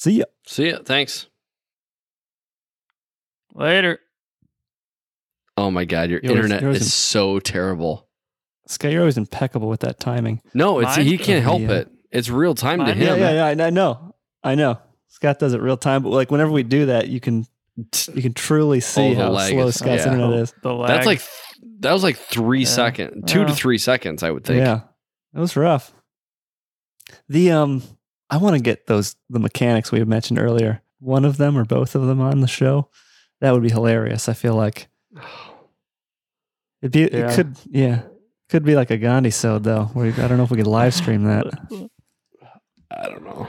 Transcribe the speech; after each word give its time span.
See 0.00 0.12
ya. 0.12 0.24
See 0.46 0.70
ya. 0.70 0.78
Thanks. 0.82 1.26
Later. 3.52 3.98
Oh 5.58 5.70
my 5.70 5.84
god, 5.84 6.08
your 6.08 6.20
Yours- 6.22 6.36
internet 6.36 6.62
yours 6.62 6.76
is 6.76 6.82
is- 6.86 6.94
so 6.94 7.38
terrible. 7.38 8.08
Scott, 8.66 8.92
you're 8.92 9.02
always 9.02 9.18
impeccable 9.18 9.68
with 9.68 9.80
that 9.80 10.00
timing. 10.00 10.40
No, 10.54 10.78
it's 10.78 10.96
Mine? 10.96 11.04
he 11.04 11.18
can't 11.18 11.42
help 11.42 11.60
Yeah. 11.60 11.72
it. 11.72 11.88
It's 12.10 12.30
real 12.30 12.54
time 12.54 12.78
to 12.78 12.86
Mine? 12.86 12.96
him. 12.96 13.06
Yeah, 13.08 13.14
yeah, 13.32 13.52
yeah. 13.52 13.64
I, 13.64 13.66
I 13.66 13.70
know. 13.70 14.14
I 14.42 14.54
know. 14.54 14.78
Scott 15.08 15.38
does 15.38 15.52
it 15.52 15.60
real 15.60 15.76
time, 15.76 16.02
but 16.02 16.10
like 16.10 16.30
whenever 16.30 16.50
we 16.50 16.62
do 16.62 16.86
that, 16.86 17.08
you 17.08 17.20
can 17.20 17.44
you 18.14 18.22
can 18.22 18.32
truly 18.32 18.80
see 18.80 19.10
Oh, 19.10 19.14
the 19.14 19.22
how 19.24 19.30
lag 19.32 19.52
slow 19.52 19.66
is- 19.66 19.74
Scott's 19.74 20.06
yeah. 20.06 20.12
internet 20.14 20.32
is. 20.38 20.54
The 20.62 20.72
lag. 20.72 20.88
That's 20.88 21.06
like 21.06 21.20
that 21.80 21.92
was 21.92 22.02
like 22.02 22.16
three 22.16 22.60
Yeah. 22.60 22.66
seconds, 22.68 23.30
two 23.30 23.42
to 23.44 23.50
Yeah. 23.50 23.54
three 23.54 23.78
seconds, 23.78 24.22
I 24.22 24.30
would 24.30 24.44
think. 24.44 24.60
Yeah, 24.60 24.80
it 25.34 25.38
was 25.40 25.56
rough. 25.56 25.92
The 27.28 27.50
um, 27.50 27.82
I 28.30 28.36
want 28.38 28.56
to 28.56 28.62
get 28.62 28.86
those 28.86 29.16
the 29.28 29.38
mechanics 29.40 29.90
we 29.92 29.98
had 29.98 30.08
mentioned 30.08 30.38
earlier. 30.38 30.82
One 31.00 31.24
of 31.24 31.36
them 31.36 31.56
or 31.58 31.64
both 31.64 31.94
of 31.94 32.06
them 32.06 32.20
on 32.20 32.40
the 32.40 32.46
show. 32.48 32.88
That 33.40 33.52
would 33.52 33.62
be 33.62 33.70
hilarious. 33.70 34.28
I 34.28 34.34
feel 34.34 34.54
like 34.54 34.88
it'd 36.82 36.92
be. 36.92 37.00
Yeah. 37.00 37.30
It 37.30 37.34
could. 37.34 37.56
Yeah, 37.70 38.02
could 38.48 38.64
be 38.64 38.74
like 38.76 38.90
a 38.90 38.96
Gandhi 38.98 39.30
sode 39.30 39.64
though. 39.64 39.84
Where 39.94 40.06
I 40.12 40.28
don't 40.28 40.36
know 40.36 40.44
if 40.44 40.50
we 40.50 40.56
could 40.58 40.66
live 40.66 40.94
stream 40.94 41.24
that. 41.24 41.46
I 42.90 43.08
don't 43.08 43.24
know. 43.24 43.48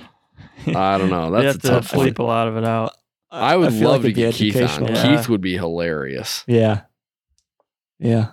I 0.80 0.98
don't 0.98 1.10
know. 1.10 1.26
you 1.26 1.32
That's 1.44 1.46
have 1.46 1.56
a 1.56 1.60
to 1.60 1.68
tough 1.68 1.96
one. 1.96 2.14
a 2.18 2.24
lot 2.24 2.48
of 2.48 2.58
it 2.58 2.64
out. 2.66 2.94
I 3.32 3.56
would 3.56 3.74
feel 3.74 3.90
love 3.90 4.04
like 4.04 4.14
to 4.14 4.22
get 4.22 4.36
Keith 4.36 4.56
on. 4.58 4.88
Yeah. 4.88 5.18
Keith 5.18 5.30
would 5.30 5.42
be 5.42 5.56
hilarious. 5.58 6.44
Yeah. 6.48 6.82
Yeah. 7.98 8.32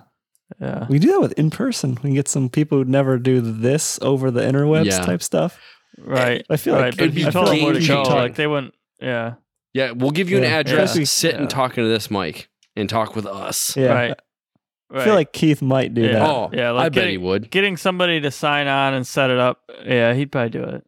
Yeah. 0.59 0.87
We 0.89 0.99
do 0.99 1.11
that 1.13 1.21
with 1.21 1.31
in 1.33 1.49
person. 1.49 1.91
We 1.91 2.01
can 2.01 2.13
get 2.15 2.27
some 2.27 2.49
people 2.49 2.77
who'd 2.79 2.89
never 2.89 3.17
do 3.17 3.39
this 3.39 3.97
over 4.01 4.29
the 4.29 4.41
interwebs 4.41 4.85
Yeah. 4.85 4.99
type 4.99 5.23
stuff. 5.23 5.59
Right. 6.03 6.45
I 6.49 6.57
feel 6.57 6.75
right. 6.75 6.85
like 6.85 6.93
if 6.93 6.99
you 6.99 7.05
it'd 7.05 7.15
be 7.15 7.23
told 7.31 7.47
them 7.47 7.61
where 7.63 7.73
to 7.73 7.87
go, 7.87 8.03
like 8.03 8.35
they 8.35 8.47
wouldn't. 8.47 8.73
Yeah. 9.01 9.35
Yeah, 9.73 9.91
we'll 9.91 10.11
give 10.11 10.29
you 10.29 10.37
an 10.37 10.43
address. 10.45 10.97
Yeah. 10.97 11.03
Sit 11.05 11.35
Yeah. 11.35 11.41
and 11.41 11.49
talk 11.49 11.77
into 11.77 11.89
this 11.89 12.09
mic 12.09 12.49
and 12.75 12.89
talk 12.89 13.15
with 13.15 13.25
us. 13.25 13.75
Yeah. 13.77 13.93
Right. 13.93 14.19
I 14.91 15.03
feel 15.03 15.13
like 15.13 15.31
Keith 15.33 15.61
might 15.61 15.93
do 15.93 16.01
Yeah. 16.01 16.13
that. 16.13 16.29
Oh, 16.29 16.49
Yeah, 16.51 16.71
like 16.71 16.85
I 16.87 16.89
bet 16.89 17.07
he 17.09 17.17
would. 17.17 17.51
getting 17.51 17.77
somebody 17.77 18.19
to 18.21 18.31
sign 18.31 18.65
on 18.67 18.95
and 18.95 19.05
set 19.05 19.29
it 19.29 19.37
up. 19.37 19.61
Yeah, 19.85 20.13
he'd 20.15 20.31
probably 20.31 20.49
do 20.49 20.63
it. 20.63 20.83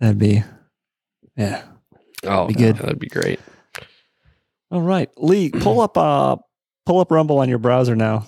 That'd 0.00 0.18
be, 0.18 0.42
yeah. 1.36 1.62
Oh, 2.24 2.46
Be 2.46 2.54
good. 2.54 2.76
That'd 2.76 2.98
be 2.98 3.08
great. 3.08 3.40
All 4.70 4.82
right, 4.82 5.08
Lee, 5.16 5.50
pull 5.50 5.80
up, 5.80 5.96
uh, 5.96 6.36
pull 6.84 7.00
up 7.00 7.10
Rumble 7.10 7.38
on 7.38 7.48
your 7.48 7.58
browser 7.58 7.96
now. 7.96 8.26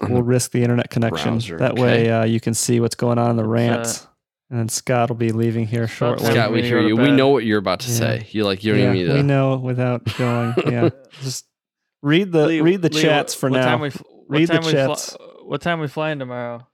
We'll 0.00 0.22
risk 0.22 0.52
the 0.52 0.62
internet 0.62 0.88
connection. 0.90 1.32
browser, 1.34 1.58
that 1.58 1.74
way, 1.76 2.08
uh, 2.10 2.24
you 2.24 2.38
can 2.38 2.54
see 2.54 2.78
what's 2.80 2.94
going 2.94 3.18
on 3.18 3.30
in 3.30 3.36
the 3.36 3.42
It's, 3.42 3.48
uh, 3.48 3.50
rants. 3.50 4.06
And 4.50 4.58
then 4.58 4.68
Scott 4.68 5.08
will 5.08 5.16
be 5.16 5.32
leaving 5.32 5.66
here 5.66 5.86
shortly. 5.88 6.26
Scott, 6.30 6.48
for 6.48 6.52
we 6.54 6.62
hear 6.62 6.80
you. 6.80 6.96
We 6.96 7.10
know 7.10 7.28
what 7.28 7.44
you're 7.44 7.58
about 7.58 7.80
to 7.80 7.90
Yeah. 7.90 7.96
say. 7.96 8.26
You're 8.30 8.44
like 8.44 8.62
you 8.64 8.72
don't 8.72 8.80
yeah, 8.80 8.92
even 8.92 9.06
need 9.06 9.08
we 9.12 9.18
to. 9.18 9.22
know 9.22 9.56
without 9.56 10.04
going. 10.16 10.54
Yeah, 10.66 10.90
just 11.22 11.46
read 12.02 12.32
the 12.32 12.46
Lee- 12.46 12.60
read 12.60 12.82
the 12.82 12.90
Lee, 12.90 13.02
chats 13.02 13.34
what- 13.34 13.40
for 13.40 13.50
what 13.50 13.56
now. 13.58 13.64
Time 13.66 13.80
we, 13.80 13.88
what 13.90 14.04
Read 14.28 14.48
the 14.48 14.54
time 14.54 14.64
we 14.64 14.70
fly- 14.72 14.86
chats. 14.86 15.16
what 15.44 15.60
time 15.60 15.80
we 15.80 15.88
flying 15.88 16.18
tomorrow? 16.18 16.66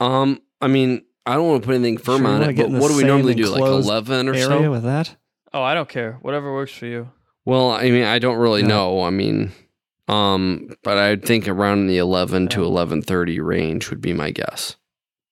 Um, 0.00 0.40
I 0.60 0.68
mean, 0.68 1.02
I 1.26 1.34
don't 1.34 1.48
want 1.48 1.62
to 1.62 1.66
put 1.66 1.74
anything 1.76 1.98
firm 1.98 2.22
Sure, 2.22 2.28
on 2.30 2.42
it, 2.42 2.56
but 2.56 2.70
what 2.70 2.88
do 2.88 2.96
we 2.96 3.04
normally 3.04 3.34
do? 3.34 3.46
Like 3.46 3.60
eleven 3.62 4.28
or 4.28 4.34
so? 4.34 4.50
area 4.52 4.64
so? 4.66 4.70
with 4.70 4.82
that. 4.84 5.16
Oh, 5.52 5.62
I 5.62 5.74
don't 5.74 5.88
care. 5.88 6.18
Whatever 6.22 6.52
works 6.52 6.72
for 6.72 6.86
you. 6.86 7.10
Well, 7.44 7.70
I 7.70 7.90
mean, 7.90 8.04
I 8.04 8.18
don't 8.18 8.38
really 8.38 8.62
Yeah. 8.62 8.68
know. 8.68 9.02
I 9.02 9.10
mean, 9.10 9.52
um, 10.08 10.70
but 10.82 10.96
I 10.98 11.16
think 11.16 11.46
around 11.48 11.86
the 11.88 11.98
eleven 11.98 12.48
to 12.48 12.60
Yeah. 12.60 12.66
eleven 12.66 13.02
thirty 13.02 13.40
range 13.40 13.90
would 13.90 14.00
be 14.00 14.12
my 14.12 14.30
guess. 14.30 14.76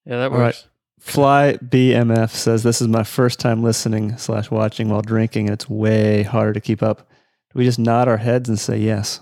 Yeah, 0.06 0.18
that 0.18 0.32
All 0.32 0.38
right. 0.38 0.46
works. 0.46 0.66
Fly 1.00 1.54
BMF 1.64 2.30
says 2.30 2.62
this 2.62 2.80
is 2.80 2.88
my 2.88 3.02
first 3.02 3.40
time 3.40 3.62
listening 3.62 4.16
slash 4.18 4.50
watching 4.50 4.88
while 4.90 5.02
drinking, 5.02 5.46
and 5.46 5.54
it's 5.54 5.68
way 5.68 6.22
harder 6.22 6.52
to 6.52 6.60
keep 6.60 6.82
up. 6.82 6.98
Do 7.52 7.58
we 7.58 7.64
just 7.64 7.78
nod 7.78 8.06
our 8.06 8.18
heads 8.18 8.48
and 8.48 8.58
say 8.58 8.78
yes? 8.78 9.20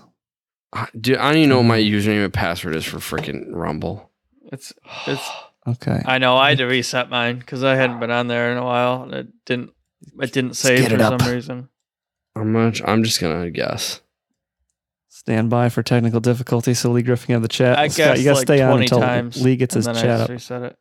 I, 0.73 0.87
dude, 0.99 1.17
I 1.17 1.29
don't 1.29 1.37
even 1.37 1.49
know 1.49 1.57
what 1.57 1.63
my 1.63 1.79
Mm. 1.79 1.89
username 1.91 2.23
and 2.25 2.33
password 2.33 2.75
is 2.75 2.85
for 2.85 2.97
freaking 2.97 3.45
Rumble. 3.51 4.11
It's 4.51 4.73
it's. 5.07 5.27
Okay. 5.67 6.01
I 6.05 6.17
know 6.17 6.35
I 6.35 6.49
had 6.49 6.57
to 6.59 6.65
reset 6.65 7.09
mine 7.11 7.37
because 7.37 7.63
I 7.63 7.75
hadn't 7.75 7.99
been 7.99 8.09
on 8.09 8.27
there 8.27 8.51
in 8.51 8.57
a 8.57 8.63
while 8.63 9.03
and 9.03 9.13
it 9.13 9.27
didn't. 9.45 9.71
It 10.19 10.31
didn't 10.31 10.55
save 10.55 10.79
get 10.79 10.89
for 10.89 10.95
it 10.95 11.01
up. 11.01 11.21
some 11.21 11.31
reason. 11.31 11.69
I'm 12.35 12.51
not, 12.53 12.81
I'm 12.89 13.03
just 13.03 13.19
gonna 13.21 13.51
guess. 13.51 14.01
Stand 15.09 15.49
by 15.51 15.69
for 15.69 15.83
technical 15.83 16.21
difficulty. 16.21 16.73
So 16.73 16.89
Lee 16.91 17.03
Griffin 17.03 17.33
have 17.33 17.41
the 17.43 17.47
chat. 17.49 17.77
I 17.77 17.87
Scott, 17.89 18.17
you 18.17 18.23
gotta 18.23 18.37
like 18.37 18.47
stay 18.47 18.61
on 18.61 18.71
20 18.71 18.85
until 18.85 18.99
times, 19.01 19.41
Lee 19.43 19.57
gets 19.57 19.75
and 19.75 19.79
his 19.79 19.85
then 19.85 19.95
I 19.97 20.01
chat 20.01 20.17
just 20.17 20.23
up. 20.23 20.29
reset 20.29 20.61
it. 20.71 20.77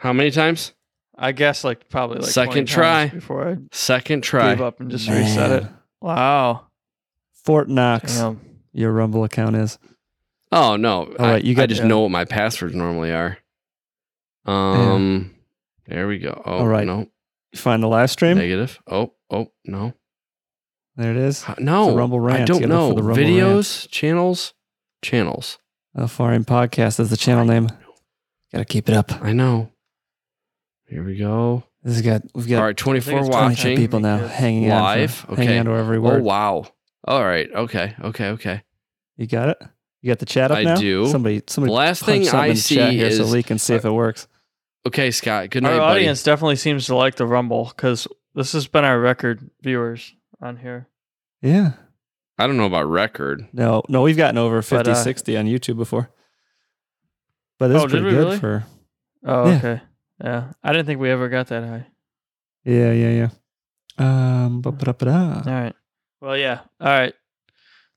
How 0.00 0.12
many 0.12 0.30
times? 0.30 0.72
I 1.16 1.32
guess 1.32 1.62
like 1.64 1.88
probably 1.90 2.18
like 2.20 2.30
Second 2.30 2.52
20 2.52 2.64
times 2.66 2.70
try. 2.72 3.06
before 3.08 3.48
I 3.50 3.56
Second 3.72 4.22
try. 4.22 4.54
gave 4.54 4.62
up 4.62 4.80
and 4.80 4.90
just 4.90 5.08
reset 5.08 5.62
it. 5.64 5.68
Wow. 6.00 6.66
Fort 7.44 7.68
Knox, 7.68 8.16
Damn. 8.16 8.40
your 8.72 8.92
Rumble 8.92 9.24
account 9.24 9.56
is. 9.56 9.78
Oh 10.52 10.76
no! 10.76 11.04
All 11.18 11.26
right, 11.26 11.44
you 11.44 11.54
I, 11.58 11.62
I 11.62 11.66
just 11.66 11.82
yeah. 11.82 11.88
know 11.88 12.00
what 12.00 12.10
my 12.10 12.24
passwords 12.24 12.74
normally 12.74 13.12
are. 13.12 13.38
Um, 14.46 15.34
there 15.86 16.08
we 16.08 16.18
go. 16.18 16.40
Oh, 16.44 16.58
All 16.60 16.66
right. 16.66 16.86
no, 16.86 17.06
You 17.52 17.58
find 17.58 17.82
the 17.82 17.86
live 17.88 18.10
stream. 18.10 18.36
negative. 18.38 18.80
Oh, 18.90 19.12
oh 19.30 19.52
no, 19.64 19.92
There 20.96 21.10
it 21.10 21.16
is. 21.16 21.42
How- 21.42 21.54
no. 21.58 21.94
Rumble 21.94 22.20
rant. 22.20 22.42
I 22.42 22.44
don't 22.46 22.60
You 22.62 22.66
gotta 22.68 22.80
look 22.80 22.88
know. 22.88 22.96
for 22.96 23.02
the 23.02 23.02
Rumble 23.06 23.24
Videos, 23.24 23.88
channels, 23.90 24.54
channels. 25.02 25.58
Uh, 25.94 26.06
Foreign 26.06 26.44
Podcast 26.44 26.98
is 27.00 27.10
the 27.10 27.16
channel 27.16 27.44
name. 27.44 27.68
Gotta 28.52 28.64
keep 28.64 28.88
it 28.88 28.94
up. 28.96 29.12
I 29.22 29.32
know. 29.32 29.70
Here 30.90 31.04
we 31.04 31.16
go. 31.16 31.62
This 31.82 31.94
has 31.94 32.02
got 32.02 32.22
we've 32.34 32.48
got 32.48 32.58
All 32.58 32.64
right, 32.64 32.76
twenty 32.76 33.00
four 33.00 33.20
it's 33.20 33.28
25 33.28 33.50
watching. 33.50 33.76
people 33.76 34.00
now 34.00 34.16
Yes. 34.18 34.30
hanging 34.34 34.70
on 34.72 34.82
Live? 34.82 35.14
for, 35.14 35.32
Okay. 35.32 35.44
hanging 35.44 35.60
on 35.60 35.64
to 35.66 35.72
every 35.72 35.98
word. 35.98 36.20
Oh 36.20 36.24
wow! 36.24 36.66
All 37.04 37.24
right. 37.24 37.48
Okay. 37.52 37.94
Okay. 38.02 38.26
Okay. 38.30 38.62
You 39.16 39.26
got 39.26 39.50
it. 39.50 39.58
You 40.02 40.10
got 40.10 40.18
the 40.18 40.26
chat 40.26 40.50
up 40.50 40.58
I 40.58 40.62
now. 40.64 40.76
do. 40.76 41.06
Somebody, 41.06 41.42
somebody. 41.46 41.72
Last 41.72 42.04
thing 42.04 42.28
I 42.28 42.46
in 42.46 42.54
the 42.54 42.54
chat 42.54 42.62
see 42.62 42.96
here 42.96 43.06
is 43.06 43.18
so 43.18 43.24
Lee 43.24 43.42
can 43.42 43.58
see 43.58 43.74
if 43.74 43.84
it 43.84 43.90
works. 43.90 44.26
okay, 44.86 45.10
Scott. 45.10 45.50
Good 45.50 45.62
night, 45.62 45.74
Our 45.74 45.78
buddy. 45.78 46.00
audience 46.00 46.22
definitely 46.22 46.56
seems 46.56 46.86
to 46.86 46.96
like 46.96 47.16
the 47.16 47.26
Rumble 47.26 47.66
because 47.76 48.08
this 48.34 48.52
has 48.52 48.66
been 48.66 48.84
our 48.84 48.98
record 48.98 49.50
viewers 49.62 50.14
on 50.40 50.56
here. 50.56 50.88
Yeah. 51.42 51.72
I 52.38 52.46
don't 52.46 52.56
know 52.56 52.64
about 52.64 52.88
record. 52.88 53.46
No, 53.52 53.82
no, 53.90 54.00
we've 54.00 54.16
gotten 54.16 54.38
over 54.38 54.62
50, 54.62 54.90
uh, 54.90 54.94
60 54.94 55.36
on 55.36 55.44
YouTube 55.44 55.76
before. 55.76 56.08
But 57.58 57.68
this 57.68 57.82
Oh, 57.82 57.84
is 57.84 57.90
pretty 57.92 58.08
good 58.08 58.16
really? 58.16 58.38
for. 58.38 58.64
Oh, 59.26 59.48
Yeah. 59.50 59.56
okay. 59.58 59.80
Yeah. 60.22 60.52
I 60.62 60.72
didn't 60.72 60.86
think 60.86 61.00
we 61.00 61.10
ever 61.10 61.28
got 61.28 61.48
that 61.48 61.64
high. 61.64 61.86
Yeah, 62.64 62.92
yeah, 62.92 63.10
yeah. 63.10 63.28
Um, 63.98 64.60
ba-ba-da-ba-da. 64.60 65.42
All 65.46 65.52
right. 65.52 65.74
Well, 66.20 66.36
yeah. 66.36 66.60
All 66.80 66.88
right. 66.88 67.14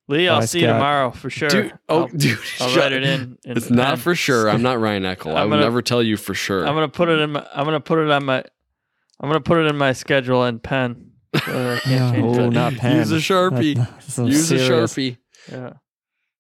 Lee, 0.10 0.28
I'll 0.28 0.42
Bye, 0.42 0.46
see 0.46 0.60
you 0.62 0.68
tomorrow 0.68 1.12
for 1.12 1.30
sure. 1.30 1.50
Dude, 1.50 1.74
oh, 1.88 2.02
I'll, 2.04 2.08
dude, 2.08 2.38
I'll 2.60 2.68
shut- 2.70 2.78
write 2.78 2.92
it 2.92 3.04
in. 3.04 3.38
in 3.46 3.58
It's 3.58 3.70
not 3.70 4.00
for 4.00 4.16
sure. 4.16 4.50
I'm 4.50 4.62
not 4.62 4.80
Ryan 4.80 5.04
Eckel. 5.04 5.28
I 5.36 5.42
I'm 5.44 5.50
would 5.50 5.56
gonna- 5.56 5.62
never 5.64 5.82
tell 5.82 6.04
you 6.04 6.18
for 6.18 6.34
sure. 6.34 6.66
I'm 6.68 6.74
gonna 6.74 6.90
put 6.90 7.08
it 7.10 7.20
in 7.20 7.32
my. 7.32 7.48
I'm 7.54 7.64
gonna 7.66 7.80
put 7.80 8.00
it 8.00 8.12
on 8.12 8.26
my. 8.26 8.44
I'm 9.22 9.30
gonna 9.30 9.40
put 9.40 9.60
it 9.60 9.70
in 9.70 9.78
my 9.78 9.94
schedule 9.94 10.44
in 10.46 10.60
pen. 10.60 11.12
so 11.46 11.74
I 11.76 11.80
can't 11.80 12.18
No, 12.18 12.50
not 12.50 12.74
pen. 12.76 12.98
Use 12.98 13.12
a 13.14 13.16
Sharpie. 13.16 13.76
That's 13.76 14.18
Use 14.18 14.48
serious- 14.50 14.68
a 14.98 15.00
sharpie. 15.02 15.18
Yeah. 15.50 15.74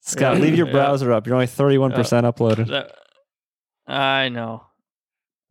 Scott, 0.01 0.35
Yeah. 0.35 0.41
leave 0.41 0.55
your 0.55 0.67
Yeah. 0.67 0.73
browser 0.73 1.13
up. 1.13 1.25
You're 1.25 1.35
only 1.35 1.47
31% 1.47 1.93
uploaded. 2.25 2.67
That- 2.67 2.91
I 3.87 4.27
know. 4.29 4.65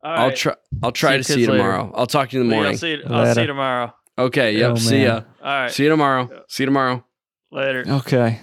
All 0.02 0.10
I'll 0.12 0.28
right. 0.28 0.36
try. 0.36 0.54
I'll 0.82 0.92
try 0.92 1.12
See 1.12 1.16
to 1.18 1.24
see 1.24 1.32
you 1.32 1.38
kids 1.46 1.48
later. 1.50 1.62
tomorrow. 1.62 1.92
I'll 1.94 2.06
talk 2.06 2.30
to 2.30 2.36
you 2.36 2.42
in 2.42 2.48
the 2.48 2.52
Lee, 2.54 2.56
morning. 2.56 2.72
I'll 2.72 2.78
see 2.78 2.90
you. 2.92 3.02
I'll 3.06 3.34
see 3.34 3.40
you 3.42 3.46
tomorrow. 3.46 3.94
Okay. 4.18 4.56
Yep. 4.56 4.70
Oh, 4.70 4.74
see 4.76 5.02
ya. 5.04 5.14
All 5.14 5.22
right. 5.44 5.70
See 5.70 5.84
you 5.84 5.88
tomorrow. 5.90 6.28
Yeah. 6.30 6.38
See 6.48 6.62
you 6.64 6.66
tomorrow. 6.66 7.04
Later. 7.50 7.84
Okay. 7.86 8.40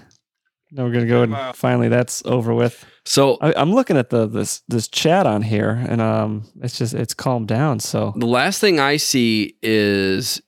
Now 0.71 0.83
we're 0.85 0.91
gonna 0.91 1.07
go 1.07 1.23
and 1.23 1.35
finally 1.55 1.87
that's 1.89 2.23
over 2.25 2.53
with. 2.53 2.85
So 3.03 3.37
I, 3.41 3.53
I'm 3.57 3.73
looking 3.73 3.97
at 3.97 4.11
the 4.11 4.27
this 4.27 4.61
this 4.67 4.87
chat 4.87 5.25
on 5.25 5.41
here, 5.41 5.71
and 5.89 5.99
um, 5.99 6.43
it's 6.61 6.77
just 6.77 6.93
it's 6.93 7.13
calmed 7.15 7.47
down. 7.47 7.79
So 7.79 8.13
the 8.15 8.27
last 8.27 8.61
thing 8.61 8.79
I 8.79 8.97
see 8.97 9.55
is 9.63 10.39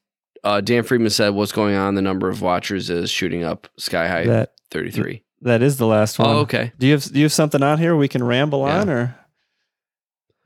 uh, 0.44 0.62
Dan 0.62 0.84
Friedman 0.84 1.10
said, 1.10 1.30
"What's 1.30 1.52
going 1.52 1.76
on? 1.76 1.96
The 1.96 2.04
number 2.04 2.30
of 2.30 2.42
watchers 2.42 2.90
is 2.92 3.10
shooting 3.10 3.44
up 3.44 3.68
sky 3.78 4.08
high, 4.08 4.26
that 4.28 4.52
33." 4.70 5.24
that 5.42 5.64
is 5.64 5.78
the 5.78 5.88
last 5.88 6.20
one. 6.20 6.30
Oh, 6.30 6.38
okay. 6.42 6.72
Do 6.78 6.86
you 6.86 6.94
have 6.94 7.04
do 7.12 7.18
you 7.18 7.26
have 7.26 7.34
something 7.34 7.64
on 7.64 7.80
here 7.80 7.96
we 7.96 8.08
can 8.08 8.24
ramble 8.24 8.60
Yeah. 8.68 8.82
on 8.82 8.90
or? 8.92 9.18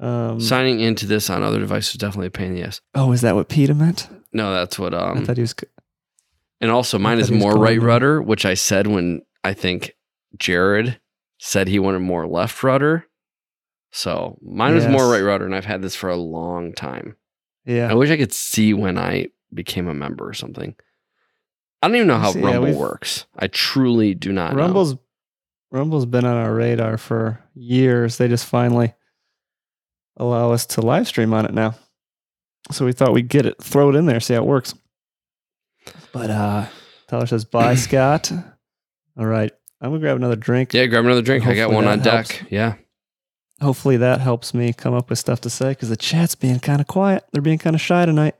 Um, 0.05 0.39
Signing 0.39 0.81
into 0.81 1.05
this 1.05 1.29
on 1.29 1.41
other 1.41 1.59
devices 1.59 1.91
is 1.95 1.97
definitely 1.97 2.27
a 2.27 2.31
pain 2.31 2.47
in 2.49 2.55
the 2.55 2.63
ass. 2.63 2.81
oh, 2.93 3.11
is 3.11 3.21
that 3.21 3.33
what 3.35 3.49
Peter 3.49 3.73
meant? 3.73 4.07
No, 4.33 4.53
that's 4.53 4.77
what. 4.77 4.93
I 4.93 5.11
Um, 5.11 5.25
thought 5.25 5.37
he 5.37 5.41
was. 5.41 5.55
and 6.61 6.69
also 6.69 6.99
mine 6.99 7.19
is 7.19 7.31
was 7.31 7.39
more 7.39 7.53
right 7.55 7.81
rudder, 7.81 8.21
which 8.21 8.45
I 8.45 8.53
said 8.53 8.87
when 8.87 9.21
I 9.43 9.53
think 9.53 9.95
Jared 10.37 10.99
said 11.39 11.67
he 11.67 11.79
wanted 11.79 11.99
more 11.99 12.27
left 12.27 12.61
rudder. 12.63 13.05
So 13.91 14.37
mine 14.41 14.75
is 14.75 14.87
more 14.87 15.09
right 15.09 15.21
rudder, 15.23 15.45
and 15.45 15.55
I've 15.55 15.65
had 15.65 15.81
this 15.81 15.95
for 15.95 16.09
a 16.09 16.17
long 16.17 16.73
time. 16.73 17.15
Yeah. 17.65 17.89
I 17.89 17.93
wish 17.93 18.09
I 18.09 18.17
could 18.17 18.33
see 18.33 18.73
when 18.73 18.97
I 18.97 19.29
became 19.53 19.87
a 19.87 19.93
member 19.93 20.27
or 20.27 20.33
something. 20.33 20.75
I 21.81 21.87
don't 21.87 21.95
even 21.95 22.07
know 22.07 22.17
how 22.19 22.31
See, 22.31 22.41
Rumble 22.41 22.61
we've- 22.65 22.77
works. 22.77 23.25
I 23.37 23.47
truly 23.47 24.13
do 24.13 24.31
not 24.33 24.53
know. 24.53 24.59
Rumble's 24.61 24.95
Rumble's 25.71 26.05
been 26.05 26.25
on 26.25 26.35
our 26.37 26.53
radar 26.53 26.97
for 26.97 27.39
years. 27.53 28.17
They 28.17 28.27
just 28.27 28.45
finally 28.45 28.93
allow 30.17 30.51
us 30.51 30.65
to 30.67 30.81
live 30.81 31.07
stream 31.07 31.33
on 31.33 31.45
it 31.45 31.53
now. 31.53 31.75
So 32.71 32.85
we 32.85 32.93
thought 32.93 33.13
we'd 33.13 33.27
get 33.29 33.45
it, 33.45 33.61
throw 33.61 33.89
it 33.89 33.95
in 33.95 34.05
there, 34.05 34.19
see 34.19 34.33
how 34.33 34.41
it 34.41 34.47
works. 34.47 34.73
But 36.11 36.29
uh 36.29 36.65
Tyler 37.07 37.27
says, 37.27 37.45
bye, 37.45 37.75
Scott. 37.75 38.31
All 39.17 39.25
right. 39.25 39.51
I'm 39.81 39.89
gonna 39.91 39.99
grab 39.99 40.15
another 40.17 40.35
drink. 40.35 40.73
Yeah, 40.73 40.85
grab 40.87 41.05
another 41.05 41.21
drink. 41.21 41.45
I 41.45 41.53
got 41.55 41.71
one 41.71 41.85
on 41.85 41.99
that 41.99 42.03
deck. 42.03 42.31
helps. 42.31 42.51
Yeah. 42.51 42.75
Hopefully 43.61 43.97
that 43.97 44.19
helps 44.21 44.53
me 44.53 44.73
come 44.73 44.93
up 44.93 45.09
with 45.09 45.19
stuff 45.19 45.41
to 45.41 45.49
say 45.49 45.69
because 45.69 45.89
the 45.89 45.95
chat's 45.97 46.35
being 46.35 46.59
kind 46.59 46.81
of 46.81 46.87
quiet. 46.87 47.23
They're 47.31 47.41
being 47.41 47.57
kind 47.59 47.75
of 47.75 47.81
shy 47.81 48.05
tonight. 48.05 48.35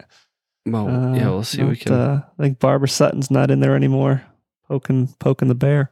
Well, 0.66 0.88
Uh, 0.90 1.14
yeah, 1.16 1.30
we'll 1.30 1.44
see. 1.44 1.64
we 1.64 1.76
can. 1.78 1.94
Uh, 1.94 2.22
I 2.38 2.42
think 2.44 2.60
Barbara 2.60 2.88
Sutton's 2.88 3.30
not 3.30 3.52
in 3.52 3.60
there 3.60 3.76
anymore. 3.76 4.24
Poking, 4.68 5.10
poking 5.20 5.48
the 5.48 5.56
bear, 5.56 5.92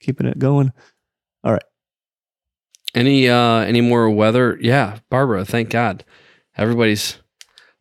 keeping 0.00 0.26
it 0.26 0.38
going. 0.38 0.72
Any 2.94 3.28
uh 3.28 3.60
any 3.60 3.80
more 3.80 4.08
weather? 4.10 4.58
Yeah, 4.60 4.98
Barbara, 5.10 5.44
thank 5.44 5.70
God. 5.70 6.04
Everybody's 6.56 7.18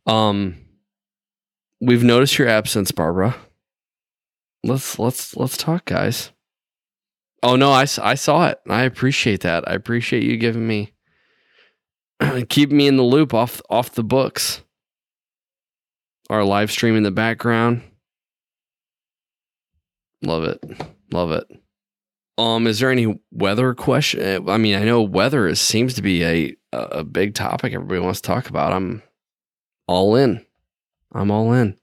um 0.06 0.57
we've 1.80 2.04
noticed 2.04 2.38
your 2.38 2.48
absence, 2.48 2.92
Barbara. 2.92 3.36
Let's 4.63 5.00
let's 5.00 5.36
let's 5.36 5.57
talk, 5.57 5.86
guys. 5.86 6.31
Oh 7.44 7.56
no, 7.56 7.71
I, 7.71 7.86
I 8.01 8.15
saw 8.15 8.48
it. 8.48 8.59
I 8.68 8.83
appreciate 8.83 9.42
that. 9.42 9.68
I 9.69 9.74
appreciate 9.74 10.24
you 10.24 10.38
giving 10.38 10.68
me 10.68 10.94
keep 12.50 12.71
me 12.71 12.88
in 12.88 12.98
the 12.98 13.04
loop 13.04 13.33
off 13.33 13.62
off 13.69 13.92
the 13.92 14.04
books. 14.04 14.62
Our 16.30 16.44
live 16.44 16.71
stream 16.71 16.95
in 16.95 17.04
the 17.04 17.12
background. 17.12 17.83
Love 20.24 20.44
it. 20.44 20.63
Love 21.12 21.31
it. 21.31 21.48
Um, 22.38 22.68
is 22.68 22.80
there 22.80 22.92
any 22.92 23.19
weather 23.31 23.74
question? 23.74 24.48
I 24.48 24.57
mean, 24.57 24.75
I 24.75 24.84
know 24.84 25.01
weather 25.01 25.48
is, 25.48 25.60
seems 25.60 25.95
to 25.95 26.01
be 26.01 26.24
a 26.24 26.56
a 26.74 27.04
big 27.04 27.34
topic 27.34 27.74
everybody 27.74 28.00
wants 28.00 28.22
to 28.22 28.28
talk 28.28 28.50
about. 28.50 28.74
I'm 28.74 29.01
all 29.88 30.16
in. 30.16 30.45
I'm 31.13 31.31
all 31.31 31.54
in. 31.54 31.78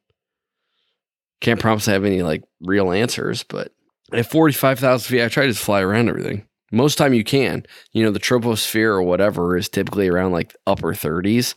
Can't 1.40 1.60
promise 1.60 1.88
I 1.88 1.92
have 1.92 2.04
any 2.04 2.22
like 2.22 2.44
real 2.60 2.92
answers, 2.92 3.42
but 3.42 3.72
at 4.12 4.30
forty 4.30 4.54
five 4.54 4.78
thousand 4.78 5.10
feet, 5.10 5.24
I 5.24 5.28
try 5.28 5.44
to 5.44 5.50
just 5.50 5.64
fly 5.64 5.80
around 5.80 6.08
everything. 6.08 6.46
Most 6.70 6.98
time 6.98 7.14
you 7.14 7.24
can. 7.24 7.66
You 7.92 8.04
know, 8.04 8.10
the 8.10 8.20
troposphere 8.20 8.90
or 8.90 9.02
whatever 9.02 9.56
is 9.56 9.68
typically 9.68 10.08
around 10.08 10.32
like 10.32 10.54
upper 10.66 10.94
thirties. 10.94 11.54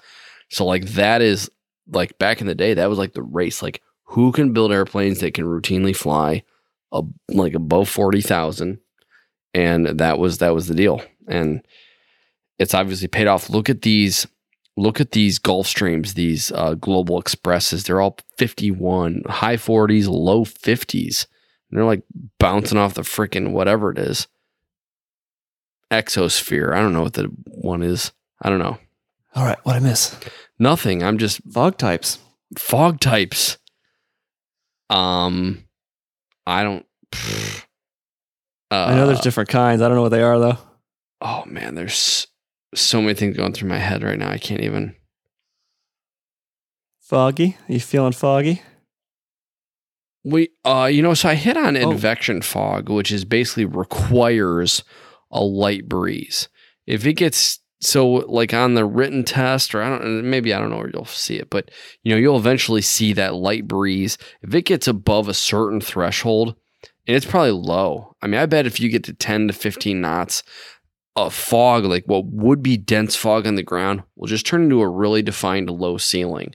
So 0.49 0.65
like 0.65 0.85
that 0.89 1.21
is 1.21 1.51
like 1.87 2.17
back 2.17 2.41
in 2.41 2.47
the 2.47 2.55
day, 2.55 2.73
that 2.73 2.89
was 2.89 2.97
like 2.97 3.13
the 3.13 3.21
race. 3.21 3.61
Like 3.61 3.81
who 4.05 4.31
can 4.31 4.53
build 4.53 4.71
airplanes 4.71 5.19
that 5.19 5.33
can 5.33 5.45
routinely 5.45 5.95
fly 5.95 6.43
a, 6.91 7.03
like 7.29 7.53
above 7.53 7.89
forty 7.89 8.21
thousand? 8.21 8.79
And 9.57 9.99
that 9.99 10.19
was 10.19 10.37
that 10.37 10.53
was 10.53 10.67
the 10.67 10.75
deal. 10.75 11.01
And 11.27 11.61
it's 12.59 12.73
obviously 12.73 13.07
paid 13.07 13.27
off. 13.27 13.49
Look 13.49 13.69
at 13.69 13.81
these 13.81 14.27
look 14.75 15.01
at 15.01 15.11
these 15.11 15.39
Gulfstreams 15.39 16.13
these 16.13 16.51
uh, 16.51 16.75
global 16.75 17.19
expresses. 17.19 17.83
They're 17.83 18.01
all 18.01 18.17
51 18.37 19.23
high 19.27 19.57
40s 19.57 20.07
low 20.07 20.45
50s 20.45 21.25
they're 21.71 21.85
like 21.85 22.03
bouncing 22.39 22.77
off 22.77 22.93
the 22.93 23.01
freaking 23.01 23.51
whatever 23.51 23.91
it 23.91 23.99
is. 23.99 24.27
Exosphere. 25.91 26.73
I 26.73 26.79
don't 26.79 26.93
know 26.93 27.03
what 27.03 27.13
the 27.13 27.25
one 27.45 27.81
is. 27.81 28.11
I 28.41 28.49
don't 28.49 28.59
know. 28.59 28.77
All 29.35 29.45
right, 29.45 29.59
what 29.63 29.75
I 29.75 29.79
miss? 29.79 30.17
nothing. 30.59 31.03
I'm 31.03 31.17
just 31.17 31.41
Fog 31.51 31.77
types. 31.77 32.19
fog 32.57 32.99
types. 32.99 33.57
Um 34.89 35.65
i 36.45 36.63
don't 36.63 36.85
pfft. 37.11 37.66
I 38.69 38.95
know 38.95 39.07
there's 39.07 39.19
Uh, 39.19 39.23
different 39.23 39.49
kinds. 39.49 39.81
I 39.81 39.87
don't 39.87 39.95
know 39.95 40.01
what 40.03 40.09
they 40.09 40.21
are 40.23 40.39
though. 40.39 40.57
oh 41.21 41.43
man, 41.45 41.75
there's 41.75 42.27
so 42.75 43.01
many 43.01 43.13
things 43.13 43.37
going 43.37 43.53
through 43.53 43.69
my 43.69 43.79
head 43.79 44.03
right 44.03 44.19
now. 44.19 44.29
I 44.29 44.37
can't 44.37 44.61
even. 44.61 44.95
Foggy. 46.99 47.57
Are 47.69 47.73
you 47.73 47.79
feeling 47.79 48.11
foggy? 48.11 48.61
We, 50.23 50.49
uh, 50.65 50.89
you 50.91 51.01
know, 51.01 51.13
so 51.13 51.29
I 51.29 51.35
hit 51.35 51.55
on 51.55 51.77
Oh. 51.77 52.41
fog, 52.41 52.89
which 52.89 53.11
is 53.11 53.23
basically 53.23 53.63
requires 53.65 54.83
a 55.31 55.41
light 55.41 55.87
breeze. 55.87 56.49
If 56.85 57.05
it 57.05 57.13
gets 57.13 57.59
so, 57.79 58.07
like 58.09 58.53
on 58.53 58.73
the 58.73 58.83
written 58.85 59.23
test, 59.23 59.73
or 59.73 59.81
I 59.81 59.89
don't, 59.97 60.29
maybe 60.29 60.53
I 60.53 60.59
don't 60.59 60.69
know 60.69 60.77
where 60.77 60.91
you'll 60.93 61.05
see 61.05 61.37
it, 61.37 61.49
but 61.49 61.71
you 62.03 62.11
know, 62.11 62.17
you'll 62.19 62.37
eventually 62.37 62.81
see 62.81 63.13
that 63.13 63.35
light 63.35 63.67
breeze. 63.67 64.17
If 64.41 64.53
it 64.53 64.63
gets 64.63 64.87
above 64.87 65.29
a 65.29 65.33
certain 65.33 65.79
threshold, 65.79 66.55
and 67.07 67.15
it's 67.15 67.25
probably 67.25 67.51
low. 67.51 68.06
I 68.21 68.27
mean, 68.27 68.39
I 68.39 68.45
bet 68.45 68.65
if 68.65 68.79
you 68.79 68.89
get 68.89 69.03
to 69.05 69.13
ten 69.13 69.47
to 69.47 69.53
fifteen 69.53 70.01
knots, 70.01 70.43
a 71.15 71.29
fog, 71.29 71.83
like 71.85 72.05
what 72.05 72.25
would 72.25 72.61
be 72.61 72.77
dense 72.77 73.15
fog 73.15 73.47
on 73.47 73.55
the 73.55 73.63
ground, 73.63 74.03
will 74.15 74.27
just 74.27 74.45
turn 74.45 74.63
into 74.63 74.81
a 74.81 74.89
really 74.89 75.21
defined 75.21 75.69
low 75.69 75.97
ceiling. 75.97 76.53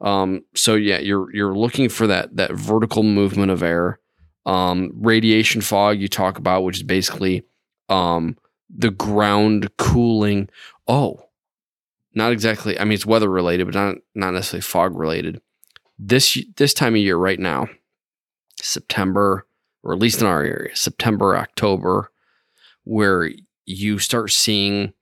Um, 0.00 0.42
so 0.54 0.74
yeah, 0.74 0.98
you're 0.98 1.34
you're 1.34 1.56
looking 1.56 1.88
for 1.88 2.06
that 2.06 2.36
that 2.36 2.52
vertical 2.52 3.02
movement 3.02 3.50
of 3.50 3.62
air. 3.62 3.98
Um, 4.44 4.92
radiation 4.94 5.60
fog 5.60 5.98
you 5.98 6.08
talk 6.08 6.38
about, 6.38 6.62
which 6.62 6.76
is 6.76 6.82
basically 6.82 7.44
um, 7.88 8.36
the 8.70 8.90
ground 8.90 9.76
cooling. 9.76 10.48
Oh, 10.86 11.28
not 12.14 12.32
exactly. 12.32 12.78
I 12.78 12.84
mean, 12.84 12.92
it's 12.92 13.06
weather 13.06 13.30
related, 13.30 13.66
but 13.66 13.74
not 13.74 13.96
not 14.14 14.34
necessarily 14.34 14.62
fog 14.62 14.96
related. 14.96 15.40
This 15.98 16.38
this 16.56 16.74
time 16.74 16.94
of 16.94 17.00
year, 17.00 17.16
right 17.16 17.40
now, 17.40 17.68
September, 18.60 19.46
or 19.86 19.92
at 19.92 20.00
least 20.00 20.20
in 20.20 20.26
our 20.26 20.42
area, 20.42 20.74
September, 20.74 21.36
October, 21.36 22.10
where 22.82 23.30
you 23.66 23.98
start 24.00 24.32
seeing 24.32 24.92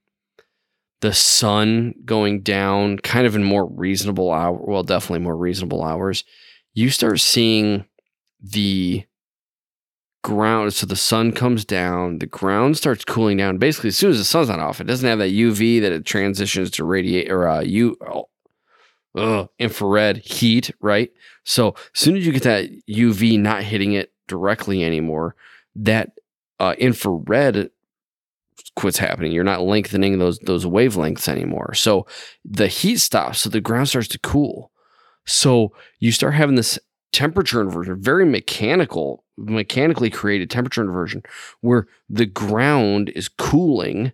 the 1.01 1.13
sun 1.15 1.95
going 2.05 2.43
down 2.43 2.99
kind 2.99 3.27
of 3.27 3.35
in 3.35 3.45
more 3.45 3.67
reasonable 3.67 4.31
hour 4.31 4.59
well 4.59 4.83
definitely 4.83 5.19
more 5.19 5.37
reasonable 5.37 5.83
hours. 5.83 6.25
You 6.73 6.91
start 6.91 7.21
seeing 7.21 7.85
the 8.41 9.05
ground 10.23 10.73
so 10.73 10.87
the 10.87 10.97
sun 10.97 11.33
comes 11.33 11.67
down 11.67 12.19
the 12.19 12.27
ground 12.27 12.79
starts 12.79 13.05
cooling 13.05 13.37
down. 13.37 13.59
Basically 13.59 13.89
as 13.89 13.97
soon 13.99 14.11
as 14.11 14.19
the 14.19 14.25
sun's 14.25 14.49
not 14.49 14.61
off 14.61 14.81
it 14.81 14.87
doesn't 14.87 15.09
have 15.09 15.19
that 15.19 15.33
uv 15.33 15.81
that 15.83 15.93
it 15.93 16.07
transitions 16.07 16.71
to 16.73 16.85
radiate 16.85 17.31
or 17.31 17.49
uh 17.49 17.61
u 17.61 17.97
oh, 18.07 18.29
ugh, 19.15 19.49
infrared 19.59 20.19
heat 20.19 20.71
right? 20.81 21.11
So 21.45 21.75
as 21.95 22.01
soon 22.01 22.17
as 22.17 22.27
you 22.27 22.33
get 22.33 22.45
that 22.45 22.71
uv 22.89 23.39
not 23.41 23.63
hitting 23.63 23.93
it 23.93 24.14
directly 24.27 24.85
anymore 24.85 25.35
that 25.77 26.13
uh, 26.61 26.75
infrared 26.79 27.71
quits 28.77 28.99
happening. 28.99 29.33
You're 29.33 29.45
not 29.45 29.63
lengthening 29.63 30.19
those 30.19 30.39
those 30.41 30.65
wavelengths 30.65 31.29
anymore. 31.29 31.75
So 31.75 32.07
the 32.45 32.69
heat 32.69 32.99
stops, 32.99 33.41
so 33.41 33.51
the 33.51 33.61
ground 33.61 33.89
starts 33.89 34.09
to 34.09 34.19
cool. 34.19 34.71
So 35.27 35.73
you 35.99 36.13
start 36.13 36.35
having 36.35 36.57
this 36.57 36.79
temperature 37.13 37.61
inversion, 37.61 38.01
very 38.01 38.27
mechanical, 38.27 39.25
mechanically 39.37 40.11
created 40.11 40.51
temperature 40.51 40.83
inversion, 40.83 41.23
where 41.61 41.87
the 42.09 42.27
ground 42.27 43.11
is 43.11 43.29
cooling 43.29 44.13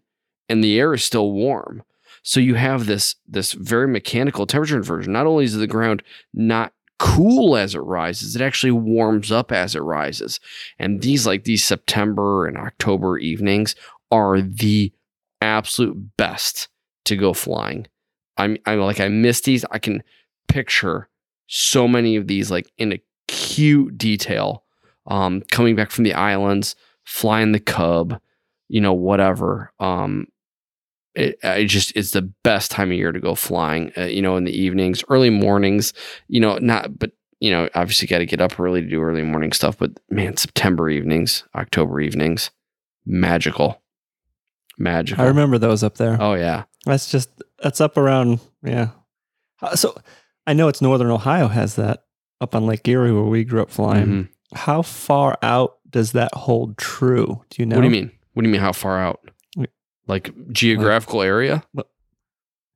and 0.49 0.62
the 0.62 0.78
air 0.78 0.94
is 0.94 1.02
still 1.02 1.32
warm. 1.32 1.82
So 2.23 2.40
you 2.40 2.54
have 2.54 2.87
this 2.87 3.16
this 3.26 3.52
very 3.52 3.88
mechanical 3.88 4.46
temperature 4.46 4.76
inversion. 4.76 5.12
Not 5.12 5.26
only 5.26 5.44
is 5.44 5.56
the 5.56 5.66
ground 5.66 6.02
not 6.34 6.73
cool 7.00 7.57
as 7.57 7.75
it 7.75 7.80
rises, 7.80 8.37
it 8.37 8.42
actually 8.42 8.71
warms 8.71 9.33
up 9.33 9.50
as 9.50 9.75
it 9.75 9.80
rises. 9.80 10.38
And 10.78 11.00
these 11.00 11.26
like 11.26 11.45
these 11.45 11.64
September 11.64 12.47
and 12.47 12.59
October 12.59 13.16
evenings 13.16 13.75
are 14.11 14.42
the 14.42 14.92
absolute 15.40 16.16
best 16.19 16.69
to 17.07 17.16
go 17.16 17.33
flying. 17.33 17.87
I'm 18.37 18.59
I'm 18.66 18.80
like 18.80 19.00
I 19.00 19.09
miss 19.09 19.40
these. 19.40 19.64
I 19.71 19.78
can 19.78 20.02
picture 20.47 21.09
so 21.47 21.88
many 21.88 22.16
of 22.16 22.26
these 22.26 22.50
like 22.50 22.71
in 22.76 22.92
acute 22.92 23.97
detail. 23.97 24.64
Um, 25.07 25.42
coming 25.50 25.75
back 25.75 25.90
from 25.90 26.04
the 26.04 26.12
islands, 26.12 26.76
flying 27.04 27.52
the 27.52 27.61
Cub, 27.61 28.21
you 28.69 28.80
know, 28.80 28.92
whatever. 28.92 29.73
Um, 29.80 30.26
it, 31.14 31.38
it 31.42 31.66
just 31.66 31.92
it's 31.96 32.12
the 32.12 32.22
best 32.44 32.70
time 32.70 32.90
of 32.90 32.96
year 32.96 33.12
to 33.12 33.20
go 33.20 33.34
flying. 33.34 33.92
Uh, 33.96 34.02
you 34.04 34.22
know, 34.22 34.36
in 34.36 34.44
the 34.44 34.56
evenings, 34.56 35.02
early 35.08 35.30
mornings. 35.30 35.92
You 36.28 36.40
know, 36.40 36.58
not 36.58 36.98
but 36.98 37.12
you 37.40 37.50
know, 37.50 37.68
obviously 37.74 38.06
got 38.06 38.18
to 38.18 38.26
get 38.26 38.40
up 38.40 38.58
early 38.60 38.80
to 38.82 38.86
do 38.86 39.00
early 39.00 39.22
morning 39.22 39.52
stuff. 39.52 39.78
But 39.78 39.92
man, 40.10 40.36
September 40.36 40.90
evenings, 40.90 41.44
October 41.54 42.00
evenings, 42.00 42.50
magical, 43.06 43.80
magical. 44.78 45.24
I 45.24 45.28
remember 45.28 45.58
those 45.58 45.82
up 45.82 45.96
there. 45.96 46.16
Oh 46.20 46.34
yeah, 46.34 46.64
That's 46.84 47.10
just 47.10 47.30
that's 47.62 47.80
up 47.80 47.96
around 47.96 48.40
yeah. 48.62 48.90
Uh, 49.62 49.76
So 49.76 49.96
I 50.46 50.52
know 50.52 50.68
it's 50.68 50.80
northern 50.82 51.10
Ohio 51.10 51.48
has 51.48 51.76
that 51.76 52.04
up 52.40 52.54
on 52.54 52.66
Lake 52.66 52.86
Erie 52.88 53.12
where 53.12 53.22
we 53.24 53.44
grew 53.44 53.62
up 53.62 53.70
flying. 53.70 54.06
Mhm. 54.06 54.28
How 54.54 54.82
far 54.82 55.38
out 55.42 55.76
does 55.88 56.12
that 56.12 56.34
hold 56.34 56.76
true? 56.78 57.44
Do 57.50 57.62
you 57.62 57.66
know? 57.66 57.76
What 57.76 57.82
do 57.82 57.86
you 57.88 57.90
mean? 57.92 58.10
What 58.34 58.42
do 58.42 58.48
you 58.48 58.52
mean? 58.52 58.60
How 58.60 58.72
far 58.72 58.98
out? 58.98 59.29
Like 60.10 60.32
geographical 60.52 61.22
area? 61.22 61.62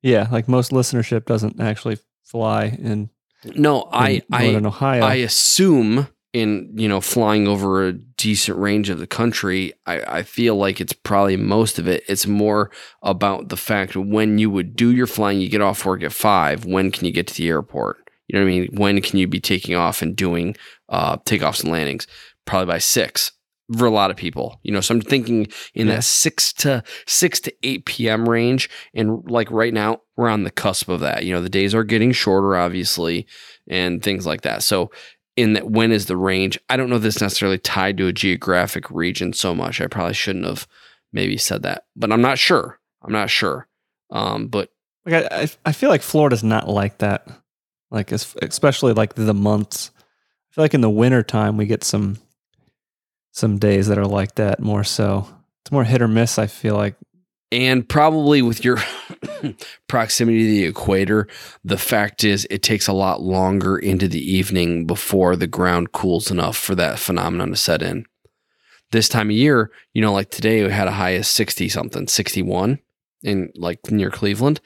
Yeah, 0.03 0.29
like 0.31 0.49
most 0.49 0.71
listenership 0.71 1.25
doesn't 1.25 1.61
actually 1.61 1.99
fly 2.23 2.67
in, 2.67 3.11
No, 3.57 3.83
I 3.93 4.11
in 4.11 4.23
I 4.31 4.45
northern 4.45 4.67
Ohio. 4.67 5.03
I 5.03 5.15
assume 5.15 6.07
in 6.33 6.73
you 6.77 6.89
know 6.89 7.01
flying 7.01 7.49
over 7.49 7.87
a 7.87 7.93
decent 7.93 8.57
range 8.59 8.89
of 8.89 8.99
the 8.99 9.07
country, 9.07 9.73
I, 9.85 10.19
I 10.19 10.23
feel 10.23 10.57
like 10.57 10.81
it's 10.81 10.93
probably 10.93 11.37
most 11.37 11.79
of 11.79 11.89
it. 11.89 12.05
It's 12.09 12.27
more 12.27 12.71
about 13.03 13.49
the 13.49 13.57
fact 13.57 13.97
when 13.97 14.39
you 14.39 14.49
would 14.51 14.77
do 14.77 14.93
your 14.93 15.09
flying, 15.09 15.41
you 15.41 15.49
get 15.49 15.61
off 15.61 15.85
work 15.85 16.03
at 16.03 16.13
five. 16.13 16.65
When 16.65 16.93
can 16.93 17.05
you 17.05 17.13
get 17.13 17.27
to 17.27 17.35
the 17.35 17.49
airport? 17.49 17.99
You 18.29 18.39
know 18.39 18.45
what 18.45 18.53
I 18.53 18.59
mean? 18.59 18.69
When 18.77 19.01
can 19.01 19.19
you 19.19 19.27
be 19.27 19.41
taking 19.41 19.75
off 19.75 20.03
and 20.03 20.15
doing 20.15 20.57
uh, 20.89 21.17
takeoffs 21.19 21.63
and 21.63 21.73
landings? 21.73 22.07
Probably 22.47 22.73
by 22.73 22.79
six 22.79 23.33
for 23.77 23.87
a 23.87 23.91
lot 23.91 24.11
of 24.11 24.17
people. 24.17 24.61
You 24.63 24.73
know, 24.73 24.81
so 24.81 24.95
I'm 24.95 25.01
thinking 25.01 25.47
in 25.75 25.87
Yeah. 25.89 25.97
that 25.97 26.05
six 26.05 26.53
to 26.55 26.83
six 27.07 27.41
to 27.41 27.55
eight 27.63 27.85
p.m. 27.87 28.29
range, 28.29 28.69
and 28.95 29.23
like 29.31 29.51
right 29.51 29.73
now 29.73 30.03
we're 30.17 30.29
on 30.29 30.45
the 30.45 30.51
cusp 30.51 30.89
of 30.89 31.01
that. 31.01 31.25
You 31.25 31.33
know, 31.33 31.41
the 31.41 31.49
days 31.49 31.75
are 31.75 31.85
getting 31.85 32.13
shorter, 32.13 32.57
obviously, 32.57 33.27
and 33.69 34.03
things 34.03 34.27
like 34.27 34.43
that. 34.43 34.63
So 34.63 34.91
in 35.37 35.55
that, 35.55 35.71
when 35.71 35.91
is 35.93 36.07
the 36.07 36.17
range? 36.17 36.59
I 36.69 36.77
don't 36.77 36.91
know 36.91 36.99
this 36.99 37.21
necessarily 37.21 37.59
tied 37.59 37.97
to 37.99 38.07
a 38.07 38.13
geographic 38.13 38.91
region 38.91 39.33
so 39.33 39.55
much. 39.55 39.81
I 39.81 39.87
probably 39.87 40.15
shouldn't 40.15 40.45
have 40.47 40.67
maybe 41.13 41.37
said 41.37 41.63
that, 41.63 41.87
but 41.97 42.13
I'm 42.13 42.23
not 42.23 42.39
sure. 42.39 42.79
I'm 43.03 43.13
not 43.13 43.31
sure. 43.31 43.67
Um, 44.11 44.47
but 44.49 44.71
Like 45.07 45.31
I, 45.31 45.43
I, 45.43 45.49
I 45.67 45.73
feel 45.73 45.91
like 45.91 46.03
Florida's 46.03 46.45
not 46.45 46.69
like 46.69 46.99
that. 46.99 47.27
Like 47.91 48.13
especially 48.13 48.93
like 48.93 49.15
the 49.15 49.35
months. 49.35 49.91
I 49.97 50.55
feel 50.55 50.65
like 50.65 50.75
in 50.75 50.81
the 50.83 50.91
winter 50.91 51.23
time 51.23 51.57
we 51.57 51.67
get 51.67 51.83
some 51.85 52.19
some 53.35 53.59
days 53.59 53.89
that 53.89 53.99
are 53.99 54.07
like 54.07 54.37
that 54.37 54.61
more 54.61 54.85
so. 54.85 55.27
It's 55.63 55.73
more 55.73 55.85
hit 55.85 56.01
or 56.01 56.09
miss. 56.09 56.39
I 56.39 56.47
feel 56.47 56.77
like 56.77 56.95
And 57.51 57.87
probably 57.87 58.43
with 58.43 58.65
your 58.65 58.79
proximity 59.89 60.45
to 60.45 60.51
the 60.51 60.65
equator, 60.65 61.27
the 61.65 61.77
fact 61.77 62.23
is 62.23 62.47
it 62.49 62.63
takes 62.63 62.87
a 62.87 62.93
lot 62.93 63.23
longer 63.23 63.77
into 63.77 64.07
the 64.09 64.21
evening 64.21 64.87
before 64.87 65.35
the 65.35 65.49
ground 65.49 65.93
cools 65.93 66.31
enough 66.31 66.57
for 66.57 66.75
that 66.77 66.99
phenomenon 66.99 67.51
to 67.51 67.57
set 67.57 67.83
in. 67.83 68.07
This 68.93 69.09
time 69.09 69.31
of 69.31 69.37
year, 69.37 69.73
you 69.93 70.01
know, 70.01 70.13
like 70.13 70.31
today 70.31 70.63
we 70.63 70.71
had 70.71 70.87
a 70.87 70.93
high 70.93 71.11
of 71.11 71.27
60 71.27 71.69
something, 71.69 72.07
61 72.07 72.79
in 73.25 73.51
like 73.57 73.91
near 73.91 74.11
Cleveland. 74.11 74.61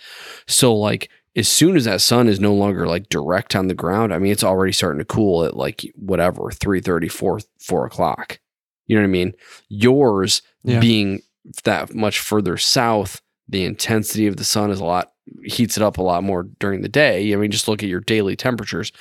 So 0.47 0.75
like 0.75 1.09
as 1.35 1.49
soon 1.49 1.75
as 1.75 1.87
that 1.87 2.03
sun 2.03 2.29
is 2.29 2.39
no 2.39 2.53
longer 2.53 2.87
like 2.87 3.09
direct 3.09 3.57
on 3.57 3.69
the 3.69 3.75
ground, 3.75 4.13
I 4.13 4.19
mean 4.19 4.33
it's 4.33 4.45
already 4.45 4.73
starting 4.73 4.99
to 4.99 5.07
cool 5.07 5.45
at 5.45 5.57
like 5.57 5.91
whatever, 5.95 6.51
3 6.51 6.83
4, 7.09 7.41
4 7.59 7.87
o'clock. 7.87 8.41
You 8.89 8.97
know 8.97 9.03
what 9.03 9.09
I 9.09 9.13
mean? 9.13 9.35
Yours 9.69 10.43
Yeah. 10.65 10.81
being 10.81 11.21
that 11.65 11.95
much 11.95 12.19
further 12.19 12.57
south, 12.57 13.23
the 13.49 13.65
intensity 13.65 14.27
of 14.27 14.37
the 14.37 14.45
sun 14.45 14.71
is 14.71 14.81
a 14.81 14.85
lot 14.85 15.13
heats 15.45 15.77
it 15.77 15.83
up 15.83 15.99
a 15.99 16.03
lot 16.03 16.25
more 16.25 16.45
during 16.59 16.81
the 16.81 16.89
day. 16.89 17.33
I 17.33 17.37
mean, 17.37 17.51
just 17.51 17.69
look 17.69 17.83
at 17.83 17.89
your 17.89 18.01
daily 18.01 18.35
temperatures. 18.35 18.93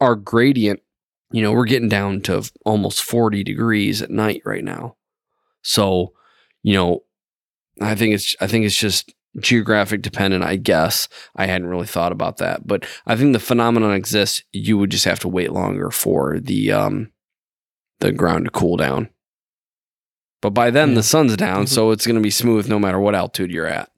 Our 0.00 0.16
gradient, 0.16 0.80
you 1.30 1.40
know, 1.40 1.52
we're 1.52 1.66
getting 1.66 1.88
down 1.88 2.20
to 2.22 2.42
almost 2.66 3.02
40 3.04 3.44
degrees 3.44 4.02
at 4.02 4.10
night 4.10 4.42
right 4.44 4.64
now. 4.64 4.96
So, 5.62 6.12
you 6.62 6.74
know, 6.74 7.04
I 7.80 7.94
think 7.94 8.14
it's 8.14 8.36
I 8.40 8.46
think 8.48 8.64
it's 8.66 8.76
just 8.76 9.14
geographic 9.40 10.02
dependent, 10.02 10.44
I 10.44 10.56
guess. 10.56 11.08
I 11.36 11.46
hadn't 11.46 11.68
really 11.68 11.86
thought 11.86 12.12
about 12.12 12.36
that, 12.38 12.66
but 12.66 12.84
I 13.06 13.16
think 13.16 13.32
the 13.32 13.38
phenomenon 13.40 13.92
exists. 13.94 14.42
You 14.52 14.78
would 14.78 14.90
just 14.90 15.04
have 15.04 15.20
to 15.20 15.28
wait 15.28 15.52
longer 15.52 15.90
for 15.90 16.38
the 16.40 16.72
um 16.72 17.12
the 18.00 18.12
ground 18.12 18.44
to 18.46 18.50
cool 18.50 18.76
down. 18.76 19.08
But 20.42 20.50
by 20.50 20.70
then 20.70 20.90
Yeah. 20.90 20.96
the 20.96 21.02
sun's 21.02 21.36
down, 21.36 21.64
Mhm. 21.64 21.68
so 21.68 21.90
it's 21.92 22.06
going 22.06 22.16
to 22.16 22.20
be 22.22 22.30
smooth 22.30 22.68
no 22.68 22.78
matter 22.78 23.00
what 23.00 23.14
altitude 23.14 23.50
you're 23.50 23.66
at. 23.66 23.90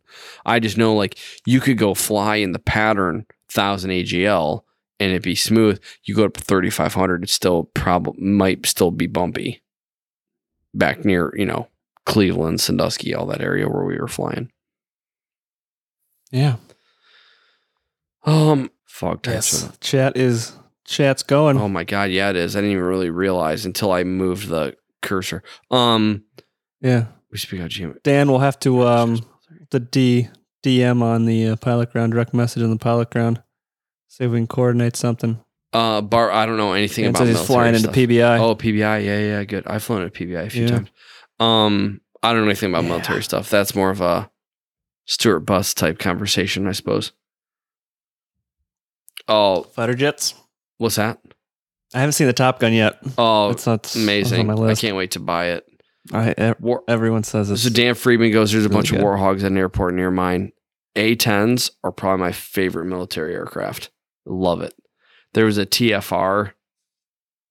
I 0.47 0.61
just 0.61 0.79
know 0.79 0.95
like 0.95 1.19
you 1.45 1.59
could 1.59 1.79
go 1.79 1.95
fly 1.95 2.37
in 2.37 2.53
the 2.53 2.59
pattern 2.61 3.27
1000 3.49 3.91
AGL 3.91 4.65
and 5.01 5.11
it'd 5.11 5.23
be 5.23 5.35
smooth. 5.35 5.81
You 6.05 6.15
go 6.15 6.25
up 6.27 6.35
to 6.35 6.45
3500, 6.45 7.25
it 7.25 7.31
still 7.31 7.65
probably 7.75 8.23
might 8.23 8.65
still 8.67 8.91
be 8.93 9.07
bumpy. 9.09 9.63
Back 10.75 11.05
near, 11.05 11.33
you 11.37 11.47
know, 11.47 11.69
Cleveland, 12.07 12.61
Sandusky, 12.61 13.15
all 13.15 13.27
that 13.27 13.41
area 13.41 13.69
where 13.69 13.85
we 13.85 13.99
were 13.99 14.07
flying. 14.09 14.51
yeah. 16.31 16.57
Um, 18.25 18.71
fog 18.87 19.23
types. 19.23 19.63
Yes. 19.65 19.79
Chat 19.81 20.17
is 20.17 20.53
chat's 20.85 21.23
going. 21.23 21.59
Oh 21.59 21.69
my 21.69 21.85
god, 21.85 22.11
yeah, 22.11 22.31
it 22.31 22.37
is. 22.37 22.57
I 22.57 22.61
didn't 22.61 22.73
even 22.73 22.85
really 22.85 23.11
realize 23.11 23.65
until 23.67 23.93
I 23.93 24.03
moved 24.05 24.49
the 24.49 24.77
cursor. 25.05 25.43
Um, 25.71 26.25
Yeah. 26.81 27.07
we 27.31 27.39
speak 27.39 27.61
out 27.61 27.71
GM. 27.71 28.03
Dan 28.03 28.29
will 28.29 28.41
have 28.41 28.59
to 28.61 28.83
um 28.87 29.21
the 29.71 29.79
D 29.81 30.29
DM 30.65 31.03
on 31.03 31.27
the 31.27 31.49
uh, 31.49 31.57
pilot 31.57 31.93
ground 31.93 32.13
direct 32.13 32.35
message 32.35 32.63
on 32.63 32.71
the 32.71 32.77
pilot 32.79 33.11
ground. 33.11 33.43
See 34.09 34.25
if 34.25 34.31
we 34.31 34.39
can 34.39 34.47
coordinate 34.47 34.97
something. 34.97 35.39
Uh, 35.73 36.01
Bar, 36.01 36.31
I 36.31 36.47
don't 36.47 36.57
know 36.57 36.73
anything 36.73 37.03
Dan 37.05 37.11
about 37.11 37.27
says 37.27 37.37
he's 37.39 37.47
flying 37.47 37.75
into 37.75 37.81
stuff. 37.81 37.95
PBI. 37.95 38.39
Oh, 38.39 38.55
PBI, 38.55 39.05
yeah, 39.05 39.19
yeah, 39.19 39.45
good. 39.45 39.67
I've 39.67 39.83
flown 39.83 40.03
at 40.03 40.15
PBI 40.15 40.47
a 40.47 40.51
few 40.51 40.63
Yeah. 40.65 40.69
times. 40.71 40.89
Um, 41.41 42.01
I 42.23 42.33
don't 42.33 42.43
know 42.43 42.47
anything 42.47 42.71
about 42.71 42.85
Yeah. 42.85 42.91
military 42.91 43.23
stuff. 43.25 43.51
That's 43.51 43.75
more 43.75 43.91
of 43.91 44.01
a 44.01 44.31
Stuart 45.07 45.41
Bus 45.41 45.75
type 45.75 45.99
conversation, 45.99 46.67
I 46.69 46.73
suppose. 46.73 47.11
Oh, 49.29 49.63
Fighter 49.65 49.95
jets. 49.95 50.35
what's 50.79 50.97
that? 50.97 51.19
I 51.93 52.01
haven't 52.01 52.13
seen 52.13 52.27
the 52.27 52.33
Top 52.33 52.59
Gun 52.61 52.73
yet. 52.73 52.99
Oh, 53.19 53.51
It's 53.51 53.67
not 53.67 53.83
that's 53.83 53.97
amazing! 53.97 54.51
I 54.51 54.75
can't 54.75 54.97
wait 54.97 55.13
to 55.13 55.21
buy 55.21 55.47
it. 55.51 55.67
I, 56.13 56.35
ev- 56.37 56.61
War, 56.61 56.83
everyone 56.89 57.23
says 57.25 57.51
it's 57.51 57.63
So 57.63 57.71
Dan 57.71 57.95
Friedman 57.95 58.31
goes, 58.33 58.53
there's 58.53 58.65
a 58.67 58.69
really 58.69 58.79
bunch 58.79 58.91
good. 58.91 59.01
of 59.01 59.05
Warthogs 59.07 59.39
at 59.41 59.51
an 59.51 59.57
airport 59.57 59.95
near 59.95 60.11
mine. 60.11 60.53
A-10s 60.97 61.71
are 61.83 61.91
probably 61.93 62.21
my 62.25 62.33
favorite 62.33 62.85
military 62.87 63.35
aircraft. 63.35 63.91
Love 64.27 64.61
it. 64.61 64.75
There 65.33 65.47
was 65.47 65.59
a 65.59 65.67
TFR. 65.67 66.53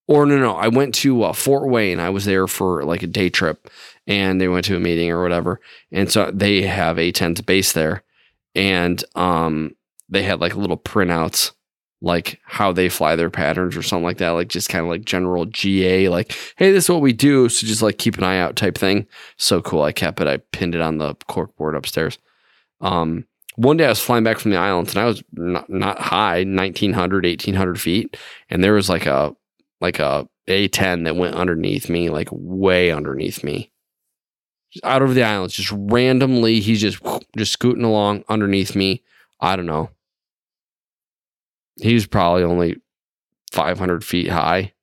Or 0.07 0.25
no, 0.25 0.37
no, 0.37 0.55
I 0.55 0.67
went 0.67 0.93
to 0.95 1.23
uh, 1.23 1.33
Fort 1.33 1.69
Wayne. 1.69 1.99
I 1.99 2.09
was 2.09 2.25
there 2.25 2.45
for 2.47 2.83
like 2.83 3.03
a 3.03 3.07
day 3.07 3.29
trip 3.29 3.69
and 4.05 4.39
they 4.39 4.47
went 4.49 4.65
to 4.65 4.75
a 4.75 4.79
meeting 4.79 5.09
or 5.11 5.23
whatever. 5.23 5.59
And 5.91 6.11
so 6.11 6.29
they 6.31 6.61
have 6.63 6.99
A-10s 6.99 7.45
based 7.45 7.73
there. 7.73 8.03
And 8.53 9.03
um, 9.15 9.75
they 10.09 10.23
had 10.23 10.39
like 10.41 10.55
little 10.55 10.77
printouts 10.77 11.51
like 12.03 12.41
how 12.43 12.73
they 12.73 12.89
fly 12.89 13.15
their 13.15 13.29
patterns 13.29 13.77
or 13.77 13.81
something 13.81 14.03
like 14.03 14.17
that, 14.17 14.31
like 14.31 14.49
just 14.49 14.67
kind 14.67 14.83
of 14.83 14.89
like 14.89 15.05
general 15.05 15.45
GA, 15.45 16.09
like, 16.09 16.35
hey, 16.57 16.69
this 16.69 16.83
is 16.83 16.89
what 16.89 17.01
we 17.01 17.13
do. 17.13 17.47
So 17.47 17.65
just 17.65 17.81
like 17.81 17.97
keep 17.97 18.17
an 18.17 18.25
eye 18.25 18.39
out 18.39 18.57
type 18.57 18.77
thing. 18.77 19.07
So 19.37 19.61
cool. 19.61 19.83
I 19.83 19.93
kept 19.93 20.19
it. 20.19 20.27
I 20.27 20.37
pinned 20.51 20.75
it 20.75 20.81
on 20.81 20.97
the 20.97 21.15
cork 21.29 21.55
board 21.55 21.75
upstairs. 21.75 22.19
Um, 22.81 23.25
one 23.55 23.77
day 23.77 23.85
I 23.85 23.89
was 23.89 24.01
flying 24.01 24.25
back 24.25 24.39
from 24.39 24.51
the 24.51 24.57
islands 24.57 24.93
and 24.93 25.01
I 25.01 25.05
was 25.05 25.23
not, 25.31 25.69
not 25.69 25.97
high, 25.97 26.43
1900, 26.43 27.23
1800 27.23 27.79
feet. 27.79 28.17
And 28.49 28.61
there 28.61 28.73
was 28.73 28.89
like 28.89 29.05
a, 29.05 29.33
like 29.79 29.99
a 29.99 30.27
A10 30.49 31.05
that 31.05 31.15
went 31.15 31.35
underneath 31.35 31.89
me, 31.89 32.09
like 32.09 32.27
way 32.31 32.91
underneath 32.91 33.45
me. 33.45 33.71
Out 34.83 35.01
over 35.01 35.13
the 35.13 35.23
islands, 35.23 35.53
just 35.53 35.71
randomly, 35.71 36.59
he's 36.59 36.81
just, 36.81 37.01
just 37.37 37.53
scooting 37.53 37.85
along 37.85 38.25
underneath 38.27 38.75
me. 38.75 39.03
I 39.39 39.55
don't 39.55 39.67
know. 39.67 39.89
He 41.81 41.93
was 41.93 42.05
probably 42.05 42.43
only 42.43 42.77
500 43.51 44.03
feet 44.03 44.29
high. 44.29 44.73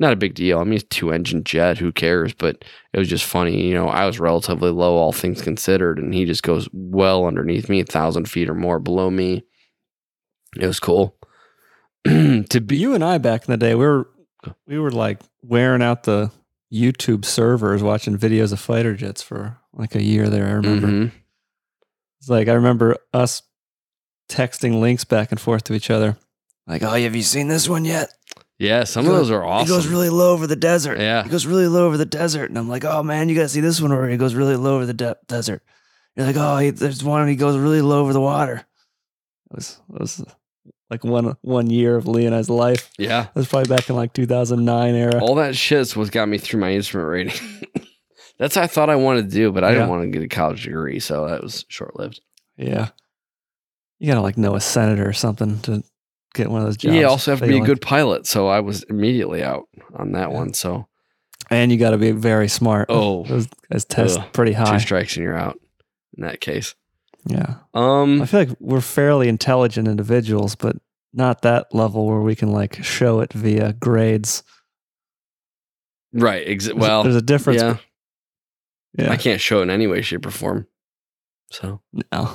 Not 0.00 0.12
a 0.12 0.16
big 0.16 0.34
deal. 0.34 0.60
I 0.60 0.64
mean, 0.64 0.74
it's 0.74 0.84
two 0.88 1.12
engine 1.12 1.42
jet. 1.42 1.78
Who 1.78 1.90
cares? 1.90 2.32
But 2.32 2.64
it 2.92 2.98
was 2.98 3.08
just 3.08 3.24
funny. 3.24 3.66
You 3.66 3.74
know, 3.74 3.88
I 3.88 4.06
was 4.06 4.20
relatively 4.20 4.70
low, 4.70 4.94
all 4.96 5.12
things 5.12 5.42
considered, 5.42 5.98
and 5.98 6.14
he 6.14 6.24
just 6.24 6.44
goes 6.44 6.68
well 6.72 7.26
underneath 7.26 7.68
me, 7.68 7.80
a 7.80 7.84
thousand 7.84 8.26
feet 8.30 8.48
or 8.48 8.54
more 8.54 8.78
below 8.78 9.10
me. 9.10 9.42
It 10.56 10.66
was 10.66 10.78
cool. 10.78 11.16
to 12.04 12.60
be, 12.64 12.76
you 12.76 12.94
and 12.94 13.02
I 13.04 13.18
back 13.18 13.48
in 13.48 13.52
the 13.52 13.56
day, 13.56 13.74
we 13.74 13.84
were 13.84 14.08
we 14.68 14.78
were 14.78 14.92
like 14.92 15.18
wearing 15.42 15.82
out 15.82 16.04
the 16.04 16.30
YouTube 16.72 17.24
servers 17.24 17.82
watching 17.82 18.16
videos 18.16 18.52
of 18.52 18.60
fighter 18.60 18.94
jets 18.94 19.20
for 19.20 19.58
like 19.72 19.96
a 19.96 20.02
year 20.02 20.28
there. 20.30 20.46
I 20.46 20.52
remember. 20.52 20.86
Mhm. 20.86 21.12
It's 22.20 22.28
like 22.28 22.46
I 22.46 22.52
remember 22.52 22.96
us 23.12 23.42
texting 24.30 24.80
links 24.80 25.04
back 25.04 25.32
and 25.32 25.40
forth 25.40 25.64
to 25.64 25.74
each 25.74 25.90
other. 25.90 26.16
Like, 26.68 26.82
oh, 26.82 26.90
have 26.90 27.16
you 27.16 27.22
seen 27.22 27.48
this 27.48 27.68
one 27.68 27.84
yet? 27.84 28.12
yeah, 28.58 28.84
some 28.84 29.06
of 29.06 29.12
those 29.12 29.30
are 29.30 29.44
awesome. 29.44 29.66
He 29.68 29.72
goes 29.72 29.86
really 29.86 30.10
low 30.10 30.32
over 30.32 30.46
the 30.46 30.56
desert. 30.56 30.98
Yeah. 30.98 31.22
He 31.22 31.30
goes 31.30 31.46
really 31.46 31.66
low 31.68 31.86
over 31.86 31.96
the 31.96 32.04
desert. 32.04 32.50
And 32.50 32.58
I'm 32.58 32.68
like, 32.68 32.84
oh 32.84 33.02
man, 33.02 33.28
you 33.28 33.34
gotta 33.36 33.48
see 33.48 33.60
this 33.60 33.80
one 33.80 33.90
where 33.92 34.08
he 34.08 34.16
goes 34.16 34.34
really 34.34 34.56
low 34.56 34.74
over 34.76 34.84
the 34.86 34.94
de- 34.94 35.16
desert. 35.28 35.62
You're 36.16 36.26
like, 36.26 36.36
oh, 36.36 36.58
he, 36.58 36.70
there's 36.70 37.02
one 37.04 37.20
and 37.20 37.30
he 37.30 37.36
goes 37.36 37.56
really 37.56 37.80
low 37.80 38.00
over 38.00 38.12
the 38.12 38.20
water. 38.20 38.66
It 39.50 39.54
was 39.56 39.80
it 39.94 40.00
was 40.00 40.24
like 40.90 41.04
one 41.04 41.36
one 41.42 41.70
year 41.70 41.96
of 41.96 42.08
Lee 42.08 42.26
and 42.26 42.34
I's 42.34 42.50
life. 42.50 42.90
yeah, 42.98 43.24
It 43.28 43.34
was 43.34 43.46
probably 43.48 43.74
back 43.74 43.88
in 43.88 43.94
like 43.96 44.12
2009 44.12 44.94
era. 44.94 45.20
all 45.22 45.36
that 45.36 45.54
shit's 45.54 45.94
what 45.96 46.10
got 46.10 46.28
me 46.28 46.38
through 46.38 46.60
my 46.60 46.72
instrument 46.72 47.08
rating. 47.08 47.62
That's 48.38 48.56
what 48.56 48.64
I 48.64 48.66
thought 48.66 48.90
I 48.90 48.96
wanted 48.96 49.30
to 49.30 49.34
do, 49.36 49.52
but 49.52 49.64
I 49.64 49.72
didn't 49.72 49.88
want 49.88 50.02
to 50.02 50.08
get 50.08 50.22
a 50.22 50.28
college 50.28 50.64
degree, 50.64 50.98
so 51.00 51.26
that 51.28 51.42
was 51.42 51.64
short 51.68 51.96
lived. 51.98 52.20
Yeah. 52.56 52.88
You 54.00 54.08
gotta 54.08 54.20
like 54.20 54.36
know 54.38 54.54
a 54.54 54.60
senator 54.60 55.08
or 55.08 55.12
something 55.12 55.60
to 55.60 55.82
get 56.34 56.50
one 56.50 56.60
of 56.60 56.66
those 56.66 56.76
jobs. 56.76 56.94
Yeah, 56.94 57.00
you 57.02 57.06
also 57.08 57.30
have 57.32 57.40
to 57.40 57.46
be 57.46 57.58
a 57.58 57.64
good 57.64 57.80
pilot, 57.80 58.26
so 58.26 58.48
I 58.48 58.60
was 58.60 58.82
immediately 58.84 59.42
out 59.42 59.68
on 59.94 60.12
that 60.12 60.30
Yeah. 60.30 60.36
one. 60.36 60.54
So 60.54 60.86
and 61.50 61.72
you 61.72 61.78
gotta 61.78 61.98
be 61.98 62.10
very 62.12 62.48
smart. 62.48 62.86
Oh. 62.90 63.24
those 63.24 63.48
guys 63.70 63.84
test 63.84 64.18
Ugh. 64.18 64.32
pretty 64.32 64.54
two 64.54 64.78
strikes 64.78 65.16
and 65.16 65.24
you're 65.24 65.38
out. 65.38 65.58
In 66.16 66.22
that 66.24 66.40
case, 66.40 66.74
Yeah. 67.26 67.54
um, 67.74 68.20
I 68.22 68.26
feel 68.26 68.40
like 68.40 68.56
we're 68.60 68.80
fairly 68.80 69.28
intelligent 69.28 69.86
individuals, 69.88 70.54
but 70.56 70.76
not 71.12 71.42
that 71.42 71.72
level 71.74 72.06
where 72.06 72.20
we 72.20 72.34
can 72.34 72.50
like 72.52 72.82
show 72.84 73.20
it 73.20 73.32
via 73.32 73.72
grades. 73.74 74.42
Right. 76.12 76.46
Ex- 76.46 76.64
There's 76.66 76.76
well, 76.76 77.02
there's 77.02 77.14
a 77.16 77.22
difference. 77.22 77.62
yeah. 77.62 77.76
yeah. 78.98 79.10
I 79.12 79.16
can't 79.16 79.40
show 79.40 79.60
it 79.60 79.62
in 79.64 79.70
any 79.70 79.86
way, 79.86 80.02
shape, 80.02 80.26
or 80.26 80.30
form. 80.30 80.66
So, 81.50 81.80
No, 82.12 82.30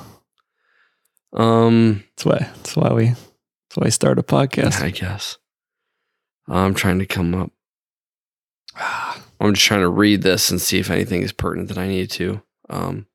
um, 1.33 2.03
that's 2.15 2.25
why. 2.25 2.37
That's 2.39 2.75
why 2.75 2.93
we. 2.93 3.13
That's 3.73 3.81
why 3.81 3.85
we 3.85 3.91
start 3.91 4.19
a 4.19 4.23
podcast. 4.23 4.83
I 4.83 4.91
guess 4.91 5.39
I'm 6.47 6.75
trying 6.75 6.99
to 6.99 7.07
come 7.07 7.33
up. 7.33 7.51
I'm 9.39 9.55
just 9.55 9.65
trying 9.65 9.79
to 9.81 9.89
read 9.89 10.21
this 10.21 10.51
and 10.51 10.61
see 10.61 10.77
if 10.77 10.91
anything 10.91 11.23
is 11.23 11.31
pertinent 11.31 11.69
that 11.69 11.79
I 11.79 11.87
need 11.87 12.11
to. 12.11 12.43
Um, 12.69 13.07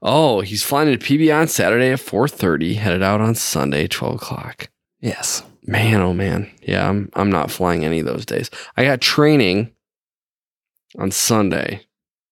oh, 0.00 0.40
he's 0.40 0.62
flying 0.62 0.90
to 0.90 0.96
PB 0.96 1.38
on 1.38 1.48
Saturday 1.48 1.90
at 1.90 1.98
4:30, 1.98 2.76
headed 2.76 3.02
out 3.02 3.20
on 3.20 3.34
Sunday 3.34 3.86
12 3.86 4.14
o'clock. 4.14 4.70
Yes. 5.00 5.42
Man, 5.66 6.00
oh 6.00 6.14
man, 6.14 6.50
yeah, 6.62 6.88
I'm 6.88 7.10
I'm 7.12 7.30
not 7.30 7.50
flying 7.50 7.84
any 7.84 8.00
of 8.00 8.06
those 8.06 8.24
days. 8.24 8.48
I 8.78 8.84
got 8.84 9.02
training 9.02 9.72
on 10.98 11.10
Sunday, 11.10 11.82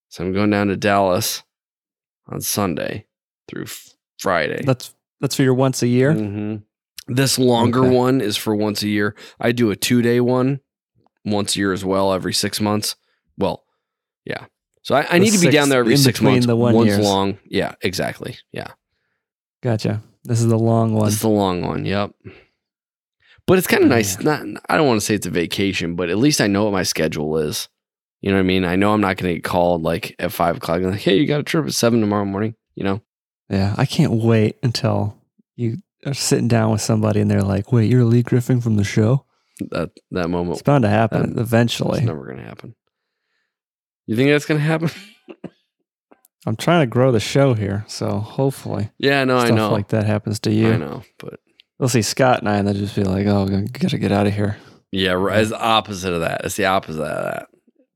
so 0.09 0.25
I'm 0.25 0.33
going 0.33 0.49
down 0.51 0.69
to 0.69 0.77
Dallas 0.79 1.43
on 2.27 2.41
Sunday 2.41 3.05
through 3.49 3.67
Friday. 4.19 4.63
That's 4.65 4.95
that's 5.21 5.37
for 5.37 5.43
your 5.43 5.55
once 5.55 5.83
a 5.83 5.89
year. 5.89 6.15
Mhm. 6.15 6.63
This 7.09 7.39
longer 7.39 7.81
Okay. 7.81 7.95
one 7.97 8.21
is 8.21 8.37
for 8.37 8.55
once 8.55 8.83
a 8.83 8.89
year. 8.89 9.15
I 9.41 9.53
do 9.53 9.71
a 9.71 9.77
two 9.77 10.03
day 10.03 10.21
one 10.21 10.61
once 11.25 11.57
a 11.57 11.59
year 11.59 11.73
as 11.73 11.85
well, 11.85 12.13
every 12.13 12.33
six 12.35 12.61
months. 12.61 12.97
Well, 13.37 13.65
yeah. 14.25 14.47
So 14.83 14.95
I, 14.95 15.07
I 15.11 15.19
need 15.19 15.27
to 15.31 15.39
be 15.39 15.47
six- 15.47 15.55
down 15.55 15.69
there 15.69 15.81
every 15.81 15.97
six 15.97 16.21
months. 16.21 16.47
the 16.47 16.57
one 16.57 16.75
One's 16.75 16.89
years. 16.89 17.01
long. 17.01 17.39
Yeah, 17.45 17.75
exactly. 17.83 18.37
Yeah. 18.53 18.69
Gotcha. 19.63 20.03
This 20.25 20.41
is 20.41 20.49
the 20.49 20.59
long 20.59 20.95
one. 20.95 21.09
It's 21.09 21.21
the 21.21 21.29
long 21.29 21.63
one. 21.63 21.85
Yep. 21.85 22.13
But 23.47 23.59
it's 23.59 23.67
kind 23.67 23.83
of 23.85 23.91
oh, 23.91 23.95
nice. 23.95 24.17
Yeah. 24.19 24.25
Not 24.45 24.63
I 24.69 24.77
don't 24.77 24.87
want 24.87 25.01
to 25.01 25.05
say 25.07 25.15
it's 25.15 25.27
a 25.27 25.31
vacation, 25.31 25.97
but 25.97 26.09
at 26.11 26.19
least 26.19 26.41
I 26.41 26.47
know 26.47 26.65
what 26.65 26.73
my 26.73 26.85
schedule 26.85 27.37
is. 27.39 27.69
You 28.21 28.31
know 28.31 28.37
what 28.37 28.41
I 28.43 28.45
mean? 28.45 28.65
I 28.65 28.77
know 28.77 28.93
I'm 28.95 29.01
not 29.01 29.17
going 29.17 29.31
to 29.31 29.35
get 29.35 29.45
called 29.45 29.83
like 29.83 30.15
at 30.21 30.31
five 30.31 30.57
o'clock 30.59 30.77
and 30.79 30.93
like, 30.93 31.01
hey, 31.01 31.17
you 31.17 31.27
got 31.27 31.41
a 31.41 31.43
trip 31.43 31.67
at 31.67 31.75
seven 31.75 32.01
tomorrow 32.01 32.25
morning. 32.25 32.55
You 32.77 32.85
know? 32.85 33.03
Yeah, 33.51 33.75
I 33.77 33.85
can't 33.85 34.13
wait 34.13 34.57
until 34.63 35.17
you 35.57 35.79
are 36.07 36.15
sitting 36.15 36.49
down 36.49 36.71
with 36.71 36.81
somebody 36.81 37.21
and 37.21 37.31
they're 37.31 37.43
like, 37.43 37.73
"Wait, 37.73 37.91
you're 37.91 38.05
Lee 38.05 38.23
Griffin 38.23 38.61
from 38.61 38.77
the 38.77 38.85
show." 38.85 39.25
That 39.71 39.91
that 40.11 40.29
moment 40.29 40.55
It's 40.55 40.63
bound 40.63 40.83
to 40.83 40.89
happen 40.89 41.33
Um, 41.35 41.39
eventually. 41.39 41.99
it's 41.99 42.07
never 42.07 42.25
going 42.25 42.39
to 42.39 42.45
happen. 42.45 42.75
You 44.07 44.17
think 44.17 44.31
that's 44.31 44.47
going 44.47 44.59
to 44.59 44.65
happen? 44.67 44.91
I'm 46.47 46.57
trying 46.57 46.81
to 46.83 46.87
grow 46.87 47.13
the 47.13 47.21
show 47.21 47.55
here, 47.55 47.85
so 47.87 48.19
hopefully 48.19 48.91
yeah, 48.99 49.23
no, 49.25 49.39
I 49.39 49.45
stuff 49.47 49.57
know. 49.57 49.71
like 49.71 49.89
that 49.89 50.05
happens 50.07 50.41
to 50.41 50.53
you. 50.53 50.73
I 50.73 50.77
know, 50.77 51.03
but 51.19 51.39
They'll 51.79 51.89
see 51.89 52.03
Scott 52.03 52.39
and 52.41 52.49
I, 52.49 52.57
and 52.59 52.67
they'll 52.69 52.75
just 52.75 52.95
be 52.97 53.03
like, 53.05 53.27
"Oh, 53.27 53.45
we 53.45 53.63
gotta 53.69 53.99
get 53.99 54.13
out 54.13 54.27
of 54.27 54.35
here." 54.35 54.57
yeah, 54.93 55.13
right, 55.13 55.41
it's 55.41 55.51
the 55.51 55.61
opposite 55.61 56.13
of 56.13 56.21
that. 56.21 56.45
It's 56.45 56.57
the 56.57 56.67
opposite 56.67 57.03
of 57.03 57.25
that. 57.25 57.49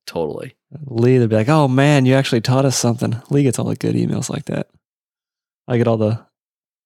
Totally. 0.07 0.57
Lee, 0.87 1.19
they'll 1.19 1.29
be 1.29 1.37
like, 1.37 1.49
"Oh 1.49 1.67
man, 1.69 2.05
you 2.07 2.15
actually 2.15 2.41
taught 2.41 2.65
us 2.65 2.77
something." 2.77 3.21
Lee 3.31 3.43
gets 3.45 3.59
all 3.59 3.65
the 3.67 3.77
good 3.77 3.95
emails 3.97 4.29
like 4.31 4.45
that. 4.47 4.69
I 5.69 5.77
get 5.79 5.87
all 5.89 5.97
the, 5.97 6.25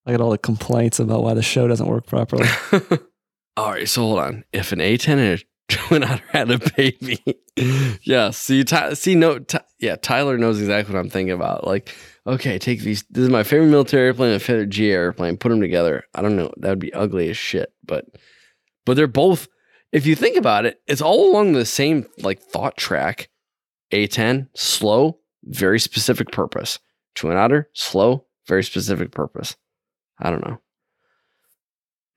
I 0.07 0.13
get 0.13 0.21
all 0.21 0.31
the 0.31 0.39
complaints 0.39 0.99
about 0.99 1.23
why 1.23 1.35
the 1.35 1.43
show 1.43 1.69
doesn't 1.69 1.87
work 1.87 2.07
properly. 2.07 2.49
All 3.57 3.71
right, 3.71 3.89
so 3.89 4.03
hold 4.03 4.19
on. 4.21 4.45
If 4.53 4.73
an 4.73 4.79
A10 4.79 5.09
and 5.09 5.41
a 5.41 5.45
twin 5.69 6.05
otter 6.05 6.23
had 6.31 6.51
a 6.51 6.59
baby, 6.77 7.23
yeah. 8.03 8.31
See, 8.31 8.65
see, 8.95 9.15
no, 9.15 9.41
yeah. 9.79 9.97
Tyler 9.97 10.39
knows 10.39 10.59
exactly 10.59 10.95
what 10.95 11.01
I'm 11.01 11.11
thinking 11.11 11.35
about. 11.35 11.67
Like, 11.67 11.95
okay, 12.27 12.59
take 12.59 12.81
these. 12.81 13.05
This 13.11 13.25
is 13.25 13.31
my 13.31 13.43
favorite 13.43 13.69
military 13.69 14.07
airplane, 14.07 14.33
my 14.33 14.39
favorite 14.39 14.71
G 14.71 14.91
airplane. 14.91 15.37
Put 15.37 15.51
them 15.51 15.61
together. 15.61 16.05
I 16.15 16.23
don't 16.23 16.37
know. 16.37 16.53
That 16.57 16.71
would 16.71 16.79
be 16.79 16.93
ugly 16.95 17.29
as 17.29 17.37
shit. 17.37 17.73
But, 17.85 18.07
but 18.87 18.97
they're 18.97 19.07
both. 19.07 19.49
If 19.93 20.07
you 20.07 20.17
think 20.17 20.37
about 20.37 20.65
it, 20.65 20.81
it's 20.87 21.03
all 21.03 21.31
along 21.31 21.53
the 21.53 21.67
same 21.67 22.07
like 22.19 22.41
thought 22.41 22.77
track. 22.77 23.29
A10 23.93 24.49
slow, 24.55 25.19
very 25.45 25.81
specific 25.81 26.31
purpose. 26.31 26.79
Twin 27.15 27.37
otter 27.37 27.69
slow, 27.75 28.25
very 28.47 28.63
specific 28.65 29.11
purpose. 29.11 29.57
I 30.21 30.31
don't 30.31 30.47
know. 30.47 30.61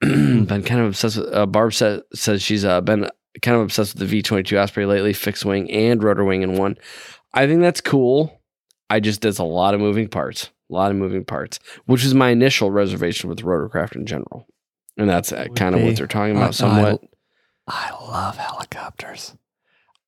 been 0.00 0.62
kind 0.62 0.80
of 0.80 0.86
obsessed 0.88 1.16
with. 1.18 1.32
Uh, 1.32 1.46
Barb 1.46 1.72
sa- 1.72 2.00
says 2.14 2.42
she's 2.42 2.64
uh, 2.64 2.80
been 2.80 3.08
kind 3.42 3.56
of 3.56 3.62
obsessed 3.62 3.94
with 3.94 4.00
the 4.00 4.06
V 4.06 4.22
twenty 4.22 4.42
two 4.42 4.58
Osprey 4.58 4.86
lately, 4.86 5.12
fixed 5.12 5.44
wing 5.44 5.70
and 5.70 6.02
rotor 6.02 6.24
wing 6.24 6.42
in 6.42 6.54
one. 6.56 6.76
I 7.32 7.46
think 7.46 7.60
that's 7.60 7.80
cool. 7.80 8.40
I 8.90 9.00
just 9.00 9.22
there's 9.22 9.38
a 9.38 9.44
lot 9.44 9.74
of 9.74 9.80
moving 9.80 10.08
parts, 10.08 10.50
a 10.70 10.74
lot 10.74 10.90
of 10.90 10.96
moving 10.96 11.24
parts, 11.24 11.58
which 11.86 12.04
is 12.04 12.14
my 12.14 12.30
initial 12.30 12.70
reservation 12.70 13.28
with 13.30 13.40
rotorcraft 13.40 13.96
in 13.96 14.04
general, 14.06 14.46
and 14.98 15.08
that's 15.08 15.32
uh, 15.32 15.46
kind 15.56 15.74
of 15.74 15.82
what 15.82 15.96
they're 15.96 16.06
talking 16.06 16.36
I- 16.36 16.40
about. 16.40 16.54
Somewhat. 16.54 17.00
I 17.66 17.90
love 17.92 18.36
helicopters. 18.36 19.34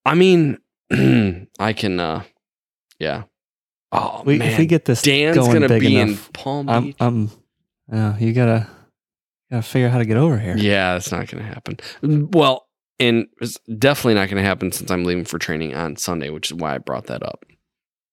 I 0.05 0.15
mean, 0.15 0.59
I 1.59 1.73
can. 1.73 1.99
uh 1.99 2.23
Yeah. 2.99 3.23
Oh 3.93 4.23
We, 4.27 4.37
man, 4.39 4.51
if 4.53 4.59
we 4.59 4.67
get 4.67 4.85
this 4.85 5.01
Dan's 5.01 5.37
going 5.39 5.53
gonna 5.55 5.69
big 5.69 5.81
be 5.81 5.97
enough, 5.97 6.27
in 6.27 6.33
Palm 6.35 6.69
I'm, 6.69 6.83
Beach. 6.85 6.97
I'm, 7.01 7.31
yeah, 7.93 8.19
you 8.19 8.33
gotta, 8.33 8.69
gotta 9.51 9.63
figure 9.63 9.89
out 9.89 9.93
how 9.93 9.99
to 9.99 10.05
get 10.05 10.17
over 10.17 10.39
here. 10.39 10.57
Yeah, 10.57 10.95
that's 10.95 11.13
not 11.13 11.29
to 11.29 11.43
happen. 11.43 11.79
Well, 12.03 12.67
and 12.99 13.27
it's 13.41 13.59
definitely 13.79 14.15
not 14.15 14.29
to 14.29 14.43
happen 14.43 14.73
since 14.73 14.91
I'm 14.91 15.05
leaving 15.05 15.25
for 15.25 15.39
training 15.39 15.75
on 15.75 15.97
Sunday, 15.97 16.31
which 16.31 16.51
is 16.51 16.55
why 16.55 16.75
I 16.75 16.79
brought 16.79 17.07
that 17.07 17.23
up. 17.23 17.45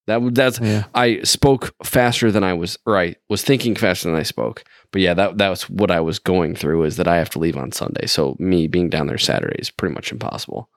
That 0.05 0.35
that's 0.35 0.59
Yeah. 0.59 0.83
I 0.93 1.21
spoke 1.21 1.73
faster 1.83 2.29
than 2.31 2.43
I 2.43 2.53
was, 2.53 2.77
or 2.85 2.99
I 2.99 3.15
was 3.29 3.41
thinking 3.41 3.75
faster 3.75 4.09
than 4.09 4.19
I 4.19 4.23
spoke. 4.23 4.65
But 4.91 5.01
yeah, 5.01 5.13
that 5.13 5.37
that 5.37 5.49
was 5.49 5.69
what 5.69 5.91
I 5.91 6.01
was 6.01 6.19
going 6.19 6.55
through 6.55 6.83
is 6.83 6.97
that 6.97 7.07
I 7.07 7.15
have 7.15 7.29
to 7.31 7.39
leave 7.39 7.55
on 7.55 7.71
Sunday. 7.71 8.05
So 8.07 8.35
me 8.37 8.67
being 8.67 8.89
down 8.89 9.07
there 9.07 9.17
Saturday 9.17 9.59
is 9.59 9.71
pretty 9.71 9.95
much 9.95 10.11
impossible. 10.11 10.69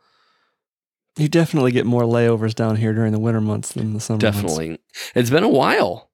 You 1.19 1.29
definitely 1.29 1.73
get 1.73 1.87
more 1.87 2.03
layovers 2.03 2.55
down 2.55 2.77
here 2.77 2.93
during 2.93 3.13
the 3.13 3.19
winter 3.19 3.41
months 3.41 3.73
than 3.73 3.95
the 3.95 4.01
summer 4.01 4.19
months. 4.23 4.37
Definitely, 4.39 4.79
it's 5.15 5.31
been 5.31 5.43
a 5.45 5.49
while. 5.49 6.11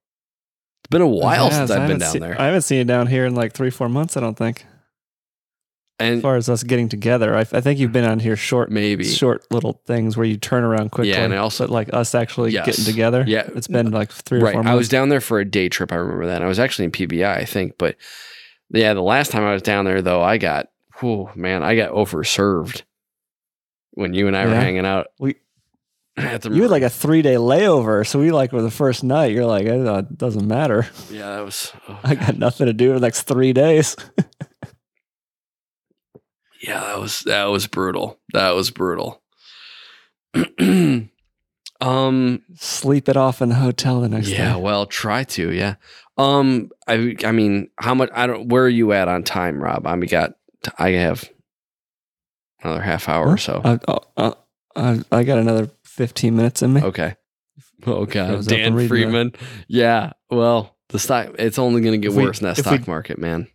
Been 0.92 1.02
a 1.02 1.06
while 1.06 1.48
has. 1.50 1.56
since 1.56 1.70
I've 1.70 1.88
been 1.88 1.98
down 1.98 2.18
there. 2.20 2.40
I 2.40 2.46
haven't 2.46 2.62
seen 2.62 2.78
you 2.78 2.84
down 2.84 3.06
here 3.08 3.26
in 3.26 3.34
like 3.34 3.52
three, 3.52 3.70
four 3.70 3.88
months. 3.88 4.16
I 4.16 4.20
don't 4.20 4.36
think. 4.36 4.64
As 5.98 6.20
far 6.20 6.34
as 6.36 6.48
us 6.48 6.64
getting 6.64 6.88
together, 6.88 7.36
I, 7.36 7.40
I 7.40 7.60
think 7.60 7.78
you've 7.78 7.92
been 7.92 8.04
on 8.04 8.18
here 8.18 8.34
short, 8.34 8.70
maybe 8.72 9.04
short 9.04 9.46
little 9.52 9.80
things 9.86 10.16
where 10.16 10.26
you 10.26 10.36
turn 10.36 10.64
around 10.64 10.90
quickly. 10.90 11.10
Yeah, 11.10 11.22
and 11.24 11.32
I 11.32 11.36
also- 11.36 11.68
like 11.68 11.92
us 11.94 12.14
actually 12.14 12.50
Yes. 12.52 12.66
getting 12.66 12.84
together. 12.84 13.24
Yeah. 13.26 13.48
it's 13.54 13.68
been 13.68 13.90
like 13.92 14.10
three 14.10 14.40
or 14.40 14.44
right. 14.44 14.56
I 14.66 14.74
was 14.74 14.88
down 14.88 15.10
there 15.10 15.20
for 15.20 15.38
a 15.38 15.44
day 15.44 15.68
trip. 15.68 15.92
I 15.92 15.96
remember 15.96 16.26
that. 16.26 16.42
I 16.42 16.46
was 16.46 16.58
actually 16.58 16.86
in 16.86 16.90
PBI, 16.92 17.36
I 17.36 17.44
think. 17.44 17.74
But 17.78 17.96
yeah, 18.70 18.94
the 18.94 19.02
last 19.02 19.30
time 19.30 19.44
I 19.44 19.52
was 19.52 19.62
down 19.62 19.84
there, 19.84 20.02
though, 20.02 20.22
I 20.22 20.38
got, 20.38 20.68
oh 21.02 21.30
man, 21.36 21.62
I 21.62 21.76
got 21.76 21.92
overserved 21.92 22.82
when 23.92 24.12
you 24.12 24.26
and 24.26 24.36
I 24.36 24.46
were 24.46 24.54
hanging 24.54 24.86
out. 24.86 25.06
We- 25.20 25.36
at 26.16 26.42
the 26.42 26.50
you 26.50 26.62
had 26.62 26.70
like 26.70 26.82
a 26.82 26.90
three 26.90 27.22
day 27.22 27.34
layover, 27.34 28.06
so 28.06 28.18
we 28.18 28.30
like 28.30 28.52
were 28.52 28.62
the 28.62 28.70
first 28.70 29.02
night. 29.02 29.32
You're 29.32 29.46
like, 29.46 29.66
"Oh, 29.66 29.96
it 29.98 30.18
doesn't 30.18 30.46
matter. 30.46 30.86
yeah, 31.10 31.36
that 31.36 31.44
was 31.44 31.72
oh, 31.88 31.98
I 32.04 32.14
got 32.14 32.36
nothing 32.36 32.66
to 32.66 32.72
do 32.72 32.90
for 32.90 32.94
the 32.94 33.06
next 33.06 33.22
three 33.22 33.52
days. 33.52 33.96
yeah, 36.60 36.80
that 36.80 37.00
was 37.00 37.20
that 37.20 37.46
was 37.46 37.66
brutal. 37.66 38.20
That 38.34 38.50
was 38.50 38.70
brutal. 38.70 39.22
um, 41.80 42.42
Sleep 42.56 43.08
it 43.08 43.16
off 43.16 43.40
in 43.42 43.48
the 43.48 43.54
hotel 43.54 44.00
the 44.00 44.08
next 44.08 44.28
yeah, 44.28 44.54
day. 44.54 44.60
well, 44.60 44.86
try 44.86 45.24
to, 45.24 45.50
yeah. 45.50 45.74
Um, 46.18 46.70
I 46.86 47.16
I 47.24 47.32
mean, 47.32 47.70
how 47.78 47.94
much? 47.94 48.10
I 48.12 48.26
don't. 48.26 48.48
Where 48.48 48.64
are 48.64 48.68
you 48.68 48.92
at 48.92 49.08
on 49.08 49.22
time, 49.22 49.62
Rob? 49.62 49.86
I 49.86 49.96
mean, 49.96 50.10
got 50.10 50.34
I 50.78 50.90
have 50.90 51.28
another 52.62 52.82
half 52.82 53.08
hour 53.08 53.28
or 53.28 53.38
so. 53.38 53.62
I, 53.64 53.78
oh, 53.88 53.98
uh, 54.16 54.34
I, 54.76 55.00
I 55.10 55.24
got 55.24 55.38
another 55.38 55.70
15 55.92 56.34
minutes 56.36 56.62
in 56.62 56.72
me. 56.72 56.82
Okay. 56.82 57.16
Oh 57.86 58.06
god, 58.06 58.28
Shows 58.28 58.46
up 58.48 58.52
and 58.54 58.76
Dan 58.76 58.88
Freeman. 58.88 58.88
Friedman. 58.88 59.32
Yeah. 59.68 60.12
Well, 60.30 60.76
the 60.88 60.98
stock 60.98 61.34
it's 61.38 61.58
only 61.58 61.80
going 61.80 62.00
to 62.00 62.08
get 62.08 62.16
we- 62.16 62.24
worse 62.24 62.40
in 62.40 62.44
that 62.46 62.58
if 62.58 62.64
we- 62.66 62.76
stock 62.76 62.88
market, 62.88 63.18
man. 63.18 63.48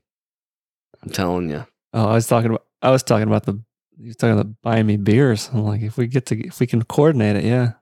I'm 1.01 1.09
telling 1.09 1.49
you. 1.49 1.65
Oh, 1.93 2.07
I 2.09 2.13
was 2.13 2.27
talking 2.27 2.49
about. 2.49 2.65
I 2.81 2.91
was 2.91 3.03
talking 3.03 3.27
about 3.27 3.45
the. 3.45 3.61
You 3.97 4.07
was 4.07 4.15
talking 4.15 4.37
about 4.37 4.53
buying 4.61 4.85
me 4.85 4.97
beers. 4.97 5.49
I'm 5.53 5.63
like, 5.63 5.81
if 5.81 5.97
we 5.97 6.07
get 6.07 6.25
to, 6.27 6.39
if 6.39 6.59
we 6.59 6.67
can 6.67 6.83
coordinate 6.83 7.35
it, 7.37 7.43
yeah, 7.45 7.73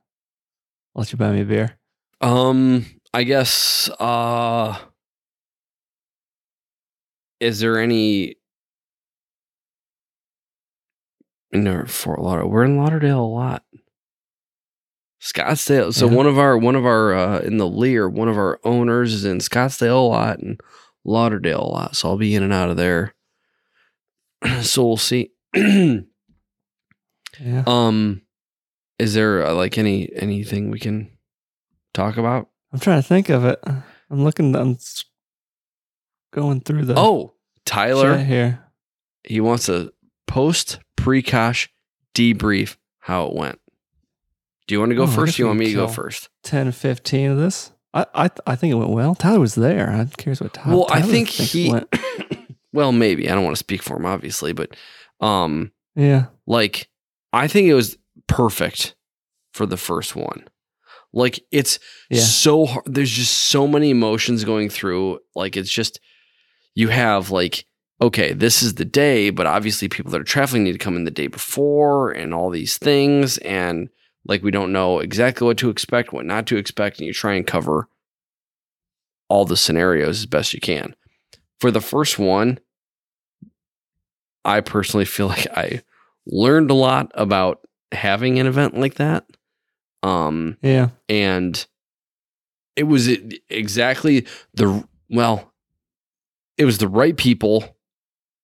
I'll 0.96 1.02
let 1.02 1.12
you 1.12 1.18
buy 1.18 1.32
me 1.32 1.42
a 1.42 1.46
beer. 1.46 1.78
Um, 2.22 2.86
I 3.14 3.24
guess. 3.24 3.90
Uh, 4.00 4.78
is 7.40 7.60
there 7.60 7.80
any? 7.80 8.36
No, 11.52 11.86
Fort 11.86 12.20
Lauderdale. 12.20 12.50
We're 12.50 12.66
in 12.66 12.78
Lauderdale 12.78 13.22
a 13.22 13.26
lot. 13.26 13.64
Scottsdale. 15.26 15.92
So 15.94 16.08
Yeah. 16.08 16.16
one 16.16 16.28
of 16.28 16.38
our 16.38 16.56
one 16.58 16.76
of 16.76 16.86
our 16.86 17.14
uh, 17.16 17.40
in 17.40 17.58
the 17.58 17.68
Lear, 17.68 18.08
one 18.08 18.28
of 18.30 18.38
our 18.38 18.60
owners 18.64 19.12
is 19.14 19.26
in 19.26 19.40
Scottsdale 19.40 19.96
a 19.96 20.08
lot 20.08 20.38
and 20.40 20.62
Lauderdale 21.04 21.62
a 21.64 21.66
lot. 21.72 21.96
So 21.96 22.10
I'll 22.10 22.18
be 22.18 22.36
in 22.36 22.44
and 22.44 22.54
out 22.54 22.70
of 22.70 22.78
there. 22.78 23.16
so 24.62 24.86
we'll 24.86 24.98
see. 24.98 25.32
Yeah. 27.38 27.64
um, 27.68 28.22
is 28.98 29.14
there 29.14 29.46
uh, 29.46 29.54
like 29.54 29.78
any 29.78 30.10
anything 30.16 30.72
we 30.72 30.80
can 30.80 31.12
talk 31.94 32.16
about? 32.16 32.48
I'm 32.72 32.80
trying 32.80 33.02
to 33.02 33.08
think 33.08 33.28
of 33.28 33.44
it. 33.44 33.60
I'm 33.66 34.24
looking. 34.24 34.56
I'm 34.56 34.78
going 36.32 36.62
through 36.62 36.86
the. 36.86 36.94
Oh, 36.98 37.34
Tyler. 37.66 38.18
here. 38.20 38.64
he 39.26 39.42
wants 39.42 39.68
a 39.68 39.92
post 40.28 40.80
pre-cosh 40.96 41.70
debrief 42.14 42.78
how 43.00 43.26
it 43.28 43.36
went. 43.36 43.60
Do 44.68 44.74
you 44.76 44.80
want 44.80 44.90
to 44.92 44.96
go 44.96 45.04
Oh, 45.04 45.08
first? 45.08 45.38
Do 45.38 45.44
you 45.44 45.48
want 45.48 45.60
me 45.60 45.68
to 45.68 45.74
go 45.74 45.88
first? 45.88 46.30
10, 46.44 46.72
15 46.72 47.32
of 47.32 47.38
this. 47.38 47.72
I, 47.94 48.06
I, 48.14 48.30
I 48.48 48.56
think 48.56 48.72
it 48.72 48.76
went 48.76 48.90
well. 48.92 49.16
Tyler 49.16 49.40
was 49.40 49.56
there. 49.56 49.90
I'm 49.90 50.10
curious 50.10 50.42
what 50.42 50.54
Tyler. 50.54 50.76
well, 50.78 50.88
I 50.90 51.00
Tyler 51.02 51.12
think 51.12 51.30
he. 51.30 51.72
went. 51.72 51.94
well, 52.74 52.92
maybe 52.92 53.30
I 53.30 53.36
don't 53.36 53.44
want 53.44 53.56
to 53.56 53.60
speak 53.60 53.82
for 53.84 53.96
him, 53.98 54.06
obviously, 54.06 54.54
but 54.54 54.76
um, 55.22 55.72
Yeah. 55.96 56.26
like 56.48 56.90
I 57.32 57.48
think 57.48 57.68
it 57.68 57.74
was 57.76 57.98
perfect 58.28 58.96
for 59.54 59.66
the 59.66 59.78
first 59.78 60.16
one. 60.16 60.46
Like 61.14 61.40
it's 61.52 61.80
Yeah. 62.10 62.20
so 62.22 62.66
hard. 62.66 62.84
There's 62.86 63.12
just 63.12 63.34
so 63.34 63.68
many 63.68 63.92
emotions 63.92 64.44
going 64.44 64.70
through. 64.70 65.20
Like 65.36 65.56
it's 65.56 65.72
just 65.72 66.00
you 66.74 66.90
have 66.90 67.30
like 67.32 67.66
okay, 68.02 68.34
this 68.34 68.62
is 68.62 68.74
the 68.76 68.84
day, 68.84 69.30
but 69.30 69.46
obviously 69.48 69.88
people 69.88 70.12
that 70.12 70.20
are 70.20 70.26
traveling 70.26 70.66
need 70.66 70.74
to 70.74 70.78
come 70.78 70.98
in 70.98 71.06
the 71.06 71.12
day 71.12 71.28
before 71.28 72.12
and 72.12 72.34
all 72.34 72.50
these 72.50 72.78
things 72.78 73.38
and 73.38 73.88
like 74.26 74.44
we 74.44 74.52
don't 74.52 74.72
know 74.74 75.00
exactly 75.00 75.46
what 75.46 75.58
to 75.60 75.70
expect, 75.70 76.12
what 76.14 76.26
not 76.26 76.48
to 76.48 76.58
expect 76.58 77.00
and 77.00 77.08
you 77.08 77.14
try 77.14 77.34
and 77.36 77.46
cover 77.48 77.88
all 79.30 79.46
the 79.46 79.58
scenarios 79.58 80.20
as 80.20 80.26
best 80.26 80.54
you 80.54 80.60
can. 80.60 80.96
For 81.60 81.72
the 81.72 81.82
first 81.82 82.20
one, 82.20 82.60
I 84.44 84.62
personally 84.62 85.06
feel 85.06 85.28
like 85.36 85.48
I 85.56 85.82
learned 86.26 86.72
a 86.72 86.76
lot 86.76 87.12
about 87.16 87.62
having 87.92 88.40
an 88.40 88.48
event 88.48 88.78
like 88.78 88.96
that. 88.96 89.26
Um 90.04 90.58
Yeah. 90.62 90.90
and 91.10 91.66
it 92.76 92.84
was 92.84 93.08
exactly 93.50 94.26
the 94.54 94.86
well 95.10 95.54
it 96.58 96.66
was 96.66 96.78
the 96.78 96.88
right 96.90 97.16
people 97.16 97.78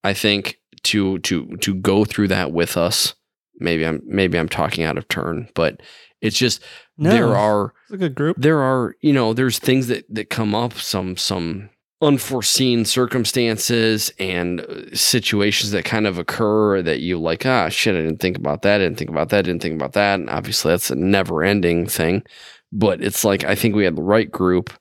i 0.06 0.14
think 0.14 0.60
to 0.84 1.20
to 1.20 1.58
to 1.58 1.74
go 1.76 2.06
through 2.06 2.30
that 2.30 2.52
with 2.54 2.78
us 2.78 3.14
maybe 3.62 3.86
i'm 3.86 4.02
maybe 4.06 4.38
i'm 4.38 4.50
talking 4.50 4.84
out 4.84 4.98
of 4.98 5.08
turn 5.08 5.48
but 5.56 5.82
it's 6.22 6.38
just 6.38 6.62
No. 6.98 7.10
there 7.12 7.36
are 7.36 7.74
a 7.92 7.98
good 7.98 8.16
group. 8.16 8.38
there 8.40 8.60
are 8.62 8.96
you 9.02 9.14
know 9.14 9.34
there's 9.34 9.60
things 9.60 9.88
that 9.88 10.06
that 10.14 10.30
come 10.30 10.54
up 10.56 10.74
some 10.74 11.16
some 11.18 11.70
unforeseen 12.02 12.84
circumstances 12.84 14.12
and 14.20 14.62
uh, 14.62 14.96
situations 14.96 15.70
that 15.72 15.86
kind 15.86 16.08
of 16.08 16.18
occur 16.18 16.82
that 16.82 17.00
you 17.00 17.20
like 17.20 17.46
ah 17.46 17.70
shit 17.70 17.96
i 17.96 18.00
didn't 18.00 18.18
think 18.20 18.38
about 18.38 18.64
that 18.64 18.76
I 18.82 18.84
didn't 18.86 18.98
think 18.98 19.10
about 19.12 19.30
that 19.30 19.40
I 19.40 19.42
didn't 19.44 19.62
think 19.62 19.76
about 19.76 19.94
that 19.94 20.20
and 20.20 20.30
obviously 20.30 20.72
that's 20.72 20.90
a 20.90 20.96
never 20.96 21.44
ending 21.44 21.86
thing 21.88 22.24
but 22.72 23.04
it's 23.04 23.24
like 23.24 23.44
i 23.44 23.54
think 23.56 23.76
we 23.76 23.84
had 23.86 23.96
the 23.96 24.02
right 24.04 24.30
group 24.32 24.72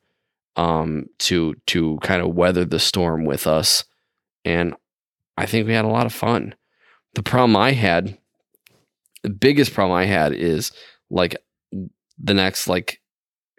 um 0.57 1.07
to 1.19 1.55
to 1.67 1.99
kind 2.03 2.23
of 2.23 2.35
weather 2.35 2.65
the 2.65 2.79
storm 2.79 3.25
with 3.27 3.47
us 3.47 3.85
and 4.45 4.75
i 5.37 5.45
think 5.47 5.67
we 5.67 5.75
had 5.75 5.85
a 5.85 5.89
lot 5.89 6.07
of 6.07 6.13
fun 6.15 6.55
the 7.15 7.23
problem 7.23 7.55
i 7.57 7.73
had 7.73 8.17
the 9.23 9.31
biggest 9.31 9.73
problem 9.75 9.97
i 9.97 10.05
had 10.05 10.33
is 10.33 10.73
like 11.11 11.37
the 12.19 12.35
next 12.35 12.69
like 12.69 13.01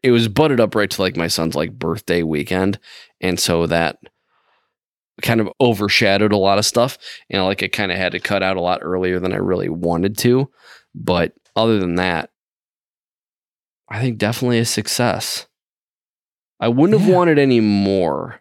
it 0.04 0.12
was 0.12 0.28
butted 0.28 0.60
up 0.60 0.76
right 0.76 0.89
to 0.89 1.02
like 1.02 1.15
my 1.15 1.28
son's 1.28 1.56
like 1.56 1.78
birthday 1.78 2.24
weekend 2.24 2.80
and 3.19 3.39
so 3.39 3.67
that 3.67 3.97
kind 5.21 5.39
of 5.39 5.50
overshadowed 5.60 6.32
a 6.32 6.38
lot 6.38 6.58
of 6.58 6.65
stuff 6.65 6.97
and 7.30 7.43
like 7.43 7.62
I 7.62 7.67
kind 7.67 7.91
of 7.91 7.97
had 7.97 8.13
to 8.13 8.19
cut 8.19 8.41
out 8.41 8.58
a 8.58 8.62
lot 8.62 8.80
earlier 8.82 9.19
than 9.19 9.34
I 9.34 9.38
really 9.38 9.69
wanted 9.69 10.17
to 10.19 10.50
but 10.95 11.34
other 11.56 11.80
than 11.80 11.95
that 11.95 12.32
I 13.91 14.00
think 14.00 14.17
definitely 14.17 14.60
a 14.60 14.65
success. 14.65 15.47
I 16.62 16.69
wouldn't 16.69 16.97
have 16.97 17.10
wanted 17.10 17.38
any 17.38 17.60
more. 17.60 18.39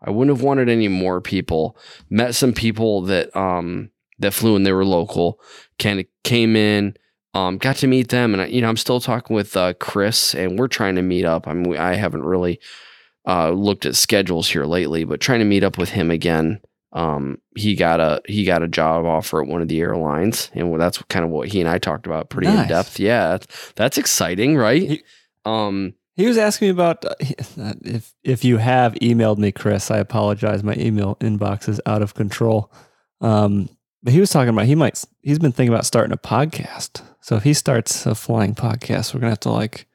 I 0.00 0.10
wouldn't 0.10 0.36
have 0.36 0.44
wanted 0.44 0.68
any 0.68 0.86
more 0.86 1.20
people. 1.20 1.76
Met 2.08 2.36
some 2.36 2.52
people 2.52 3.02
that 3.02 3.34
um 3.34 3.90
that 4.22 4.32
flew 4.32 4.56
and 4.56 4.64
they 4.66 4.72
were 4.72 4.84
local 4.84 5.38
kind 5.78 6.00
of 6.00 6.06
came 6.24 6.56
in 6.56 6.96
um, 7.34 7.56
got 7.56 7.76
to 7.76 7.86
meet 7.86 8.08
them, 8.10 8.34
and 8.34 8.42
I- 8.42 8.46
you 8.48 8.60
know, 8.60 8.68
I'm 8.68 8.76
still 8.76 9.00
talking 9.00 9.34
with 9.34 9.56
uh, 9.56 9.72
Chris, 9.80 10.34
and 10.34 10.58
we're 10.58 10.68
trying 10.68 10.96
to 10.96 11.02
meet 11.02 11.24
up. 11.24 11.48
I 11.48 11.54
mean, 11.54 11.62
we, 11.70 11.78
I 11.78 11.94
haven't 11.94 12.24
really 12.24 12.60
uh, 13.26 13.50
looked 13.52 13.86
at 13.86 13.96
schedules 13.96 14.50
here 14.50 14.66
lately, 14.66 15.04
but 15.04 15.20
trying 15.20 15.38
to 15.38 15.46
meet 15.46 15.64
up 15.64 15.78
with 15.78 15.88
him 15.90 16.10
again. 16.10 16.60
Um, 16.92 17.38
he 17.56 17.74
got 17.74 18.00
a 18.00 18.20
he 18.26 18.44
got 18.44 18.62
a 18.62 18.68
job 18.68 19.06
offer 19.06 19.40
at 19.40 19.48
one 19.48 19.62
of 19.62 19.68
the 19.68 19.80
airlines, 19.80 20.50
and 20.52 20.78
that's 20.78 21.00
kind 21.08 21.24
of 21.24 21.30
what 21.30 21.48
he 21.48 21.60
and 21.60 21.70
I 21.70 21.78
talked 21.78 22.04
about 22.04 22.28
pretty 22.28 22.48
in 22.48 22.68
depth. 22.68 23.00
Yeah, 23.00 23.28
that's, 23.38 23.72
that's 23.76 23.96
exciting, 23.96 24.56
right? 24.58 24.82
He- 24.82 25.02
um, 25.46 25.94
He 26.16 26.26
was 26.26 26.36
asking 26.36 26.66
me 26.66 26.70
about 26.72 27.02
uh, 27.06 27.14
uh, 27.58 27.72
if 27.82 28.12
if 28.22 28.44
you 28.44 28.58
have 28.58 28.92
emailed 28.96 29.38
me, 29.38 29.52
Chris. 29.52 29.90
I 29.90 29.96
apologize. 30.00 30.62
My 30.62 30.74
email 30.74 31.16
inbox 31.20 31.66
is 31.66 31.80
out 31.86 32.02
of 32.02 32.12
control. 32.12 32.70
Um, 33.22 33.70
but 34.02 34.12
he 34.12 34.20
was 34.20 34.30
talking 34.30 34.48
about 34.48 34.66
he 34.66 34.74
might. 34.74 35.04
He's 35.22 35.38
been 35.38 35.52
thinking 35.52 35.72
about 35.72 35.86
starting 35.86 36.12
a 36.12 36.16
podcast. 36.16 37.02
So 37.20 37.36
if 37.36 37.44
he 37.44 37.54
starts 37.54 38.04
a 38.06 38.14
flying 38.14 38.54
podcast, 38.54 39.14
we're 39.14 39.20
gonna 39.20 39.32
have 39.32 39.40
to 39.40 39.50
like 39.50 39.86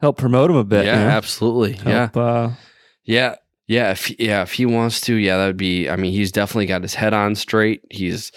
help 0.00 0.18
promote 0.18 0.50
him 0.50 0.56
a 0.56 0.64
bit. 0.64 0.84
yeah, 0.84 0.98
you 0.98 1.04
know? 1.04 1.10
absolutely, 1.10 1.78
yeah. 1.86 2.10
Uh, 2.14 2.52
Yeah, 3.04 3.36
yeah, 3.66 3.92
if 3.92 4.18
yeah, 4.20 4.42
if 4.42 4.52
he 4.52 4.66
wants 4.66 5.00
to, 5.02 5.14
yeah, 5.14 5.36
that 5.38 5.46
would 5.46 5.56
be. 5.56 5.88
I 5.88 5.96
mean, 5.96 6.12
he's 6.12 6.32
definitely 6.32 6.66
got 6.66 6.82
his 6.82 6.94
head 6.94 7.14
on 7.14 7.34
straight. 7.34 7.82
He's 7.90 8.32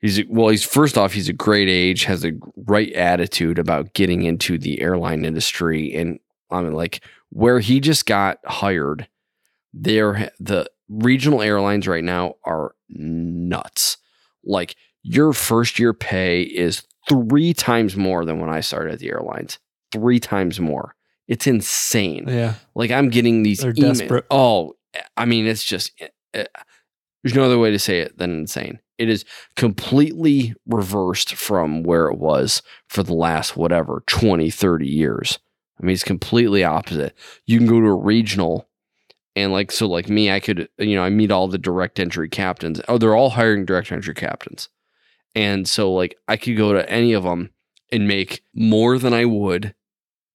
he's 0.00 0.22
well, 0.28 0.48
he's 0.48 0.64
first 0.64 0.98
off, 0.98 1.12
he's 1.12 1.28
a 1.28 1.34
great 1.34 1.68
age, 1.68 2.04
has 2.04 2.24
a 2.24 2.32
right 2.66 2.92
attitude 2.92 3.58
about 3.58 3.94
getting 3.94 4.22
into 4.22 4.58
the 4.58 4.80
airline 4.80 5.24
industry, 5.24 5.94
and 5.94 6.18
I 6.50 6.62
mean, 6.62 6.72
like 6.72 7.02
where 7.30 7.60
he 7.60 7.80
just 7.80 8.06
got 8.06 8.38
hired, 8.44 9.08
there 9.72 10.30
the 10.40 10.70
regional 10.88 11.42
airlines 11.42 11.86
right 11.86 12.04
now 12.04 12.34
are 12.44 12.74
nuts. 12.88 13.96
Like 14.44 14.76
your 15.02 15.32
first 15.32 15.78
year 15.78 15.92
pay 15.92 16.42
is 16.42 16.82
three 17.08 17.54
times 17.54 17.96
more 17.96 18.24
than 18.24 18.40
when 18.40 18.50
I 18.50 18.60
started 18.60 18.92
at 18.94 18.98
the 18.98 19.10
airlines. 19.10 19.58
Three 19.92 20.20
times 20.20 20.60
more. 20.60 20.94
It's 21.28 21.46
insane. 21.46 22.24
yeah. 22.28 22.54
Like 22.74 22.90
I'm 22.90 23.08
getting 23.08 23.42
these 23.42 23.60
They're 23.60 23.72
emails. 23.72 23.98
desperate. 23.98 24.26
Oh, 24.30 24.74
I 25.16 25.24
mean, 25.24 25.46
it's 25.46 25.64
just 25.64 25.92
uh, 26.34 26.44
there's 27.22 27.34
no 27.34 27.44
other 27.44 27.58
way 27.58 27.70
to 27.70 27.78
say 27.78 28.00
it 28.00 28.18
than 28.18 28.30
insane. 28.40 28.80
It 28.98 29.08
is 29.08 29.24
completely 29.56 30.54
reversed 30.66 31.34
from 31.34 31.82
where 31.84 32.08
it 32.08 32.18
was 32.18 32.62
for 32.88 33.02
the 33.02 33.14
last 33.14 33.56
whatever 33.56 34.02
20, 34.06 34.50
30 34.50 34.86
years. 34.86 35.38
I 35.80 35.86
mean, 35.86 35.94
it's 35.94 36.04
completely 36.04 36.64
opposite. 36.64 37.14
You 37.46 37.58
can 37.58 37.66
go 37.66 37.80
to 37.80 37.86
a 37.86 37.94
regional 37.94 38.68
and 39.36 39.52
like 39.52 39.70
so 39.72 39.86
like 39.86 40.08
me, 40.08 40.30
I 40.30 40.40
could 40.40 40.68
you 40.78 40.96
know, 40.96 41.02
I 41.02 41.10
meet 41.10 41.30
all 41.30 41.48
the 41.48 41.58
direct 41.58 42.00
entry 42.00 42.28
captains. 42.28 42.80
Oh, 42.88 42.98
they're 42.98 43.14
all 43.14 43.30
hiring 43.30 43.64
direct 43.64 43.92
entry 43.92 44.14
captains. 44.14 44.68
And 45.34 45.68
so 45.68 45.92
like 45.92 46.16
I 46.28 46.36
could 46.36 46.56
go 46.56 46.72
to 46.72 46.88
any 46.90 47.12
of 47.12 47.22
them 47.22 47.50
and 47.92 48.08
make 48.08 48.42
more 48.54 48.98
than 48.98 49.14
I 49.14 49.24
would 49.24 49.74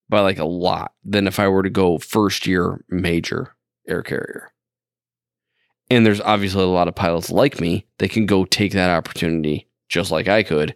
by 0.10 0.22
like 0.22 0.40
a 0.40 0.46
lot 0.46 0.94
than 1.04 1.28
if 1.28 1.40
I 1.40 1.48
were 1.48 1.64
to 1.64 1.70
go 1.70 1.98
first 1.98 2.46
year 2.48 2.84
major 2.90 3.56
air 3.88 4.04
carrier. 4.04 4.52
And 5.90 6.06
there's 6.06 6.22
obviously 6.22 6.64
a 6.64 6.68
lot 6.68 6.88
of 6.88 6.96
pilots 6.96 7.30
like 7.30 7.60
me 7.60 7.86
that 8.00 8.12
can 8.12 8.26
go 8.26 8.46
take 8.46 8.72
that 8.74 8.90
opportunity 8.90 9.68
just 9.88 10.12
like 10.12 10.28
I 10.28 10.44
could. 10.44 10.76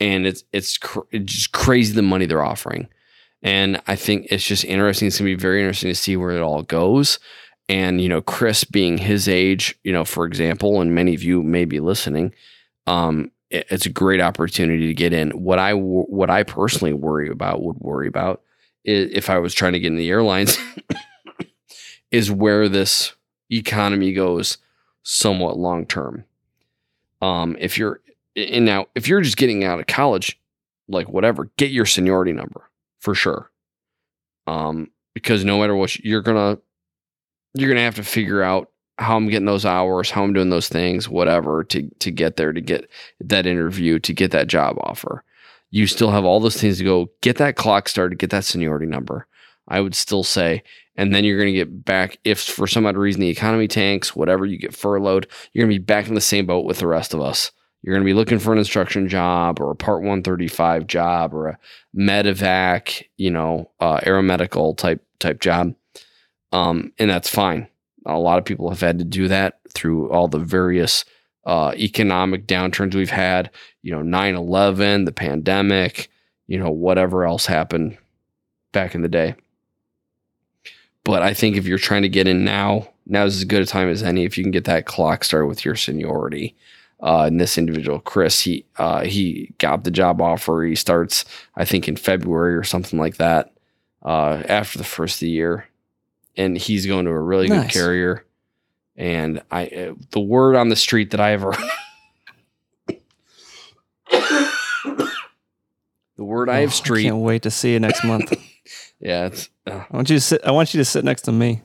And 0.00 0.26
it's 0.26 0.44
it's, 0.52 0.78
cr- 0.78 1.00
it's 1.10 1.32
just 1.32 1.52
crazy 1.52 1.92
the 1.92 2.02
money 2.02 2.26
they're 2.26 2.44
offering. 2.44 2.88
And 3.42 3.80
I 3.86 3.96
think 3.96 4.26
it's 4.30 4.46
just 4.46 4.64
interesting. 4.64 5.08
It's 5.08 5.18
gonna 5.18 5.30
be 5.30 5.34
very 5.34 5.60
interesting 5.60 5.90
to 5.90 5.94
see 5.94 6.16
where 6.16 6.32
it 6.32 6.40
all 6.40 6.62
goes. 6.62 7.18
And 7.68 8.00
you 8.00 8.08
know, 8.08 8.20
Chris 8.22 8.64
being 8.64 8.98
his 8.98 9.28
age, 9.28 9.76
you 9.82 9.92
know, 9.92 10.04
for 10.04 10.24
example, 10.24 10.80
and 10.80 10.94
many 10.94 11.14
of 11.14 11.22
you 11.22 11.42
may 11.42 11.64
be 11.64 11.80
listening, 11.80 12.32
um, 12.86 13.30
it- 13.50 13.66
it's 13.70 13.86
a 13.86 13.90
great 13.90 14.20
opportunity 14.20 14.86
to 14.86 14.94
get 14.94 15.12
in. 15.12 15.30
What 15.30 15.58
I 15.58 15.72
what 15.72 16.30
I 16.30 16.42
personally 16.44 16.92
worry 16.92 17.28
about 17.28 17.62
would 17.62 17.78
worry 17.78 18.06
about 18.08 18.42
is 18.84 19.10
if 19.12 19.28
I 19.30 19.38
was 19.38 19.52
trying 19.54 19.72
to 19.72 19.80
get 19.80 19.88
in 19.88 19.96
the 19.96 20.08
airlines 20.10 20.58
is 22.10 22.30
where 22.30 22.68
this 22.68 23.14
economy 23.50 24.12
goes 24.12 24.58
somewhat 25.02 25.58
long 25.58 25.86
term. 25.86 26.24
Um, 27.22 27.56
if 27.58 27.78
you're 27.78 28.00
and 28.36 28.64
now 28.64 28.86
if 28.94 29.08
you're 29.08 29.22
just 29.22 29.36
getting 29.36 29.64
out 29.64 29.80
of 29.80 29.86
college, 29.86 30.38
like 30.88 31.08
whatever, 31.08 31.50
get 31.56 31.70
your 31.70 31.86
seniority 31.86 32.32
number 32.32 32.68
for 33.00 33.14
sure. 33.14 33.50
Um, 34.46 34.90
because 35.14 35.44
no 35.44 35.58
matter 35.60 35.74
what, 35.74 35.98
you're 36.00 36.22
gonna 36.22 36.58
you're 37.56 37.68
gonna 37.68 37.80
have 37.80 37.96
to 37.96 38.04
figure 38.04 38.42
out 38.42 38.70
how 38.98 39.16
I'm 39.16 39.28
getting 39.28 39.46
those 39.46 39.66
hours, 39.66 40.10
how 40.10 40.22
I'm 40.22 40.32
doing 40.32 40.50
those 40.50 40.68
things, 40.68 41.08
whatever, 41.08 41.64
to 41.64 41.88
to 41.88 42.10
get 42.10 42.36
there, 42.36 42.52
to 42.52 42.60
get 42.60 42.88
that 43.20 43.46
interview, 43.46 43.98
to 44.00 44.12
get 44.12 44.30
that 44.30 44.46
job 44.46 44.76
offer. 44.80 45.22
You 45.70 45.86
still 45.86 46.10
have 46.10 46.24
all 46.24 46.40
those 46.40 46.60
things 46.60 46.78
to 46.78 46.84
go 46.84 47.10
get 47.20 47.36
that 47.36 47.56
clock 47.56 47.88
started, 47.88 48.18
get 48.18 48.30
that 48.30 48.44
seniority 48.44 48.86
number. 48.86 49.26
I 49.68 49.80
would 49.80 49.94
still 49.94 50.22
say, 50.22 50.62
and 50.96 51.14
then 51.14 51.24
you're 51.24 51.38
going 51.38 51.52
to 51.52 51.58
get 51.58 51.84
back 51.84 52.18
if 52.24 52.40
for 52.40 52.66
some 52.66 52.86
odd 52.86 52.96
reason 52.96 53.20
the 53.20 53.28
economy 53.28 53.68
tanks, 53.68 54.14
whatever 54.14 54.46
you 54.46 54.58
get 54.58 54.74
furloughed, 54.74 55.26
you're 55.52 55.66
going 55.66 55.74
to 55.74 55.80
be 55.80 55.84
back 55.84 56.08
in 56.08 56.14
the 56.14 56.20
same 56.20 56.46
boat 56.46 56.64
with 56.64 56.78
the 56.78 56.86
rest 56.86 57.14
of 57.14 57.20
us. 57.20 57.50
You're 57.82 57.94
going 57.94 58.04
to 58.04 58.10
be 58.10 58.14
looking 58.14 58.38
for 58.38 58.52
an 58.52 58.58
instruction 58.58 59.08
job 59.08 59.60
or 59.60 59.70
a 59.70 59.76
Part 59.76 60.00
135 60.00 60.86
job 60.86 61.34
or 61.34 61.48
a 61.48 61.58
medevac, 61.96 63.04
you 63.16 63.30
know, 63.30 63.70
uh, 63.80 64.00
aeromedical 64.00 64.76
type 64.76 65.04
type 65.18 65.40
job, 65.40 65.74
um, 66.56 66.92
and 66.98 67.10
that's 67.10 67.28
fine. 67.28 67.68
A 68.06 68.18
lot 68.18 68.38
of 68.38 68.44
people 68.44 68.70
have 68.70 68.80
had 68.80 68.98
to 68.98 69.04
do 69.04 69.28
that 69.28 69.58
through 69.74 70.10
all 70.10 70.26
the 70.26 70.38
various 70.38 71.04
uh, 71.44 71.72
economic 71.76 72.46
downturns 72.46 72.94
we've 72.94 73.10
had. 73.10 73.50
You 73.82 73.92
know, 73.92 74.02
9/11, 74.02 75.04
the 75.04 75.12
pandemic, 75.12 76.10
you 76.46 76.58
know, 76.58 76.70
whatever 76.70 77.26
else 77.26 77.44
happened 77.44 77.98
back 78.72 78.94
in 78.94 79.02
the 79.02 79.08
day. 79.08 79.34
But 81.04 81.22
I 81.22 81.34
think 81.34 81.56
if 81.56 81.66
you're 81.66 81.78
trying 81.78 82.02
to 82.02 82.08
get 82.08 82.26
in 82.26 82.44
now, 82.44 82.88
now 83.06 83.24
is 83.24 83.36
as 83.36 83.44
good 83.44 83.62
a 83.62 83.66
time 83.66 83.88
as 83.88 84.02
any 84.02 84.24
if 84.24 84.38
you 84.38 84.44
can 84.44 84.50
get 84.50 84.64
that 84.64 84.86
clock 84.86 85.24
started 85.24 85.46
with 85.46 85.64
your 85.64 85.76
seniority. 85.76 86.56
Uh, 87.02 87.24
and 87.24 87.38
this 87.38 87.58
individual, 87.58 88.00
Chris, 88.00 88.40
he 88.40 88.64
uh, 88.78 89.02
he 89.02 89.52
got 89.58 89.84
the 89.84 89.90
job 89.90 90.22
offer. 90.22 90.62
He 90.62 90.74
starts, 90.74 91.26
I 91.54 91.66
think, 91.66 91.86
in 91.86 91.96
February 91.96 92.56
or 92.56 92.64
something 92.64 92.98
like 92.98 93.18
that. 93.18 93.52
Uh, 94.02 94.42
after 94.48 94.78
the 94.78 94.84
first 94.84 95.16
of 95.16 95.20
the 95.20 95.30
year, 95.30 95.66
and 96.36 96.56
he's 96.56 96.86
going 96.86 97.04
to 97.06 97.10
a 97.10 97.20
really 97.20 97.48
good 97.48 97.68
carrier. 97.70 98.24
And 98.96 99.42
I, 99.50 99.66
uh, 99.66 99.94
the 100.10 100.20
word 100.20 100.56
on 100.56 100.68
the 100.70 100.76
street 100.76 101.10
that 101.10 101.20
I 101.20 101.32
ever, 101.32 101.52
the 104.10 105.10
word 106.24 106.48
I 106.48 106.58
Oh, 106.58 106.60
have 106.62 106.74
street, 106.74 107.04
can't 107.04 107.16
wait 107.18 107.42
to 107.42 107.50
see 107.50 107.72
you 107.72 107.80
next 107.80 108.04
month. 108.04 108.32
yeah, 109.00 109.26
it's 109.26 109.50
uh, 109.66 109.84
I 109.90 109.96
want 109.96 110.10
you 110.10 110.16
to 110.16 110.20
sit. 110.20 110.42
I 110.44 110.50
want 110.50 110.72
you 110.74 110.78
to 110.78 110.84
sit 110.84 111.04
next 111.04 111.22
to 111.22 111.32
me. 111.32 111.62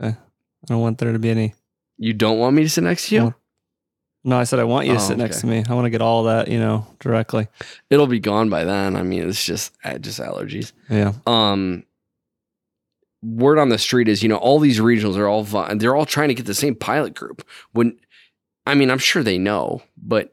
Okay. 0.00 0.16
I 0.16 0.66
don't 0.66 0.80
want 0.80 0.98
there 0.98 1.12
to 1.12 1.18
be 1.18 1.30
any. 1.30 1.54
you 1.98 2.12
don't 2.12 2.38
want 2.38 2.56
me 2.56 2.62
to 2.62 2.68
sit 2.68 2.84
next 2.84 3.08
to 3.08 3.14
you. 3.14 3.34
No, 4.26 4.38
I 4.38 4.44
said 4.44 4.58
I 4.58 4.64
want 4.64 4.86
you 4.86 4.94
to 4.94 4.98
Oh, 4.98 5.02
sit 5.02 5.18
next 5.18 5.40
to 5.42 5.46
me. 5.46 5.62
I 5.68 5.74
want 5.74 5.84
to 5.84 5.90
get 5.90 6.00
all 6.00 6.24
that, 6.24 6.48
you 6.48 6.58
know, 6.58 6.86
directly. 6.98 7.46
It'll 7.90 8.06
be 8.06 8.20
gone 8.20 8.48
by 8.48 8.64
then. 8.64 8.96
I 8.96 9.02
mean, 9.02 9.28
it's 9.28 9.44
just 9.44 9.72
uh, 9.84 9.98
just 9.98 10.18
allergies. 10.20 10.72
Yeah. 10.88 11.12
um 11.26 11.84
word 13.24 13.58
on 13.58 13.70
the 13.70 13.78
street 13.78 14.08
is 14.08 14.22
you 14.22 14.28
know 14.28 14.36
all 14.36 14.58
these 14.58 14.80
regionals 14.80 15.16
are 15.16 15.26
all 15.26 15.44
they're 15.76 15.96
all 15.96 16.06
trying 16.06 16.28
to 16.28 16.34
get 16.34 16.46
the 16.46 16.54
same 16.54 16.74
pilot 16.74 17.14
group 17.14 17.46
when 17.72 17.98
i 18.66 18.74
mean 18.74 18.90
i'm 18.90 18.98
sure 18.98 19.22
they 19.22 19.38
know 19.38 19.82
but 19.96 20.32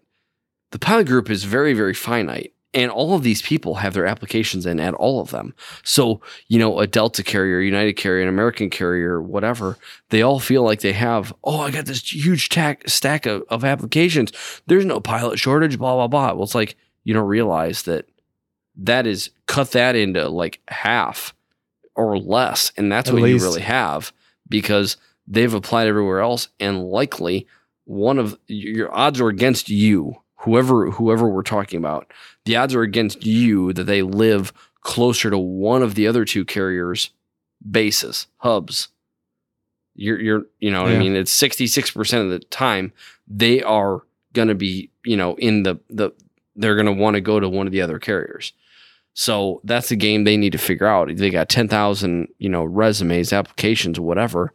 the 0.71 0.79
pilot 0.79 1.07
group 1.07 1.29
is 1.29 1.45
very 1.45 1.73
very 1.73 1.93
finite 1.93 2.53
and 2.73 2.89
all 2.89 3.13
of 3.13 3.23
these 3.23 3.41
people 3.41 3.75
have 3.75 3.93
their 3.93 4.05
applications 4.05 4.65
in 4.65 4.79
at 4.79 4.93
all 4.93 5.19
of 5.19 5.31
them. 5.31 5.53
So 5.83 6.21
you 6.47 6.59
know 6.59 6.79
a 6.79 6.87
delta 6.87 7.23
carrier 7.23 7.59
united 7.59 7.93
carrier 7.93 8.23
an 8.23 8.29
american 8.29 8.69
carrier 8.69 9.21
whatever 9.21 9.77
they 10.09 10.21
all 10.21 10.39
feel 10.39 10.63
like 10.63 10.79
they 10.79 10.93
have 10.93 11.33
oh 11.43 11.59
i 11.59 11.71
got 11.71 11.85
this 11.85 12.13
huge 12.13 12.49
tack, 12.49 12.87
stack 12.89 13.25
of, 13.25 13.43
of 13.49 13.63
applications. 13.63 14.31
There's 14.67 14.85
no 14.85 14.99
pilot 14.99 15.39
shortage 15.39 15.77
blah 15.77 15.95
blah 15.95 16.07
blah. 16.07 16.33
Well 16.33 16.43
it's 16.43 16.55
like 16.55 16.75
you 17.03 17.13
don't 17.13 17.27
realize 17.27 17.83
that 17.83 18.05
that 18.75 19.07
is 19.07 19.31
cut 19.47 19.71
that 19.71 19.95
into 19.95 20.27
like 20.29 20.61
half 20.67 21.33
or 21.95 22.17
less 22.17 22.71
and 22.77 22.91
that's 22.91 23.09
At 23.09 23.13
what 23.15 23.23
least. 23.23 23.41
you 23.43 23.47
really 23.49 23.61
have 23.61 24.11
because 24.49 24.97
they've 25.27 25.53
applied 25.53 25.87
everywhere 25.87 26.19
else 26.19 26.47
and 26.59 26.83
likely 26.83 27.47
one 27.85 28.17
of 28.17 28.37
your 28.47 28.93
odds 28.93 29.19
are 29.19 29.27
against 29.27 29.69
you 29.69 30.15
whoever 30.37 30.89
whoever 30.91 31.27
we're 31.27 31.43
talking 31.43 31.77
about. 31.77 32.11
The 32.45 32.55
odds 32.55 32.73
are 32.73 32.81
against 32.81 33.25
you 33.25 33.73
that 33.73 33.83
they 33.83 34.01
live 34.01 34.51
closer 34.81 35.29
to 35.29 35.37
one 35.37 35.83
of 35.83 35.95
the 35.95 36.07
other 36.07 36.25
two 36.25 36.45
carriers 36.45 37.11
bases 37.69 38.27
hubs. 38.37 38.87
You're 39.95 40.19
you're 40.19 40.43
you 40.59 40.71
know 40.71 40.83
what 40.83 40.93
i 40.93 40.97
mean? 40.97 41.15
It's 41.15 41.37
66% 41.37 42.23
of 42.23 42.29
the 42.29 42.39
time 42.39 42.93
they 43.27 43.61
are 43.61 44.01
going 44.33 44.47
to 44.47 44.55
be 44.55 44.89
you 45.05 45.17
know 45.17 45.35
in 45.35 45.63
the 45.63 45.75
the 45.89 46.11
they're 46.55 46.75
going 46.75 46.85
to 46.87 46.91
want 46.93 47.15
to 47.15 47.21
go 47.21 47.39
to 47.39 47.47
one 47.49 47.67
of 47.67 47.73
the 47.73 47.81
other 47.81 47.99
carriers 47.99 48.53
so 49.13 49.61
that's 49.63 49.89
the 49.89 49.95
game 49.95 50.23
they 50.23 50.37
need 50.37 50.53
to 50.53 50.57
figure 50.57 50.87
out. 50.87 51.15
They 51.15 51.29
got 51.29 51.49
10,000, 51.49 52.27
you 52.37 52.49
know, 52.49 52.63
resumes, 52.63 53.33
applications, 53.33 53.99
whatever. 53.99 54.53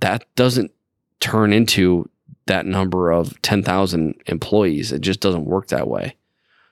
That 0.00 0.24
doesn't 0.36 0.72
turn 1.20 1.52
into 1.52 2.08
that 2.46 2.66
number 2.66 3.10
of 3.10 3.40
10,000 3.42 4.14
employees. 4.26 4.92
It 4.92 5.00
just 5.00 5.20
doesn't 5.20 5.44
work 5.44 5.68
that 5.68 5.88
way. 5.88 6.16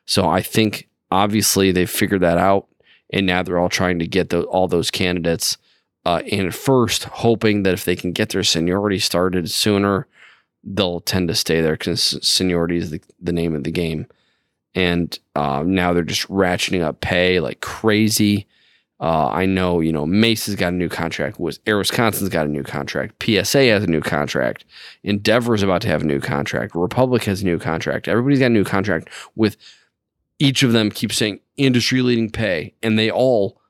So 0.07 0.29
I 0.29 0.43
think 0.43 0.89
obviously 1.11 1.71
they've 1.71 1.89
figured 1.89 2.23
that 2.23 2.39
out 2.39 2.67
and 3.11 3.27
now 3.27 3.43
they're 3.43 3.59
all 3.59 3.69
trying 3.69 3.99
to 3.99 4.07
get 4.07 4.31
tho- 4.31 4.45
all 4.45 4.69
those 4.69 4.91
candidates 4.91 5.59
uh, 6.05 6.23
in 6.27 6.51
first, 6.51 7.05
hoping 7.05 7.63
that 7.63 7.75
if 7.75 7.85
they 7.85 7.95
can 7.95 8.13
get 8.13 8.31
their 8.31 8.43
seniority 8.43 8.99
started 8.99 9.51
sooner, 9.51 10.09
they'll 10.65 11.01
tend 11.01 11.29
to 11.29 11.35
stay 11.35 11.61
there 11.61 11.75
because 11.75 12.19
seniority 12.27 12.79
is 12.79 12.91
the, 12.91 13.01
the 13.21 13.33
name 13.33 13.55
of 13.55 13.65
the 13.65 13.71
game 13.71 14.07
and 14.75 15.19
uh, 15.35 15.63
now 15.67 15.93
they're 15.93 16.03
just 16.03 16.29
ratcheting 16.29 16.83
up 16.83 17.01
pay 17.01 17.41
like 17.41 17.61
crazy. 17.61 18.47
Uh, 19.01 19.29
I 19.29 19.47
know, 19.47 19.81
you 19.81 19.93
know, 19.93 20.07
Mesa's 20.07 20.55
got 20.55 20.73
a 20.73 20.77
new 20.77 20.89
contract. 20.89 21.41
Was 21.41 21.59
Air 21.67 21.77
Wisconsin's 21.77 22.29
got 22.29 22.47
a 22.47 22.49
new 22.49 22.63
contract. 22.63 23.21
PSA 23.21 23.65
has 23.65 23.83
a 23.83 23.89
new 23.89 24.01
contract. 24.01 24.65
Endeavor's 25.03 25.65
about 25.65 25.83
to 25.83 25.89
have 25.89 26.03
a 26.03 26.07
new 26.07 26.21
contract. 26.21 26.77
Republic 26.77 27.25
has 27.25 27.43
a 27.43 27.45
new 27.45 27.59
contract. 27.59 28.07
Everybody's 28.07 28.39
got 28.39 28.47
a 28.47 28.51
new 28.51 28.65
contract. 28.65 29.09
With 29.35 29.57
each 30.39 30.63
of 30.63 30.73
them 30.73 30.91
keep 30.91 31.13
saying 31.13 31.41
industry 31.57 32.01
leading 32.01 32.31
pay, 32.31 32.75
and 32.81 32.97
they 32.97 33.11
all 33.11 33.61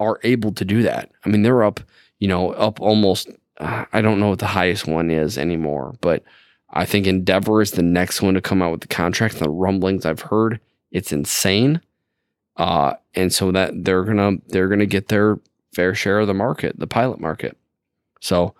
are 0.00 0.18
able 0.22 0.52
to 0.52 0.64
do 0.64 0.82
that. 0.82 1.10
I 1.24 1.28
mean, 1.28 1.42
they're 1.42 1.62
up, 1.62 1.80
you 2.18 2.28
know, 2.28 2.52
up 2.52 2.80
almost. 2.80 3.28
Uh, 3.58 3.84
I 3.92 4.00
don't 4.00 4.20
know 4.20 4.30
what 4.30 4.38
the 4.38 4.46
highest 4.46 4.86
one 4.86 5.10
is 5.10 5.36
anymore, 5.36 5.94
but 6.00 6.24
I 6.72 6.84
think 6.86 7.06
Endeavor 7.06 7.60
is 7.60 7.72
the 7.72 7.82
next 7.82 8.22
one 8.22 8.34
to 8.34 8.40
come 8.40 8.62
out 8.62 8.72
with 8.72 8.80
the 8.80 8.88
contract. 8.88 9.38
The 9.38 9.50
rumblings 9.50 10.06
I've 10.06 10.20
heard, 10.22 10.60
it's 10.90 11.12
insane. 11.12 11.80
Uh, 12.56 12.94
and 13.14 13.32
so 13.32 13.50
that 13.52 13.84
they're 13.84 14.04
gonna 14.04 14.32
they're 14.48 14.68
gonna 14.68 14.86
get 14.86 15.08
their 15.08 15.38
fair 15.74 15.94
share 15.94 16.20
of 16.20 16.26
the 16.26 16.34
market, 16.34 16.78
the 16.78 16.86
pilot 16.86 17.18
market. 17.20 17.56
So 18.20 18.54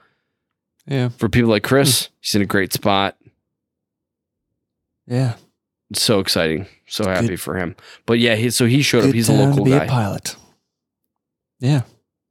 Yeah. 0.87 1.09
for 1.11 1.29
people 1.29 1.51
like 1.51 1.63
Chris, 1.63 2.09
he's 2.21 2.35
in 2.35 2.43
a 2.43 2.47
great 2.47 2.73
spot. 2.73 3.17
Yeah. 5.07 5.35
So 5.95 6.21
exciting, 6.21 6.67
so 6.87 7.05
happy 7.09 7.29
Good. 7.29 7.41
for 7.41 7.57
him. 7.57 7.77
But 8.07 8.19
yeah, 8.19 8.35
he, 8.35 8.49
so 8.51 8.65
he 8.67 8.81
showed 8.83 9.05
up. 9.05 9.15
He's 9.15 9.29
a 9.29 9.33
local 9.35 9.59
to 9.59 9.65
be 9.65 9.71
guy. 9.73 9.85
a 9.85 9.89
pilot. 9.89 10.37
Yeah. 11.61 11.83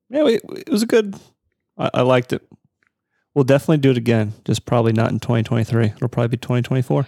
Yeah. 0.09 0.23
We, 0.23 0.35
it 0.35 0.69
was 0.69 0.81
a 0.81 0.87
good. 0.87 1.15
I, 1.77 1.91
I 1.93 2.01
liked 2.01 2.33
it. 2.33 2.41
We'll 3.33 3.43
definitely 3.45 3.77
do 3.77 3.91
it 3.91 3.97
again. 3.97 4.33
Just 4.45 4.65
probably 4.65 4.91
not 4.93 5.11
in 5.11 5.19
2023. 5.19 5.85
It'll 5.85 6.07
probably 6.09 6.27
be 6.29 6.37
2024. 6.37 7.07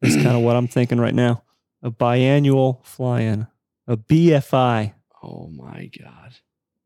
That's 0.00 0.14
kind 0.16 0.28
of 0.36 0.42
what 0.42 0.54
I'm 0.56 0.68
thinking 0.68 1.00
right 1.00 1.14
now. 1.14 1.42
A 1.82 1.90
biannual 1.90 2.84
fly-in, 2.84 3.46
a 3.86 3.96
BFI. 3.96 4.92
Oh 5.22 5.48
my 5.48 5.90
god! 5.98 6.34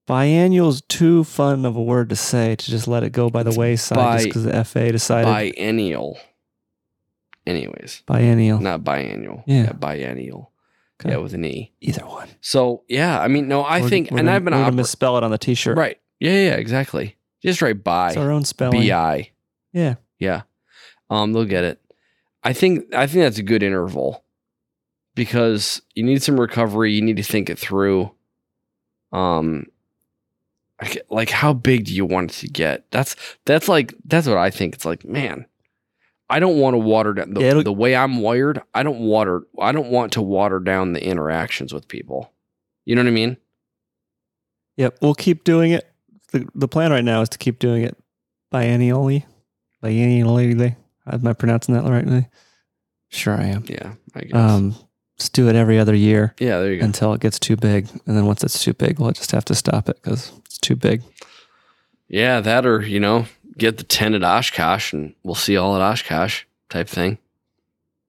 Biannual 0.09 0.69
is 0.71 0.83
too 0.83 1.25
fun 1.25 1.65
of 1.67 1.77
a 1.77 1.83
word 1.83 2.09
to 2.11 2.17
say 2.17 2.57
to 2.57 2.71
just 2.71 2.89
let 2.89 3.03
it 3.03 3.11
go 3.13 3.29
by 3.31 3.43
the 3.43 3.53
wayside 3.59 3.97
bi- 3.97 4.17
just 4.17 4.27
because 4.29 4.45
the 4.45 4.65
FA 4.65 4.91
decided 4.93 5.27
Biennial. 5.55 6.19
Anyways, 7.47 8.03
biennial. 8.07 8.61
not 8.61 8.83
biannual. 8.83 9.43
Yeah. 9.47 9.73
biennial. 9.73 10.53
Okay. 11.01 11.11
Yeah, 11.11 11.19
with 11.19 11.33
an 11.35 11.45
e. 11.45 11.73
Either 11.81 12.03
one. 12.07 12.29
So 12.41 12.83
yeah, 12.89 13.21
I 13.21 13.29
mean, 13.29 13.49
no, 13.49 13.63
I 13.63 13.79
We're- 13.79 13.91
think, 13.91 14.11
we're 14.11 14.19
and 14.19 14.27
gonna- 14.27 14.37
I've 14.37 14.45
been 14.45 14.53
gonna 14.55 14.73
misspell 14.73 15.17
it 15.17 15.23
on 15.25 15.31
the 15.31 15.39
T-shirt. 15.39 15.77
right. 15.77 15.99
Yeah, 16.21 16.33
yeah, 16.33 16.55
exactly. 16.57 17.17
Just 17.49 17.63
write 17.63 17.83
by 17.83 18.09
It's 18.09 18.17
our 18.19 18.31
own 18.31 18.45
spelling. 18.45 18.87
bi. 18.87 19.31
Yeah. 19.73 19.95
Yeah. 20.19 20.43
Um, 21.09 21.33
they'll 21.33 21.45
get 21.47 21.65
it. 21.65 21.81
I 22.45 22.53
think 22.53 22.93
I 22.95 23.07
think 23.07 23.25
that's 23.25 23.39
a 23.39 23.43
good 23.43 23.63
interval 23.63 24.23
because 25.15 25.81
you 25.95 26.03
need 26.05 26.23
some 26.23 26.39
recovery. 26.39 26.93
You 26.93 27.03
need 27.03 27.17
to 27.17 27.23
think 27.23 27.49
it 27.49 27.59
through. 27.59 28.11
Um, 29.13 29.67
like 31.09 31.31
how 31.31 31.53
big 31.55 31.87
do 31.87 31.95
you 31.95 32.05
want 32.05 32.31
it 32.31 32.35
to 32.41 32.49
get? 32.49 32.91
That's 32.91 33.17
that's 33.47 33.69
like 33.69 33.95
that's 34.05 34.27
what 34.27 34.37
I 34.37 34.51
think. 34.51 34.75
It's 34.75 34.85
like 34.85 35.05
man, 35.05 35.47
I 36.29 36.39
don't 36.41 36.59
want 36.59 36.75
to 36.75 36.79
water 36.79 37.15
down 37.15 37.33
the, 37.35 37.41
Yeah, 37.41 37.63
the 37.63 37.73
way 37.73 37.97
I'm 37.97 38.21
wired. 38.21 38.61
I 38.75 38.83
don't 38.83 39.01
water. 39.01 39.43
I 39.59 39.73
don't 39.73 39.91
want 39.91 40.13
to 40.13 40.23
water 40.23 40.61
down 40.61 40.93
the 40.93 41.03
interactions 41.03 41.73
with 41.73 41.89
people. 41.89 42.31
You 42.85 42.95
know 42.95 43.03
what 43.03 43.09
I 43.09 43.13
mean? 43.13 43.39
Yep, 44.77 44.99
we'll 45.01 45.15
keep 45.15 45.43
doing 45.43 45.73
it. 45.73 45.91
The, 46.33 46.47
the 46.55 46.69
plan 46.69 46.91
right 46.91 47.05
now 47.05 47.23
is 47.23 47.29
to 47.31 47.39
keep 47.39 47.59
doing 47.59 47.83
it 47.83 47.97
biennially. 48.53 49.25
Biennially. 49.83 50.77
Am 51.07 51.27
I 51.27 51.33
pronouncing 51.33 51.75
that 51.75 51.85
rightly? 51.85 52.27
Sure, 53.09 53.35
I 53.35 53.45
am. 53.47 53.65
Yeah, 53.67 53.95
I 54.15 54.21
guess. 54.21 54.35
Um, 54.35 54.75
just 55.17 55.33
do 55.33 55.49
it 55.49 55.57
every 55.57 55.79
other 55.81 55.95
year 55.95 56.35
yeah, 56.39 56.61
there 56.61 56.73
you 56.73 56.79
go. 56.81 56.85
until 56.85 57.13
it 57.13 57.21
gets 57.21 57.39
too 57.39 57.57
big. 57.57 57.89
And 58.07 58.17
then 58.17 58.27
once 58.27 58.45
it's 58.45 58.63
too 58.63 58.75
big, 58.75 58.99
we'll 59.01 59.11
just 59.13 59.33
have 59.33 59.45
to 59.47 59.55
stop 59.55 59.89
it 59.89 60.01
because 60.03 60.31
it's 60.45 60.59
too 60.59 60.77
big. 60.77 61.03
Yeah, 62.09 62.41
that 62.41 62.65
or, 62.67 62.83
you 62.83 63.01
know, 63.01 63.27
get 63.57 63.79
the 63.79 63.85
10 63.85 64.15
at 64.15 64.23
Oshkosh 64.23 64.93
and 64.93 65.15
we'll 65.25 65.35
see 65.35 65.57
all 65.57 65.75
at 65.75 65.83
Oshkosh 65.83 66.45
type 66.71 66.89
thing. 66.89 67.19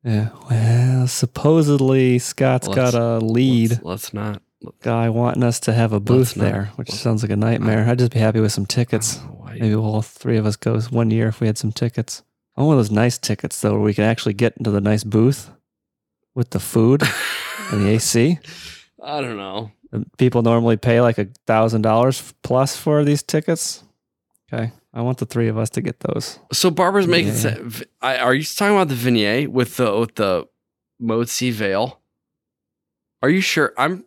Yeah. 0.04 0.30
Well, 0.50 1.08
supposedly 1.08 2.20
Scott's 2.20 2.68
Let's- 2.68 2.92
got 2.92 2.94
a 2.94 3.18
lead 3.26 3.72
Let's, 3.72 3.84
let's 3.84 4.14
not. 4.14 4.42
Guy 4.82 5.10
wanting 5.10 5.44
us 5.44 5.60
to 5.62 5.74
have 5.74 5.94
a 5.94 6.00
booth 6.00 6.36
not- 6.36 6.44
there, 6.44 6.72
which 6.76 6.92
sounds 6.92 7.24
like 7.24 7.32
a 7.32 7.36
nightmare. 7.36 7.86
I'd 7.88 8.00
just 8.00 8.12
be 8.14 8.20
happy 8.20 8.40
with 8.40 8.52
some 8.52 8.66
tickets. 8.66 9.20
Oh, 9.24 9.46
know 9.46 9.54
Maybe 9.60 9.76
all 9.76 10.02
three 10.02 10.38
of 10.38 10.46
us 10.46 10.56
go 10.56 10.80
one 10.80 11.12
year 11.12 11.28
if 11.28 11.40
we 11.42 11.48
had 11.48 11.58
some 11.58 11.72
tickets. 11.72 12.24
I 12.56 12.62
want 12.62 12.68
one 12.70 12.78
of 12.80 12.86
those 12.86 12.92
nice 12.96 13.18
tickets 13.18 13.60
though, 13.62 13.74
where 13.74 13.82
we 13.82 13.94
can 13.94 14.04
actually 14.04 14.34
get 14.34 14.58
into 14.58 14.70
the 14.72 14.82
nice 14.82 15.04
booth 15.04 15.50
with 16.36 16.50
the 16.52 16.60
food 16.60 17.04
and 17.72 17.82
the 17.86 17.90
AC. 17.90 18.40
I 19.04 19.22
don't 19.22 19.38
know. 19.38 19.72
People 20.18 20.42
normally 20.44 20.78
pay 20.78 21.02
like 21.02 21.18
a 21.18 21.30
thousand 21.48 21.82
dollars 21.82 22.34
plus 22.44 22.76
for 22.78 23.04
these 23.04 23.24
tickets. 23.24 23.84
Okay, 24.52 24.72
I 24.94 25.02
want 25.02 25.18
the 25.20 25.26
three 25.26 25.48
of 25.48 25.58
us 25.58 25.70
to 25.72 25.82
get 25.82 26.02
those. 26.02 26.38
So 26.54 26.70
Barbara's 26.70 27.08
making. 27.08 27.30
Yeah. 27.30 27.40
se- 27.40 27.60
v- 27.62 27.86
I, 28.02 28.18
are 28.18 28.34
you 28.34 28.44
talking 28.44 28.76
about 28.76 28.90
the 28.90 28.96
vignette 28.96 29.52
with 29.52 29.78
the 29.78 29.98
with 29.98 30.16
the 30.16 30.46
Motzi 31.02 31.52
veil? 31.52 32.02
Are 33.24 33.30
you 33.30 33.42
sure? 33.42 33.74
I'm. 33.78 34.06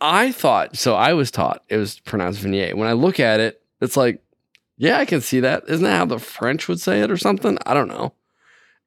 I 0.00 0.30
thought 0.32 0.76
so. 0.76 0.94
I 0.94 1.12
was 1.14 1.30
taught 1.30 1.62
it 1.68 1.76
was 1.76 1.98
pronounced 2.00 2.40
Vinier. 2.40 2.74
When 2.76 2.88
I 2.88 2.92
look 2.92 3.18
at 3.18 3.40
it, 3.40 3.60
it's 3.80 3.96
like, 3.96 4.22
yeah, 4.76 4.98
I 4.98 5.04
can 5.04 5.20
see 5.20 5.40
that. 5.40 5.64
Isn't 5.68 5.84
that 5.84 5.96
how 5.96 6.04
the 6.04 6.18
French 6.20 6.68
would 6.68 6.80
say 6.80 7.00
it 7.00 7.10
or 7.10 7.16
something? 7.16 7.58
I 7.66 7.74
don't 7.74 7.88
know. 7.88 8.12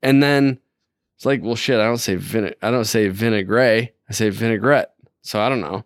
And 0.01 0.23
then 0.23 0.59
it's 1.17 1.25
like, 1.25 1.41
well, 1.43 1.55
shit. 1.55 1.79
I 1.79 1.83
don't 1.83 1.97
say 1.97 2.15
vine- 2.15 2.55
I 2.61 2.71
don't 2.71 2.85
say 2.85 3.09
vinaigrette. 3.09 3.93
I 4.09 4.13
say 4.13 4.29
vinaigrette. 4.29 4.93
So 5.21 5.41
I 5.41 5.49
don't 5.49 5.61
know. 5.61 5.83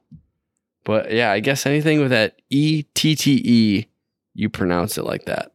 But 0.83 1.11
yeah, 1.11 1.31
I 1.31 1.39
guess 1.39 1.65
anything 1.65 1.99
with 1.99 2.11
that 2.11 2.39
E 2.51 2.83
T 2.93 3.15
T 3.15 3.41
E, 3.43 3.88
you 4.35 4.49
pronounce 4.49 4.97
it 4.99 5.03
like 5.05 5.25
that. 5.25 5.51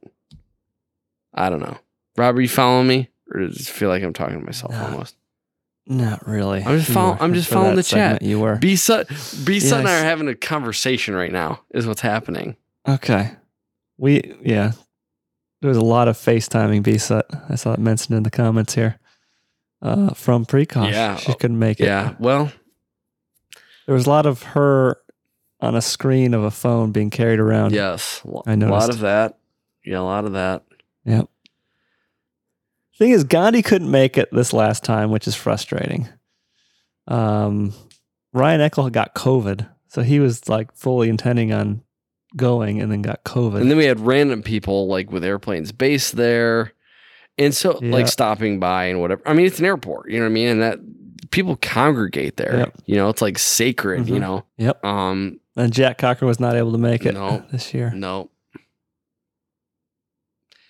I 1.32 1.48
don't 1.48 1.60
know. 1.60 1.78
Robert, 2.16 2.40
you 2.42 2.48
following 2.48 2.88
me? 2.88 3.08
Or 3.32 3.40
does 3.42 3.60
it 3.60 3.72
feel 3.72 3.88
like 3.88 4.02
I'm 4.02 4.12
talking 4.12 4.40
to 4.40 4.44
myself 4.44 4.72
No. 4.72 4.84
almost? 4.86 5.14
Not 5.86 6.26
really. 6.26 6.62
I'm 6.62 6.76
just 6.78 6.88
You 6.88 6.94
follow- 6.94 7.12
were. 7.14 7.22
I'm 7.22 7.34
just 7.34 7.48
following 7.48 7.76
the 7.76 7.82
chat. 7.82 8.22
You 8.22 8.38
were. 8.38 8.56
B 8.56 8.76
Sut 8.76 9.08
B 9.44 9.58
Sut 9.60 9.80
and 9.80 9.88
I 9.88 10.00
are 10.00 10.04
having 10.04 10.28
a 10.28 10.34
conversation 10.34 11.14
right 11.14 11.32
now, 11.32 11.60
is 11.74 11.86
what's 11.86 12.00
happening. 12.02 12.56
Okay. 12.88 13.32
We 13.98 14.34
yeah. 14.42 14.72
There 15.62 15.68
was 15.68 15.76
a 15.76 15.84
lot 15.84 16.08
of 16.08 16.16
FaceTiming 16.16 16.82
B 16.82 16.96
set. 16.96 17.26
I 17.50 17.54
saw 17.56 17.72
it 17.74 17.78
mentioned 17.80 18.16
in 18.16 18.22
the 18.22 18.30
comments 18.30 18.74
here. 18.74 18.98
Uh 19.82 20.14
from 20.14 20.46
Precosh. 20.46 20.92
Yeah. 20.92 21.16
She 21.16 21.34
couldn't 21.34 21.58
make 21.58 21.80
it. 21.80 21.84
Yeah. 21.86 22.14
Well, 22.18 22.52
There 23.86 23.94
was 23.94 24.06
a 24.06 24.10
lot 24.10 24.26
of 24.26 24.42
her 24.42 24.98
on 25.60 25.74
a 25.74 25.82
screen 25.82 26.32
of 26.34 26.42
a 26.44 26.50
phone 26.50 26.92
being 26.92 27.10
carried 27.10 27.40
around. 27.40 27.72
yes. 27.72 28.22
I 28.46 28.54
know. 28.54 28.68
A 28.68 28.70
lot 28.70 28.90
of 28.90 29.00
that. 29.00 29.38
Yeah, 29.84 29.98
a 29.98 30.02
lot 30.02 30.24
of 30.24 30.32
that. 30.32 30.62
Yep. 31.04 31.28
Thing 33.00 33.10
is, 33.12 33.24
Gandhi 33.24 33.62
couldn't 33.62 33.90
make 33.90 34.16
it 34.18 34.28
this 34.30 34.52
last 34.52 34.84
time, 34.84 35.10
which 35.10 35.26
is 35.26 35.34
frustrating. 35.34 36.08
Um, 37.08 37.72
Ryan 38.32 38.60
Eckel 38.60 38.92
got 38.92 39.14
COVID, 39.14 39.66
so 39.88 40.02
he 40.02 40.20
was 40.20 40.48
like 40.48 40.72
fully 40.76 41.08
intending 41.08 41.52
on 41.52 41.82
going, 42.36 42.80
and 42.80 42.92
then 42.92 43.02
got 43.02 43.24
COVID. 43.24 43.60
And 43.60 43.70
then 43.70 43.76
we 43.78 43.86
had 43.86 43.98
random 44.00 44.42
people 44.42 44.86
like 44.86 45.10
with 45.10 45.24
airplanes 45.24 45.72
based 45.72 46.16
there. 46.16 46.72
And 47.38 47.54
so 47.54 47.78
Yeah. 47.82 47.90
like 47.92 48.06
stopping 48.06 48.60
by 48.60 48.84
and 48.84 49.00
whatever. 49.00 49.22
I 49.24 49.32
mean, 49.32 49.46
it's 49.46 49.58
an 49.58 49.64
airport, 49.64 50.10
you 50.10 50.18
know 50.18 50.26
what 50.26 50.30
I 50.30 50.34
mean? 50.34 50.48
And 50.48 50.62
that 50.62 50.78
people 51.30 51.56
congregate 51.56 52.36
there. 52.36 52.56
Yep. 52.58 52.74
You 52.86 52.96
know, 52.96 53.08
it's 53.08 53.22
like 53.22 53.38
sacred, 53.38 54.08
you 54.08 54.16
Mhm. 54.16 54.20
know. 54.20 54.44
Yep. 54.58 54.84
Um, 54.84 55.40
and 55.56 55.72
Jack 55.72 55.96
Cocker 55.98 56.26
was 56.26 56.38
not 56.38 56.54
able 56.54 56.72
to 56.72 56.78
make 56.78 57.06
it 57.06 57.14
No. 57.14 57.42
this 57.50 57.72
year. 57.72 57.92
no. 57.94 58.30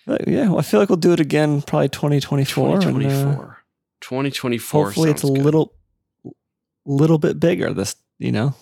But 0.05 0.27
yeah, 0.27 0.49
well, 0.49 0.59
I 0.59 0.63
feel 0.63 0.79
like 0.79 0.89
we'll 0.89 0.97
do 0.97 1.13
it 1.13 1.19
again, 1.19 1.61
probably 1.61 1.89
2024. 1.89 2.67
and, 2.67 2.75
uh, 2.75 2.79
2024. 2.87 3.57
2024. 4.01 4.85
hopefully, 4.85 5.11
it's 5.11 5.23
a 5.23 5.27
good. 5.27 5.37
little, 5.37 5.73
little 6.85 7.17
bit 7.17 7.39
bigger. 7.39 7.73
This, 7.73 7.95
you 8.17 8.31
know, 8.31 8.55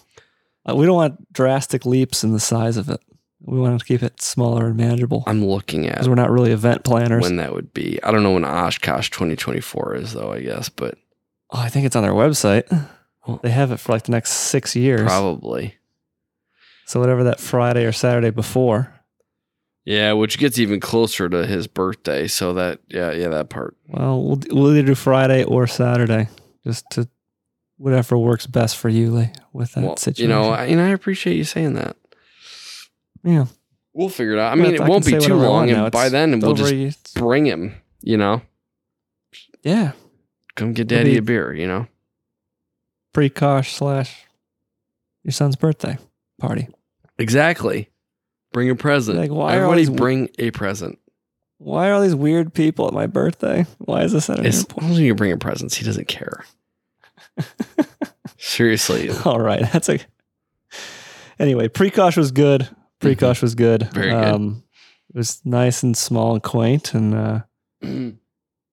uh, 0.70 0.76
we 0.76 0.86
don't 0.86 0.96
want 0.96 1.32
drastic 1.34 1.86
leaps 1.86 2.24
in 2.24 2.34
the 2.34 2.40
size 2.40 2.78
of 2.78 2.90
it. 2.90 3.00
We 3.42 3.58
want 3.58 3.80
to 3.80 3.86
keep 3.86 4.04
it 4.04 4.22
smaller 4.22 4.68
and 4.68 4.76
manageable 4.76 5.24
I'm 5.26 5.46
looking 5.46 5.86
at 5.86 5.94
because 5.94 6.10
we're 6.10 6.16
not 6.16 6.30
really 6.30 6.52
event 6.52 6.84
planners. 6.84 7.24
when 7.24 7.38
that 7.38 7.54
would 7.54 7.74
be. 7.74 7.98
I 8.04 8.12
don't 8.12 8.22
know 8.22 8.34
when 8.34 8.44
Oshkosh 8.44 9.10
2024 9.12 9.96
is 9.96 10.12
though, 10.14 10.34
I 10.34 10.42
guess, 10.42 10.68
but 10.68 10.96
oh, 11.52 11.60
I 11.60 11.70
think 11.70 11.86
it's 11.86 11.96
on 11.96 12.04
their 12.04 12.12
website. 12.12 12.70
Well- 13.26 13.40
They 13.42 13.50
have 13.52 13.72
it 13.72 13.78
for 13.78 13.94
like 13.94 14.04
the 14.04 14.12
next 14.12 14.32
six 14.34 14.76
years. 14.76 15.04
probably. 15.04 15.76
So 16.86 17.00
whatever 17.00 17.24
that 17.26 17.40
Friday 17.40 17.86
or 17.86 17.92
Saturday 17.94 18.30
before. 18.32 18.94
Yeah, 19.90 20.14
which 20.14 20.38
gets 20.38 20.60
even 20.60 20.80
closer 20.80 21.28
to 21.30 21.48
his 21.48 21.66
birthday. 21.66 22.28
So 22.28 22.54
that, 22.54 22.80
yeah, 22.90 23.12
yeah, 23.12 23.30
that 23.30 23.50
part. 23.50 23.76
Well, 23.88 24.22
we'll 24.22 24.40
we'll 24.52 24.72
either 24.78 24.86
do 24.86 24.94
Friday 24.94 25.44
or 25.44 25.66
Saturday, 25.66 26.30
just 26.64 26.86
to 26.92 27.10
whatever 27.78 28.16
works 28.16 28.46
best 28.46 28.78
for 28.78 28.88
you, 28.88 29.10
Lee, 29.10 29.32
with 29.52 29.72
that 29.72 29.82
Well, 29.82 29.94
you 29.94 29.98
situation. 29.98 30.30
know, 30.30 30.52
I, 30.52 30.66
and 30.66 30.80
I 30.80 30.90
appreciate 30.90 31.38
you 31.38 31.44
saying 31.44 31.74
that. 31.74 31.98
yeah. 33.24 33.46
We'll 33.94 34.10
figure 34.10 34.34
it 34.34 34.40
out. 34.40 34.52
I 34.52 34.56
mean, 34.56 34.68
I 34.68 34.70
it 34.74 34.78
can 34.78 34.88
won't 34.88 35.06
be 35.08 35.18
too 35.18 35.34
long, 35.34 35.72
and 35.72 35.92
by 35.92 36.10
then 36.10 36.40
we'll 36.40 36.54
just 36.54 36.72
you- 36.74 36.92
bring 37.16 37.48
him. 37.48 37.74
You 38.02 38.18
know, 38.18 38.44
yeah, 39.64 39.94
come 40.56 40.74
get 40.74 40.88
daddy 40.88 41.18
a 41.18 41.22
beer. 41.24 41.52
You 41.52 41.66
know, 41.68 41.88
pre-cosh 43.14 43.74
slash 43.74 44.26
your 45.24 45.32
son's 45.32 45.56
birthday 45.56 45.98
party. 46.40 46.68
exactly. 47.18 47.90
Bring 48.52 48.70
a 48.70 48.76
present. 48.76 49.18
Like, 49.18 49.30
why 49.32 49.56
are 49.58 49.66
all 49.66 49.72
Everybody 49.74 49.82
these- 49.86 49.90
bring 49.98 50.30
a 50.40 50.52
present. 50.52 50.98
Why 51.60 51.90
are 51.90 51.94
all 51.94 52.02
these 52.02 52.16
weird 52.16 52.54
people 52.54 52.88
at 52.88 52.94
my 52.94 53.06
birthday? 53.06 53.66
Why 53.80 54.04
is 54.04 54.14
this 54.14 54.30
at 54.30 54.40
an 54.40 54.46
As 54.46 54.60
airport? 54.60 54.82
long 54.84 54.92
as 54.94 55.00
you're 55.02 55.14
bringing 55.16 55.40
presents, 55.40 55.76
he 55.76 55.84
doesn't 55.84 56.08
care. 56.08 56.46
Seriously, 58.38 59.10
All 59.26 59.40
right, 59.40 59.70
that's 59.72 59.90
a. 59.90 60.00
Anyway, 61.38 61.68
Precosh 61.68 62.16
was 62.18 62.32
good. 62.32 62.68
Precosh 63.02 63.42
was 63.42 63.56
good. 63.56 63.82
Mm-hmm. 63.82 63.94
Very 63.94 64.10
good. 64.12 64.24
Um, 64.34 64.64
it 65.10 65.16
was 65.18 65.42
nice 65.44 65.84
and 65.84 65.96
small 65.98 66.34
and 66.34 66.44
quaint, 66.44 66.94
and 66.94 67.14
uh, 67.16 67.40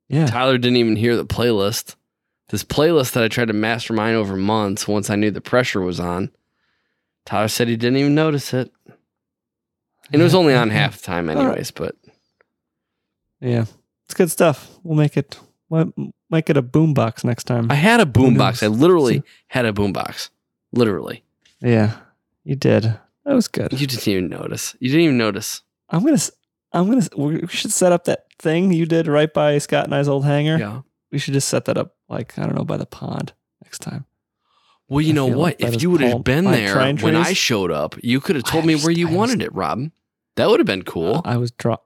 yeah, 0.09 0.27
Tyler 0.27 0.59
didn't 0.59 0.77
even 0.77 0.97
hear 0.97 1.17
the 1.17 1.27
playlist. 1.27 1.97
This 2.51 2.63
playlist 2.63 3.13
that 3.13 3.25
I 3.25 3.29
tried 3.29 3.49
to 3.49 3.55
mastermind 3.55 4.17
over 4.17 4.37
months 4.37 4.87
once 4.87 5.11
I 5.11 5.17
knew 5.17 5.33
the 5.33 5.41
pressure 5.41 5.81
was 5.81 5.99
on. 5.99 6.31
Tyler 7.25 7.49
said 7.49 7.67
he 7.67 7.77
didn't 7.77 7.97
even 7.97 8.15
notice 8.15 8.55
it. 8.55 8.71
And 10.13 10.21
it 10.21 10.25
was 10.25 10.35
only 10.35 10.55
on 10.55 10.71
half 10.71 11.03
time, 11.03 11.29
right. 11.29 11.37
anyways. 11.37 11.71
But 11.71 11.97
Yeah, 13.41 13.65
it's 14.05 14.15
good 14.15 14.31
stuff. 14.31 14.71
We'll 14.83 14.97
make 14.97 15.17
it. 15.17 15.39
We'll 15.69 15.93
make 16.31 16.49
it 16.49 16.57
a 16.57 16.63
boombox 16.63 17.25
next 17.25 17.45
time. 17.45 17.71
I 17.71 17.75
had 17.75 18.01
a 18.01 18.07
boombox. 18.07 18.63
I 18.63 18.69
literally 18.69 19.23
had 19.49 19.65
a 19.67 19.73
boombox. 19.73 20.31
Literally. 20.73 21.25
yeah, 21.61 21.97
you 22.45 22.55
did. 22.57 22.83
That 23.25 23.35
was 23.35 23.49
good. 23.49 23.73
You 23.73 23.87
didn't 23.87 24.07
even 24.09 24.29
notice. 24.29 24.77
You 24.79 24.89
didn't 24.91 25.05
even 25.05 25.19
notice. 25.19 25.63
I'm 25.91 26.03
gonna. 26.03 26.15
s- 26.15 26.31
I'm 26.73 26.89
gonna. 26.89 27.07
We 27.17 27.47
should 27.49 27.73
set 27.73 27.93
up 27.93 28.05
that 28.05 28.27
thing 28.39 28.73
you 28.73 28.87
did 28.87 29.07
right 29.09 29.33
by 29.33 29.59
Scott 29.59 29.85
and 29.87 29.95
I's 29.95 30.09
old 30.09 30.25
hangar. 30.25 30.59
Yeah. 30.59 30.83
We 31.11 31.19
should 31.19 31.35
just 31.35 31.49
set 31.49 31.65
that 31.67 31.79
up, 31.79 31.97
like 32.09 32.39
I 32.39 32.43
don't 32.45 32.55
know, 32.55 32.65
by 32.65 32.77
the 32.77 32.87
pond 32.87 33.33
next 33.65 33.79
time. 33.81 34.05
Well, 34.89 35.01
you 35.01 35.11
I 35.13 35.15
know 35.15 35.27
what? 35.27 35.61
like 35.61 35.75
If 35.75 35.83
you 35.83 35.91
would 35.91 36.01
have 36.01 36.23
been 36.23 36.45
there 36.45 36.77
when 36.95 37.17
I 37.17 37.33
showed 37.33 37.71
up, 37.73 37.97
you 38.03 38.21
could 38.21 38.37
have 38.37 38.45
I 38.47 38.51
told 38.51 38.65
me 38.67 38.77
where 38.77 38.93
you 38.93 39.09
wanted 39.09 39.43
it, 39.43 39.53
Rob. 39.55 39.91
That 40.37 40.49
would 40.49 40.61
have 40.61 40.67
been 40.67 40.83
cool. 40.85 41.23
I 41.25 41.37
was 41.39 41.51
dri- 41.51 41.77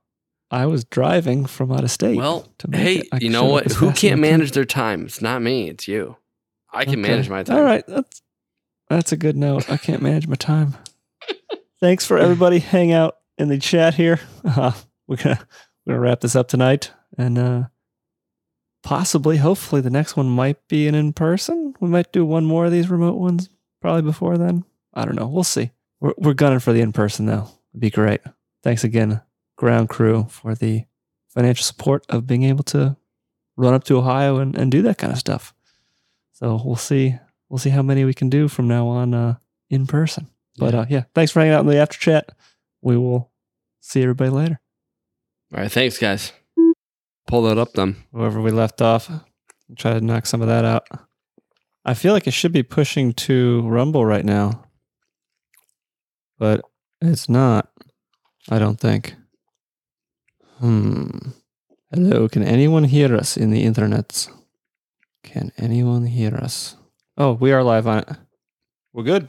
I 0.50 0.66
was 0.66 0.84
driving 0.84 1.46
from 1.46 1.70
out 1.72 1.84
of 1.84 1.90
state. 1.90 2.16
Well, 2.16 2.48
hey, 2.72 3.02
it. 3.12 3.22
You 3.22 3.30
know 3.30 3.44
what? 3.44 3.70
Who 3.72 3.92
can't 3.92 4.20
manage 4.20 4.52
their 4.52 4.64
time? 4.64 5.06
It's 5.06 5.22
not 5.22 5.40
me. 5.40 5.68
It's 5.68 5.86
you. 5.86 6.16
I 6.72 6.84
can 6.84 6.94
Okay. 7.00 7.08
manage 7.10 7.28
my 7.28 7.42
time. 7.44 7.56
All 7.56 7.62
right, 7.62 7.84
that's 7.86 8.22
that's 8.88 9.12
a 9.12 9.16
good 9.16 9.36
note. 9.36 9.70
I 9.70 9.76
can't 9.76 10.02
manage 10.02 10.26
my 10.26 10.34
time. 10.36 10.76
Thanks 11.80 12.04
for 12.04 12.18
everybody 12.18 12.58
hang 12.58 12.92
out 12.92 13.16
in 13.38 13.48
the 13.48 13.58
chat 13.58 13.94
here. 13.94 14.20
Uh, 14.44 14.72
we're 15.06 15.16
gonna 15.16 15.38
we're 15.86 15.94
gonna 15.94 16.00
wrap 16.00 16.20
this 16.20 16.34
up 16.34 16.48
tonight, 16.48 16.90
and 17.16 17.38
uh, 17.38 17.62
possibly, 18.82 19.36
hopefully, 19.38 19.80
the 19.80 19.90
next 19.90 20.16
one 20.16 20.28
might 20.28 20.66
be 20.68 20.88
an 20.88 20.94
in 20.94 21.12
person. 21.12 21.74
We 21.80 21.88
might 21.88 22.12
do 22.12 22.24
one 22.24 22.44
more 22.44 22.66
of 22.66 22.72
these 22.72 22.90
remote 22.90 23.16
ones 23.16 23.48
probably 23.80 24.02
before 24.02 24.38
then. 24.38 24.64
I 24.94 25.04
don't 25.04 25.16
know. 25.16 25.28
We'll 25.28 25.44
see. 25.44 25.70
We're 26.00 26.14
we're 26.16 26.34
gunning 26.34 26.60
for 26.60 26.72
the 26.72 26.80
in 26.80 26.92
person 26.92 27.26
though. 27.26 27.48
It'd 27.72 27.80
be 27.80 27.90
great. 27.90 28.20
Thanks 28.62 28.84
again, 28.84 29.22
ground 29.56 29.88
crew, 29.88 30.26
for 30.28 30.54
the 30.54 30.84
financial 31.28 31.64
support 31.64 32.04
of 32.08 32.26
being 32.26 32.42
able 32.42 32.64
to 32.64 32.96
run 33.56 33.74
up 33.74 33.84
to 33.84 33.98
Ohio 33.98 34.38
and, 34.38 34.56
and 34.56 34.72
do 34.72 34.82
that 34.82 34.98
kind 34.98 35.12
of 35.12 35.18
stuff. 35.18 35.54
So 36.32 36.60
we'll 36.64 36.76
see 36.76 37.16
we'll 37.48 37.58
see 37.58 37.70
how 37.70 37.82
many 37.82 38.04
we 38.04 38.14
can 38.14 38.30
do 38.30 38.48
from 38.48 38.68
now 38.68 38.86
on 38.88 39.14
uh, 39.14 39.36
in 39.68 39.86
person. 39.86 40.28
But 40.58 40.74
uh, 40.74 40.86
yeah, 40.88 41.04
thanks 41.14 41.32
for 41.32 41.40
hanging 41.40 41.54
out 41.54 41.60
in 41.60 41.66
the 41.66 41.78
after 41.78 41.98
chat. 41.98 42.30
We 42.82 42.96
will 42.96 43.30
see 43.80 44.02
everybody 44.02 44.30
later. 44.30 44.60
All 45.54 45.60
right. 45.60 45.70
Thanks, 45.70 45.98
guys. 45.98 46.32
Pull 47.26 47.42
that 47.42 47.58
up 47.58 47.72
then. 47.74 47.96
Wherever 48.10 48.40
we 48.40 48.50
left 48.50 48.82
off, 48.82 49.10
try 49.76 49.92
to 49.92 50.00
knock 50.00 50.26
some 50.26 50.42
of 50.42 50.48
that 50.48 50.64
out. 50.64 50.86
I 51.84 51.94
feel 51.94 52.12
like 52.12 52.26
it 52.26 52.32
should 52.32 52.52
be 52.52 52.62
pushing 52.62 53.12
to 53.14 53.62
Rumble 53.68 54.04
right 54.04 54.24
now, 54.24 54.64
but 56.38 56.62
it's 57.00 57.28
not. 57.28 57.70
I 58.48 58.58
don't 58.58 58.78
think. 58.80 59.14
Hmm. 60.58 61.08
Hello, 61.92 62.28
can 62.28 62.42
anyone 62.42 62.84
hear 62.84 63.14
us 63.16 63.36
in 63.36 63.50
the 63.50 63.64
internets? 63.64 64.28
Can 65.22 65.52
anyone 65.58 66.06
hear 66.06 66.34
us? 66.34 66.76
Oh, 67.16 67.32
we 67.32 67.52
are 67.52 67.62
live 67.62 67.86
on 67.86 67.98
it. 67.98 68.08
We're 68.92 69.04
good. 69.04 69.28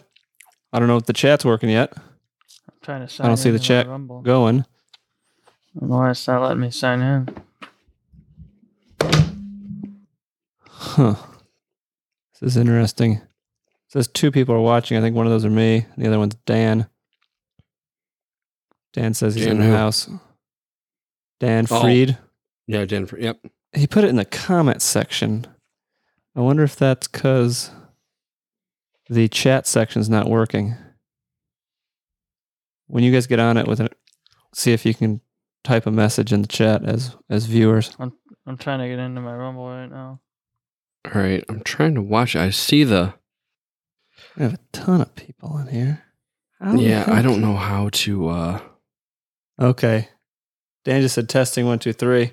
I 0.74 0.80
don't 0.80 0.88
know 0.88 0.98
if 0.98 1.06
the 1.06 1.14
chat's 1.14 1.44
working 1.46 1.70
yet. 1.70 1.94
I'm 1.96 2.76
trying 2.82 3.02
to 3.02 3.08
sign 3.10 3.26
I 3.26 3.28
don't 3.28 3.38
see 3.38 3.52
the 3.52 3.60
chat 3.60 3.88
Rumble. 3.88 4.22
going. 4.22 4.62
I 4.62 5.80
don't 5.80 5.90
know 5.90 5.98
why 5.98 6.12
it's 6.12 6.28
not 6.28 6.42
letting 6.42 6.62
me 6.62 6.72
sign 6.72 7.02
in. 7.02 7.30
Huh. 10.82 11.16
This 12.42 12.54
is 12.54 12.58
interesting. 12.58 13.14
It 13.14 13.22
says 13.90 14.08
two 14.08 14.32
people 14.32 14.56
are 14.56 14.62
watching. 14.62 14.98
I 14.98 15.02
think 15.02 15.16
one 15.16 15.28
of 15.28 15.32
those 15.32 15.46
are 15.46 15.50
me. 15.50 15.86
The 15.96 16.08
other 16.08 16.18
one's 16.18 16.34
Dan. 16.48 16.88
Dan 18.94 19.14
says 19.14 19.36
he's 19.36 19.46
Dan 19.46 19.58
in 19.58 19.60
the 19.62 19.68
who? 19.68 19.74
house. 19.74 20.10
Dan 21.40 21.68
Oh. 21.70 21.82
Freed. 21.82 22.18
Yeah, 22.66 22.86
Jennifer. 22.86 23.20
Yep. 23.20 23.46
He 23.74 23.86
put 23.86 24.04
it 24.04 24.10
in 24.10 24.16
the 24.16 24.26
comments 24.26 24.84
section. 24.84 25.46
I 26.36 26.40
wonder 26.42 26.64
if 26.64 26.76
that's 26.76 27.08
because 27.08 27.70
the 29.08 29.28
chat 29.28 29.68
section's 29.68 30.10
not 30.10 30.28
working. 30.30 30.76
When 32.88 33.04
you 33.04 33.12
guys 33.12 33.28
get 33.28 33.40
on 33.40 33.58
it 33.58 33.68
with 33.68 33.80
it, 33.80 33.96
see 34.54 34.74
if 34.74 34.84
you 34.86 34.96
can 34.96 35.22
type 35.64 35.86
a 35.86 35.92
message 35.92 36.34
in 36.34 36.42
the 36.42 36.48
chat 36.48 36.84
as 36.84 37.16
as 37.30 37.46
viewers. 37.46 37.96
I'm 38.00 38.14
I'm 38.48 38.58
trying 38.58 38.80
to 38.80 38.88
get 38.88 38.98
into 39.00 39.22
my 39.22 39.36
Rumble 39.36 39.68
right 39.68 39.86
now. 39.90 40.20
All 41.06 41.20
right, 41.22 41.44
I'm 41.50 41.62
trying 41.62 41.96
to 41.96 42.02
watch. 42.02 42.36
I 42.36 42.50
see 42.52 42.84
the. 42.84 43.14
We 44.38 44.44
have 44.44 44.54
a 44.54 44.60
ton 44.72 45.02
of 45.02 45.14
people 45.16 45.58
in 45.58 45.68
here. 45.68 46.04
Yeah, 46.76 47.06
I 47.08 47.22
don't 47.22 47.42
know 47.42 47.56
how 47.56 47.90
to. 47.92 48.30
uh 48.30 48.62
Okay. 49.60 50.08
Dan 50.86 51.02
just 51.02 51.16
said 51.16 51.28
testing 51.30 51.66
one, 51.66 51.80
two, 51.80 51.94
three. 51.94 52.32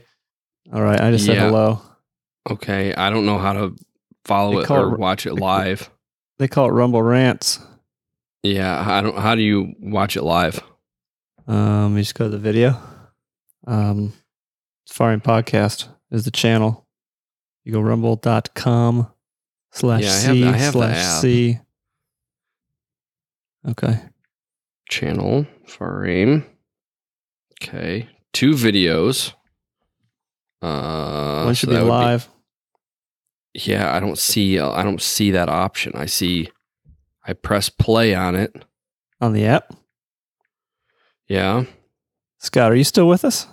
All 0.72 0.82
right. 0.82 1.00
I 1.00 1.10
just 1.10 1.24
said 1.26 1.36
hello. 1.38 1.80
Okay, 2.50 2.94
I 2.94 3.10
don't 3.10 3.26
know 3.26 3.38
how 3.38 3.52
to 3.54 3.76
follow 4.24 4.56
They 4.56 4.62
it 4.62 4.70
or 4.70 4.94
it- 4.94 4.98
watch 4.98 5.26
it 5.26 5.34
live. 5.34 5.90
They 6.38 6.46
call 6.48 6.68
it 6.68 6.72
Rumble 6.72 7.02
Rants. 7.02 7.58
Yeah, 8.42 8.84
I 8.88 9.00
don't. 9.00 9.16
How 9.18 9.34
do 9.34 9.42
you 9.42 9.74
watch 9.80 10.16
it 10.16 10.22
live? 10.22 10.60
Um, 11.46 11.96
you 11.96 12.02
just 12.02 12.14
go 12.14 12.24
to 12.24 12.30
the 12.30 12.38
video. 12.38 12.78
Um, 13.66 14.12
Safari 14.86 15.16
Podcast 15.18 15.88
is 16.10 16.24
the 16.24 16.30
channel. 16.30 16.86
You 17.64 17.72
go 17.72 17.80
rumble.com 17.80 19.08
slash 19.72 20.02
Yeah, 20.02 20.10
I 20.32 20.36
have- 20.36 20.54
have 20.54 20.72
slash. 20.72 21.20
C. 21.20 21.58
Okay. 23.68 24.00
Channel 24.88 25.46
frame. 25.66 26.46
Okay, 27.60 28.08
two 28.32 28.52
videos. 28.52 29.32
Uh, 30.62 31.42
One 31.44 31.54
so 31.54 31.58
should 31.58 31.68
be 31.70 31.74
that 31.74 31.82
would 31.84 31.90
live. 31.90 32.28
yeah, 33.52 33.94
I 33.94 34.00
don't 34.00 34.16
see. 34.18 34.58
uh, 34.58 34.70
I 34.70 34.82
don't 34.84 35.02
see 35.02 35.30
that 35.32 35.48
option. 35.48 35.92
I 35.96 36.06
see. 36.06 36.48
I 37.26 37.32
press 37.34 37.68
play 37.68 38.14
on 38.14 38.34
it. 38.36 38.64
on 39.20 39.32
the 39.32 39.44
app. 39.44 39.74
Yeah. 41.26 41.64
Scott, 42.38 42.70
are 42.72 42.76
you 42.76 42.84
still 42.84 43.08
with 43.08 43.24
us? 43.24 43.48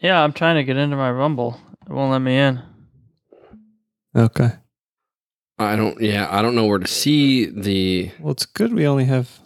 Yeah, 0.00 0.20
I'm 0.24 0.32
trying 0.32 0.56
to 0.56 0.64
get 0.64 0.78
into 0.78 0.96
my 0.96 1.10
Rumble. 1.12 1.60
It 1.86 1.92
won't 1.92 2.10
let 2.10 2.18
me 2.20 2.36
in. 2.38 2.60
Okay. 4.16 4.50
I 5.58 5.76
don't. 5.76 6.00
Yeah, 6.00 6.28
I 6.30 6.42
don't 6.42 6.54
know 6.54 6.66
where 6.66 6.78
to 6.78 6.86
see 6.88 7.46
the. 7.46 8.10
Well, 8.18 8.32
it's 8.32 8.46
good 8.46 8.72
we 8.74 8.86
only 8.86 9.04
have 9.04 9.38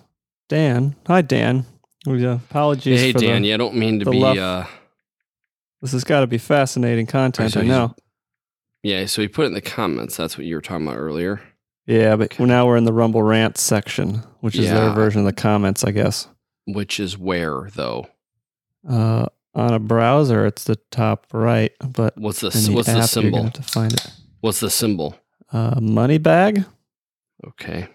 Dan. 0.48 0.96
Hi, 1.06 1.20
Dan. 1.22 1.66
Uh, 2.06 2.12
apologies 2.48 3.00
hey, 3.00 3.12
Dan. 3.12 3.42
the, 3.42 3.48
yeah, 3.48 3.54
I 3.54 3.56
don't 3.58 3.74
mean 3.74 3.98
to 4.00 4.10
be. 4.10 4.18
left- 4.18 4.38
uh 4.38 4.64
This 5.82 5.92
has 5.92 6.04
got 6.04 6.20
to 6.20 6.26
be 6.26 6.38
fascinating 6.38 7.06
content. 7.06 7.52
so 7.52 7.60
I 7.60 7.64
know. 7.64 7.94
Yeah, 8.82 9.06
so 9.06 9.20
he 9.20 9.28
put 9.28 9.44
it 9.44 9.48
in 9.48 9.54
the 9.54 9.60
comments. 9.60 10.16
That's 10.16 10.38
what 10.38 10.46
you 10.46 10.54
were 10.54 10.60
talking 10.60 10.86
about 10.86 10.98
earlier. 10.98 11.40
Yeah, 11.86 12.16
but 12.16 12.38
now 12.38 12.66
we're 12.66 12.76
in 12.76 12.84
the 12.84 12.92
Rumble 12.92 13.22
rant 13.22 13.58
section, 13.58 14.22
which 14.40 14.56
is 14.56 14.68
their 14.70 14.90
version 14.90 15.20
of 15.20 15.26
the 15.26 15.32
comments, 15.32 15.84
I 15.84 15.90
guess. 15.90 16.28
Which 16.66 16.98
is 17.00 17.16
where 17.18 17.68
though? 17.74 18.06
Uh, 18.88 19.26
on 19.54 19.72
a 19.72 19.78
browser, 19.78 20.46
it's 20.46 20.64
the 20.64 20.76
top 20.90 21.26
right, 21.32 21.72
but 21.80 22.16
What's 22.16 22.40
the 22.40 22.46
what's 22.72 22.86
the 22.88 23.02
symbol? 23.02 23.50
to 23.50 23.62
find 23.62 23.92
it. 23.92 24.06
What's 24.46 24.60
the 24.60 24.70
symbol? 24.70 25.16
Uh, 25.52 25.80
money 25.80 26.18
bag. 26.18 26.64
Okay. 27.44 27.88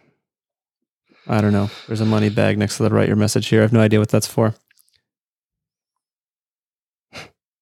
I 1.26 1.40
don't 1.40 1.54
know. 1.54 1.70
There's 1.88 2.02
a 2.02 2.06
money 2.06 2.28
bag 2.28 2.58
next 2.58 2.76
to 2.76 2.84
the 2.84 2.90
write 2.90 3.08
your 3.08 3.16
message 3.16 3.48
here. 3.48 3.60
I 3.60 3.62
have 3.62 3.72
no 3.72 3.80
idea 3.80 4.00
what 4.00 4.10
that's 4.10 4.28
for. 4.28 4.54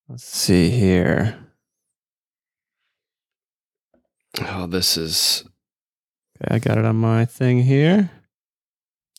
Let's 0.08 0.24
see 0.24 0.72
here. 0.72 1.38
Oh, 4.42 4.66
this 4.66 4.98
is. 4.98 5.44
Okay, 6.44 6.56
I 6.56 6.58
got 6.58 6.80
it 6.80 6.86
on 6.86 6.96
my 6.96 7.26
thing 7.26 7.62
here. 7.62 8.10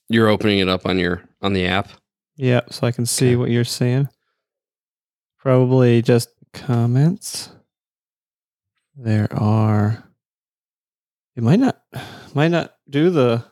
You're 0.09 0.27
opening 0.27 0.59
it 0.59 0.69
up 0.69 0.85
on 0.85 0.99
your 0.99 1.23
on 1.43 1.53
the 1.53 1.67
app. 1.69 1.91
Yeah, 2.35 2.63
so 2.73 2.89
I 2.89 2.91
can 2.91 3.07
see 3.07 3.29
Okay. 3.29 3.37
what 3.37 3.51
you're 3.51 3.63
saying. 3.63 4.09
Probably 5.39 6.03
just 6.03 6.29
comments. 6.53 7.51
There 9.03 9.33
are. 9.33 10.05
It 11.35 11.43
might 11.43 11.59
not 11.59 11.81
might 12.35 12.49
not 12.51 12.75
do 12.89 13.09
the 13.09 13.45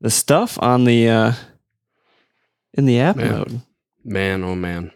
the 0.00 0.10
stuff 0.10 0.58
on 0.62 0.84
the 0.84 1.08
uh 1.08 1.32
in 2.74 2.86
the 2.86 3.00
app 3.00 3.16
Man. 3.16 3.30
mode. 3.30 3.60
Man, 4.04 4.44
oh 4.44 4.54
man. 4.54 4.92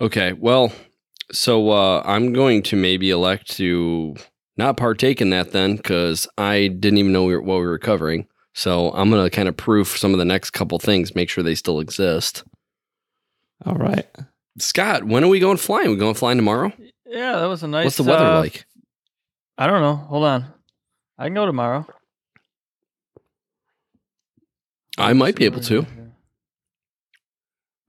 Okay, 0.00 0.32
well, 0.32 0.72
so 1.32 1.70
uh, 1.70 2.02
I'm 2.04 2.32
going 2.32 2.62
to 2.64 2.76
maybe 2.76 3.10
elect 3.10 3.50
to 3.56 4.14
not 4.56 4.76
partake 4.76 5.20
in 5.20 5.30
that 5.30 5.50
then, 5.52 5.76
because 5.76 6.28
I 6.38 6.68
didn't 6.68 6.98
even 6.98 7.12
know 7.12 7.24
we 7.24 7.34
were, 7.34 7.42
what 7.42 7.58
we 7.58 7.66
were 7.66 7.78
covering. 7.78 8.26
So 8.54 8.90
I'm 8.90 9.10
gonna 9.10 9.30
kind 9.30 9.48
of 9.48 9.56
proof 9.56 9.98
some 9.98 10.12
of 10.12 10.18
the 10.18 10.24
next 10.24 10.50
couple 10.50 10.78
things, 10.78 11.16
make 11.16 11.28
sure 11.28 11.42
they 11.42 11.56
still 11.56 11.80
exist. 11.80 12.44
All 13.66 13.74
right. 13.74 14.06
Scott, 14.58 15.04
when 15.04 15.24
are 15.24 15.28
we 15.28 15.40
going 15.40 15.56
flying? 15.56 15.90
we 15.90 15.96
going 15.96 16.14
flying 16.14 16.38
tomorrow? 16.38 16.72
Yeah, 17.12 17.38
that 17.40 17.46
was 17.46 17.62
a 17.62 17.68
nice. 17.68 17.84
What's 17.84 17.96
the 17.98 18.04
weather 18.04 18.24
uh, 18.24 18.40
like? 18.40 18.64
I 19.58 19.66
don't 19.66 19.82
know. 19.82 19.96
Hold 19.96 20.24
on. 20.24 20.46
I 21.18 21.24
can 21.26 21.34
go 21.34 21.44
tomorrow. 21.44 21.86
I 24.98 25.12
might 25.12 25.36
be 25.36 25.44
able 25.44 25.60
to. 25.60 25.86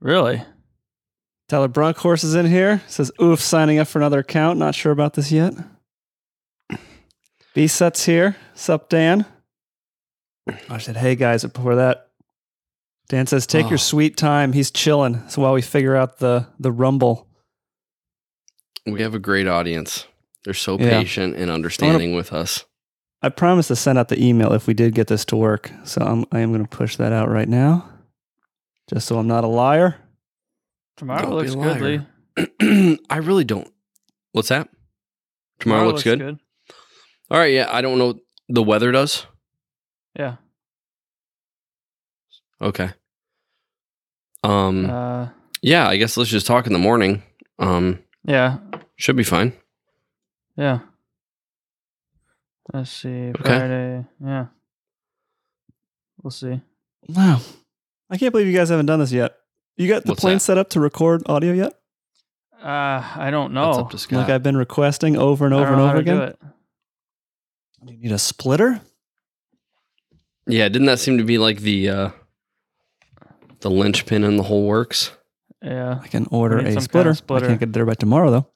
Really? 0.00 0.42
Tyler 1.48 1.68
Brunkhorse 1.68 2.24
is 2.24 2.34
in 2.34 2.46
here. 2.46 2.82
Says 2.86 3.10
oof, 3.20 3.40
signing 3.40 3.78
up 3.78 3.88
for 3.88 3.98
another 3.98 4.18
account. 4.20 4.58
Not 4.58 4.74
sure 4.74 4.92
about 4.92 5.14
this 5.14 5.32
yet. 5.32 5.54
B 7.54 7.66
sets 7.66 8.04
here. 8.04 8.36
Sup, 8.54 8.88
Dan? 8.88 9.24
I 10.68 10.78
said, 10.78 10.96
hey 10.96 11.14
guys, 11.14 11.44
before 11.44 11.76
that. 11.76 12.08
Dan 13.08 13.26
says, 13.26 13.46
take 13.46 13.66
Oh. 13.66 13.70
your 13.70 13.78
sweet 13.78 14.16
time. 14.16 14.52
He's 14.52 14.70
chilling. 14.70 15.26
So 15.28 15.40
while 15.42 15.52
we 15.54 15.62
figure 15.62 15.96
out 15.96 16.18
the 16.18 16.48
the 16.58 16.72
rumble. 16.72 17.28
We 18.86 19.00
have 19.02 19.14
a 19.14 19.18
great 19.18 19.46
audience. 19.48 20.06
They're 20.44 20.54
so 20.54 20.78
Yeah. 20.78 21.00
patient 21.00 21.36
and 21.36 21.50
understanding 21.50 22.14
with 22.14 22.32
us. 22.32 22.64
I 23.22 23.30
promised 23.30 23.68
to 23.68 23.76
send 23.76 23.98
out 23.98 24.08
the 24.08 24.22
email 24.22 24.52
if 24.52 24.66
we 24.66 24.74
did 24.74 24.94
get 24.94 25.06
this 25.06 25.24
to 25.26 25.36
work. 25.36 25.70
So 25.84 26.02
I'm 26.02 26.26
I 26.30 26.40
am 26.40 26.52
gonna 26.52 26.66
push 26.68 26.96
that 26.96 27.12
out 27.12 27.30
right 27.30 27.48
now. 27.48 27.88
Just 28.90 29.06
so 29.06 29.18
I'm 29.18 29.26
not 29.26 29.44
a 29.44 29.48
liar. 29.48 29.96
Tomorrow 30.98 31.22
Don't 31.22 31.34
looks 31.34 31.52
a 31.52 31.56
good. 31.56 32.06
Lee. 32.60 32.98
I 33.10 33.16
really 33.16 33.44
don't. 33.44 33.72
What's 34.32 34.48
that? 34.48 34.68
Tomorrow, 35.60 35.86
looks, 35.86 36.02
good? 36.02 36.20
All 37.30 37.38
right, 37.38 37.52
yeah, 37.52 37.68
I 37.70 37.80
don't 37.80 37.96
know. 37.96 38.20
The 38.48 38.62
weather 38.62 38.92
does. 38.92 39.24
Yeah. 40.18 40.36
Okay. 42.60 42.90
Um. 44.42 44.90
Uh, 44.90 45.28
yeah, 45.62 45.88
I 45.88 45.96
guess 45.96 46.16
let's 46.16 46.30
just 46.30 46.46
talk 46.46 46.66
in 46.66 46.72
the 46.74 46.78
morning. 46.78 47.22
Um. 47.58 48.00
Yeah. 48.24 48.58
Should 48.96 49.16
be 49.16 49.24
fine. 49.24 49.52
Yeah. 50.56 50.80
Let's 52.72 52.90
see. 52.90 53.32
Friday. 53.40 54.04
Yeah. 54.24 54.46
We'll 56.22 56.30
see. 56.30 56.60
Wow. 57.08 57.40
I 58.08 58.16
can't 58.16 58.32
believe 58.32 58.46
you 58.46 58.56
guys 58.56 58.68
haven't 58.70 58.86
done 58.86 59.00
this 59.00 59.12
yet. 59.12 59.34
You 59.76 59.88
got 59.88 60.04
the 60.04 60.10
What's 60.12 60.20
plane 60.20 60.36
that? 60.36 60.40
set 60.40 60.58
up 60.58 60.70
to 60.70 60.80
record 60.80 61.22
audio 61.26 61.52
yet? 61.52 61.74
Uh, 62.62 63.02
I 63.16 63.28
don't 63.30 63.52
know. 63.52 63.72
up 63.72 63.90
to 63.90 63.98
Scott. 63.98 64.20
Like 64.20 64.30
I've 64.30 64.42
been 64.42 64.56
requesting 64.56 65.16
over 65.16 65.44
and 65.44 65.54
I 65.54 65.58
over 65.58 65.70
don't 65.70 65.72
and 65.74 65.82
over 65.82 65.88
how 65.92 65.98
to 65.98 66.02
do 66.04 66.12
again. 66.12 66.28
it. 66.28 66.38
Do 67.86 67.92
you 67.92 67.98
need 68.00 68.12
a 68.12 68.18
splitter? 68.18 68.80
yeah, 70.46 70.68
didn't 70.68 70.86
that 70.86 70.98
seem 71.00 71.18
to 71.18 71.24
be 71.24 71.36
like 71.38 71.60
the 71.60 71.88
uh 71.90 72.10
the 73.60 73.70
linchpin 73.70 74.24
in 74.24 74.36
the 74.36 74.42
whole 74.44 74.66
works? 74.66 75.10
Yeah. 75.64 76.00
I 76.02 76.08
can 76.08 76.26
order 76.30 76.58
need 76.58 76.66
a 76.68 76.72
some 76.72 76.74
kind 76.76 76.84
splitter. 76.84 77.10
of 77.10 77.16
splitter. 77.16 77.46
I 77.46 77.48
can't 77.48 77.60
get 77.60 77.68
it 77.70 77.72
there 77.72 77.86
by 77.86 77.94
tomorrow 77.94 78.30
though. 78.30 78.46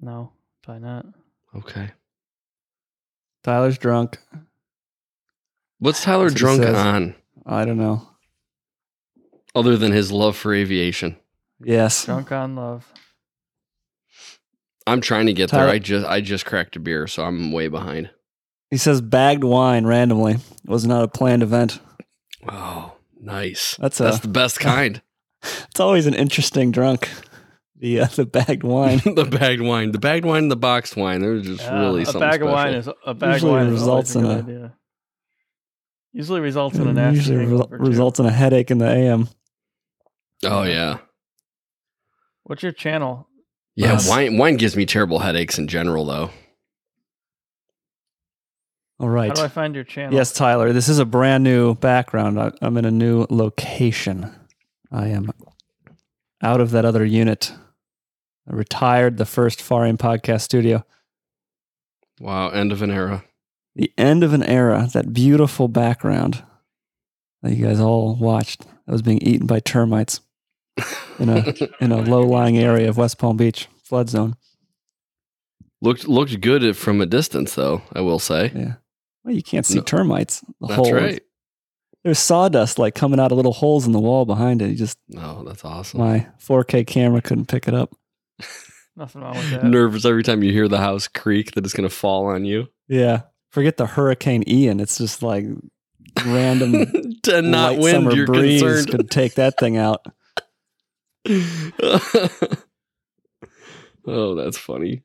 No, 0.00 0.32
probably 0.62 0.82
not. 0.82 1.06
Okay. 1.54 1.90
Tyler's 3.44 3.78
drunk. 3.78 4.18
What's 5.78 6.02
Tyler 6.02 6.28
That's 6.30 6.42
what 6.42 6.52
it 6.54 6.58
drunk 6.58 6.62
says. 6.62 6.76
on 6.76 7.14
I 7.46 7.64
don't 7.64 7.78
know. 7.78 8.08
other 9.54 9.76
than 9.76 9.92
his 9.92 10.10
love 10.10 10.36
for 10.36 10.52
aviation? 10.54 11.16
Yes. 11.62 12.04
Drunk 12.06 12.32
on 12.32 12.56
love. 12.56 12.90
I'm 14.86 15.00
trying 15.00 15.26
to 15.26 15.32
get 15.32 15.50
there. 15.50 15.68
I 15.68 15.78
just 15.78 16.06
I 16.06 16.20
just 16.20 16.44
cracked 16.44 16.76
a 16.76 16.80
beer, 16.80 17.06
so 17.06 17.24
I'm 17.24 17.52
way 17.52 17.68
behind. 17.68 18.10
He 18.70 18.76
says 18.76 19.00
bagged 19.00 19.44
wine 19.44 19.86
randomly. 19.86 20.34
It 20.34 20.40
was 20.68 20.86
not 20.86 21.04
a 21.04 21.08
planned 21.08 21.42
event. 21.42 21.78
Oh, 22.48 22.92
nice. 23.20 23.76
That's 23.78 24.00
a 24.00 24.04
That's 24.04 24.18
the 24.20 24.28
best 24.28 24.58
kind. 24.60 25.00
it's 25.70 25.80
always 25.80 26.06
an 26.06 26.14
interesting 26.14 26.70
drunk. 26.70 27.08
The 27.76 28.00
uh, 28.00 28.06
the 28.06 28.24
bagged 28.24 28.62
wine. 28.62 28.98
the 29.14 29.24
bagged 29.24 29.60
wine, 29.62 29.92
the 29.92 29.98
bagged 29.98 30.24
wine, 30.24 30.44
and 30.44 30.50
the 30.50 30.56
boxed 30.56 30.96
wine. 30.96 31.20
They're 31.20 31.40
just 31.40 31.60
Yeah, 31.62 31.80
really 31.80 32.02
a 32.02 32.06
something 32.06 32.20
bag 32.20 32.34
special. 32.40 32.48
of 32.48 32.54
wine 32.54 32.74
is 32.74 32.88
a 33.06 33.14
bag 33.14 33.32
Usually 33.34 33.50
of 33.52 33.56
wine 33.58 33.70
results 33.70 34.10
is 34.10 34.16
always 34.16 34.30
in 34.30 34.30
a 34.30 34.34
a- 34.36 34.42
idea. 34.42 34.74
Usually 36.12 36.40
results 36.40 36.76
in 36.78 36.86
a 36.86 36.92
nasty 36.92 37.16
Usually 37.32 37.46
re- 37.46 37.66
results 37.70 38.20
in 38.20 38.26
a 38.26 38.30
headache 38.30 38.70
in 38.70 38.78
the 38.78 38.86
AM. 38.88 39.28
oh 40.44 40.62
yeah, 40.62 40.98
What's 42.44 42.62
your 42.62 42.70
channel? 42.72 43.28
yeah. 43.74 43.92
Yes. 43.94 44.08
Wine 44.08 44.38
wine 44.38 44.56
gives 44.56 44.76
me 44.76 44.86
terrible 44.86 45.18
headaches 45.18 45.58
in 45.58 45.66
general, 45.66 46.04
though. 46.04 46.30
All 49.00 49.08
right. 49.08 49.24
How 49.24 49.28
right. 49.28 49.34
do 49.36 49.42
I 49.42 49.48
find 49.48 49.74
your 49.74 49.82
channel? 49.84 50.14
Yes, 50.14 50.32
Tyler. 50.32 50.72
This 50.72 50.88
is 50.88 50.98
a 51.00 51.04
brand 51.04 51.42
new 51.42 51.74
background. 51.74 52.40
I, 52.40 52.52
I'm 52.62 52.76
in 52.76 52.84
a 52.84 52.90
new 52.92 53.26
location. 53.28 54.30
I 54.94 55.08
am 55.08 55.30
out 56.42 56.60
of 56.60 56.70
that 56.70 56.84
other 56.84 57.04
unit. 57.04 57.52
I 58.48 58.54
retired 58.54 59.16
the 59.16 59.24
first 59.26 59.58
Farian 59.58 59.96
podcast 59.96 60.42
studio. 60.42 60.84
Wow, 62.20 62.50
end 62.50 62.70
of 62.70 62.80
an 62.82 62.90
era. 62.90 63.24
The 63.74 63.92
end 63.98 64.22
of 64.22 64.32
an 64.32 64.44
era. 64.44 64.88
That 64.92 65.12
beautiful 65.12 65.66
background 65.66 66.44
that 67.42 67.54
you 67.56 67.66
guys 67.66 67.80
all 67.80 68.14
watched. 68.14 68.60
That 68.86 68.92
was 68.92 69.02
being 69.02 69.18
eaten 69.18 69.46
by 69.48 69.58
termites 69.60 70.20
in 71.18 71.28
a 71.28 71.52
in 71.80 71.90
a 71.90 72.02
low 72.02 72.22
lying 72.22 72.56
area 72.58 72.88
of 72.88 72.96
West 72.96 73.18
Palm 73.18 73.36
Beach 73.36 73.66
flood 73.82 74.08
zone. 74.08 74.36
looked 75.82 76.06
looked 76.06 76.40
good 76.40 76.76
from 76.76 77.00
a 77.00 77.06
distance, 77.06 77.54
though. 77.56 77.82
I 77.92 78.00
will 78.02 78.20
say. 78.20 78.52
Yeah. 78.54 78.74
Well, 79.24 79.34
you 79.34 79.42
can't 79.42 79.66
see 79.66 79.78
No. 79.78 79.82
termites. 79.82 80.40
The 80.60 80.68
That's 80.68 80.74
holes. 80.76 80.92
right. 80.92 81.22
There's 82.04 82.18
sawdust 82.18 82.78
like 82.78 82.94
coming 82.94 83.18
out 83.18 83.32
of 83.32 83.36
little 83.36 83.52
holes 83.54 83.86
in 83.86 83.92
the 83.92 84.00
wall 84.00 84.26
behind 84.26 84.60
it. 84.62 84.68
You 84.70 84.76
just 84.76 84.98
No, 85.08 85.42
that's 85.42 85.64
awesome. 85.64 86.00
my 86.00 86.26
4K 86.38 86.86
camera 86.86 87.22
couldn't 87.22 87.46
pick 87.46 87.66
it 87.66 87.72
up. 87.74 87.94
Nothing 88.96 89.22
wrong 89.22 89.34
with 89.36 89.50
that. 89.50 89.64
Nervous 89.64 90.04
every 90.04 90.22
time 90.22 90.42
you 90.42 90.52
hear 90.52 90.68
the 90.68 90.78
house 90.78 91.08
creak 91.08 91.52
that 91.52 91.64
it's 91.64 91.72
going 91.74 91.88
to 91.88 91.94
fall 91.94 92.26
on 92.26 92.44
you. 92.44 92.68
Yeah. 92.88 93.22
Forget 93.50 93.76
the 93.78 93.86
Hurricane 93.86 94.44
Ian. 94.46 94.80
It's 94.80 94.98
just 94.98 95.22
like 95.22 95.46
random 96.26 96.72
to 97.24 97.42
not 97.42 97.72
light 97.72 97.80
wind, 97.80 97.94
summer 97.94 98.14
you're 98.14 98.26
breeze 98.26 98.60
concerned. 98.62 98.88
could 98.90 99.10
take 99.10 99.34
that 99.34 99.58
thing 99.58 99.76
out. 99.78 100.04
oh, 104.06 104.34
that's 104.34 104.58
funny. 104.58 105.02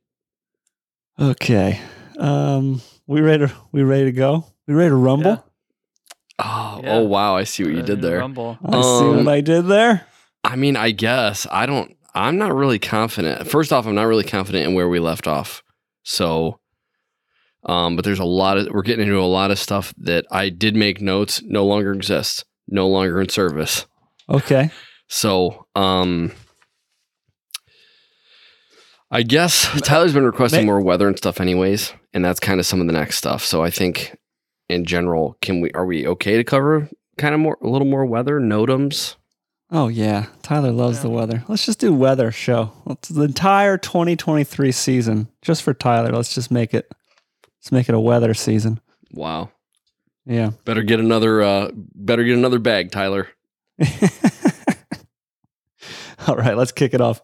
Okay. 1.20 1.80
Um 2.18 2.82
we 3.08 3.22
ready 3.22 3.48
to 3.48 3.54
we 3.72 3.84
ready 3.84 4.06
to 4.06 4.12
go? 4.12 4.46
We 4.68 4.74
ready 4.74 4.90
to 4.90 4.96
rumble? 4.96 5.32
Yeah. 5.32 5.38
Oh, 6.40 6.80
Yeah. 6.84 6.94
oh 6.96 7.04
wow, 7.04 7.36
I 7.36 7.44
see 7.44 7.64
what 7.64 7.74
you 7.74 7.82
did 7.84 8.02
there. 8.02 8.20
Rumble. 8.20 8.58
I 8.66 8.72
see 8.72 8.78
Um, 9.10 9.26
what 9.26 9.28
I 9.34 9.42
did 9.42 9.68
there. 9.68 10.06
I 10.44 10.56
mean, 10.56 10.76
I 10.78 10.92
guess 10.92 11.46
I 11.52 11.66
don't. 11.66 11.96
I'm 12.16 12.38
not 12.38 12.56
really 12.56 12.80
confident. 12.80 13.48
First 13.48 13.72
off, 13.74 13.86
I'm 13.86 13.96
not 13.96 14.04
really 14.08 14.24
confident 14.24 14.68
in 14.68 14.74
where 14.74 14.88
we 14.90 15.00
left 15.00 15.28
off. 15.28 15.64
So, 16.04 16.60
um, 17.66 17.96
but 17.96 18.06
there's 18.06 18.20
a 18.20 18.24
lot 18.26 18.58
of 18.58 18.68
we're 18.72 18.82
getting 18.82 19.06
into 19.06 19.20
a 19.20 19.26
lot 19.28 19.52
of 19.52 19.60
stuff 19.60 19.94
that 19.98 20.26
I 20.32 20.50
did 20.50 20.76
make 20.76 21.02
notes 21.02 21.42
no 21.46 21.66
longer 21.66 21.92
exists, 21.94 22.46
no 22.68 22.88
longer 22.88 23.20
in 23.22 23.30
service. 23.30 23.86
Okay. 24.30 24.70
So, 25.12 25.66
um, 25.76 26.32
I 29.12 29.24
guess 29.24 29.68
Tyler's 29.82 30.14
been 30.14 30.24
requesting 30.24 30.68
more 30.68 30.80
weather 30.82 31.08
and 31.08 31.18
stuff, 31.18 31.42
anyways, 31.42 31.94
and 32.14 32.24
that's 32.24 32.40
kind 32.40 32.60
of 32.60 32.66
some 32.68 32.80
of 32.80 32.86
the 32.86 32.94
next 32.94 33.16
stuff. 33.18 33.44
So, 33.44 33.64
I 33.64 33.72
think 33.72 34.16
in 34.70 34.86
general, 34.86 35.38
can 35.42 35.60
we 35.62 35.72
are 35.72 35.86
we 35.86 36.08
okay 36.08 36.38
to 36.38 36.44
cover 36.44 36.90
kind 37.18 37.34
of 37.34 37.42
more 37.42 37.58
a 37.62 37.68
little 37.68 37.88
more 37.88 38.06
weather 38.06 38.40
NOTAMs? 38.40 39.16
Oh 39.72 39.88
yeah. 39.88 40.28
Tyler 40.42 40.72
loves 40.72 40.98
Yeah. 40.98 41.04
the 41.04 41.10
weather. 41.10 41.44
Let's 41.48 41.66
just 41.66 41.80
do 41.80 41.94
weather 41.94 42.32
show. 42.32 42.72
Let's 42.86 43.10
the 43.10 43.24
entire 43.24 43.78
2023 43.78 44.72
season 44.72 45.28
just 45.42 45.62
for 45.64 45.74
Tyler. 45.74 46.12
Let's 46.12 46.34
just 46.34 46.50
make 46.52 46.74
it 46.74 46.92
let's 47.60 47.72
make 47.72 47.90
it 47.90 47.96
a 47.96 48.00
weather 48.00 48.34
season. 48.34 48.80
Wow. 49.12 49.52
Yeah. 50.26 50.52
Better 50.66 50.84
get 50.84 51.00
another 51.00 51.42
uh 51.42 51.72
better 51.74 52.24
get 52.24 52.38
another 52.38 52.60
bag, 52.60 52.92
Tyler. 52.92 53.28
All 56.28 56.36
right, 56.36 56.58
let's 56.58 56.72
kick 56.74 56.94
it 56.94 57.02
off. 57.02 57.22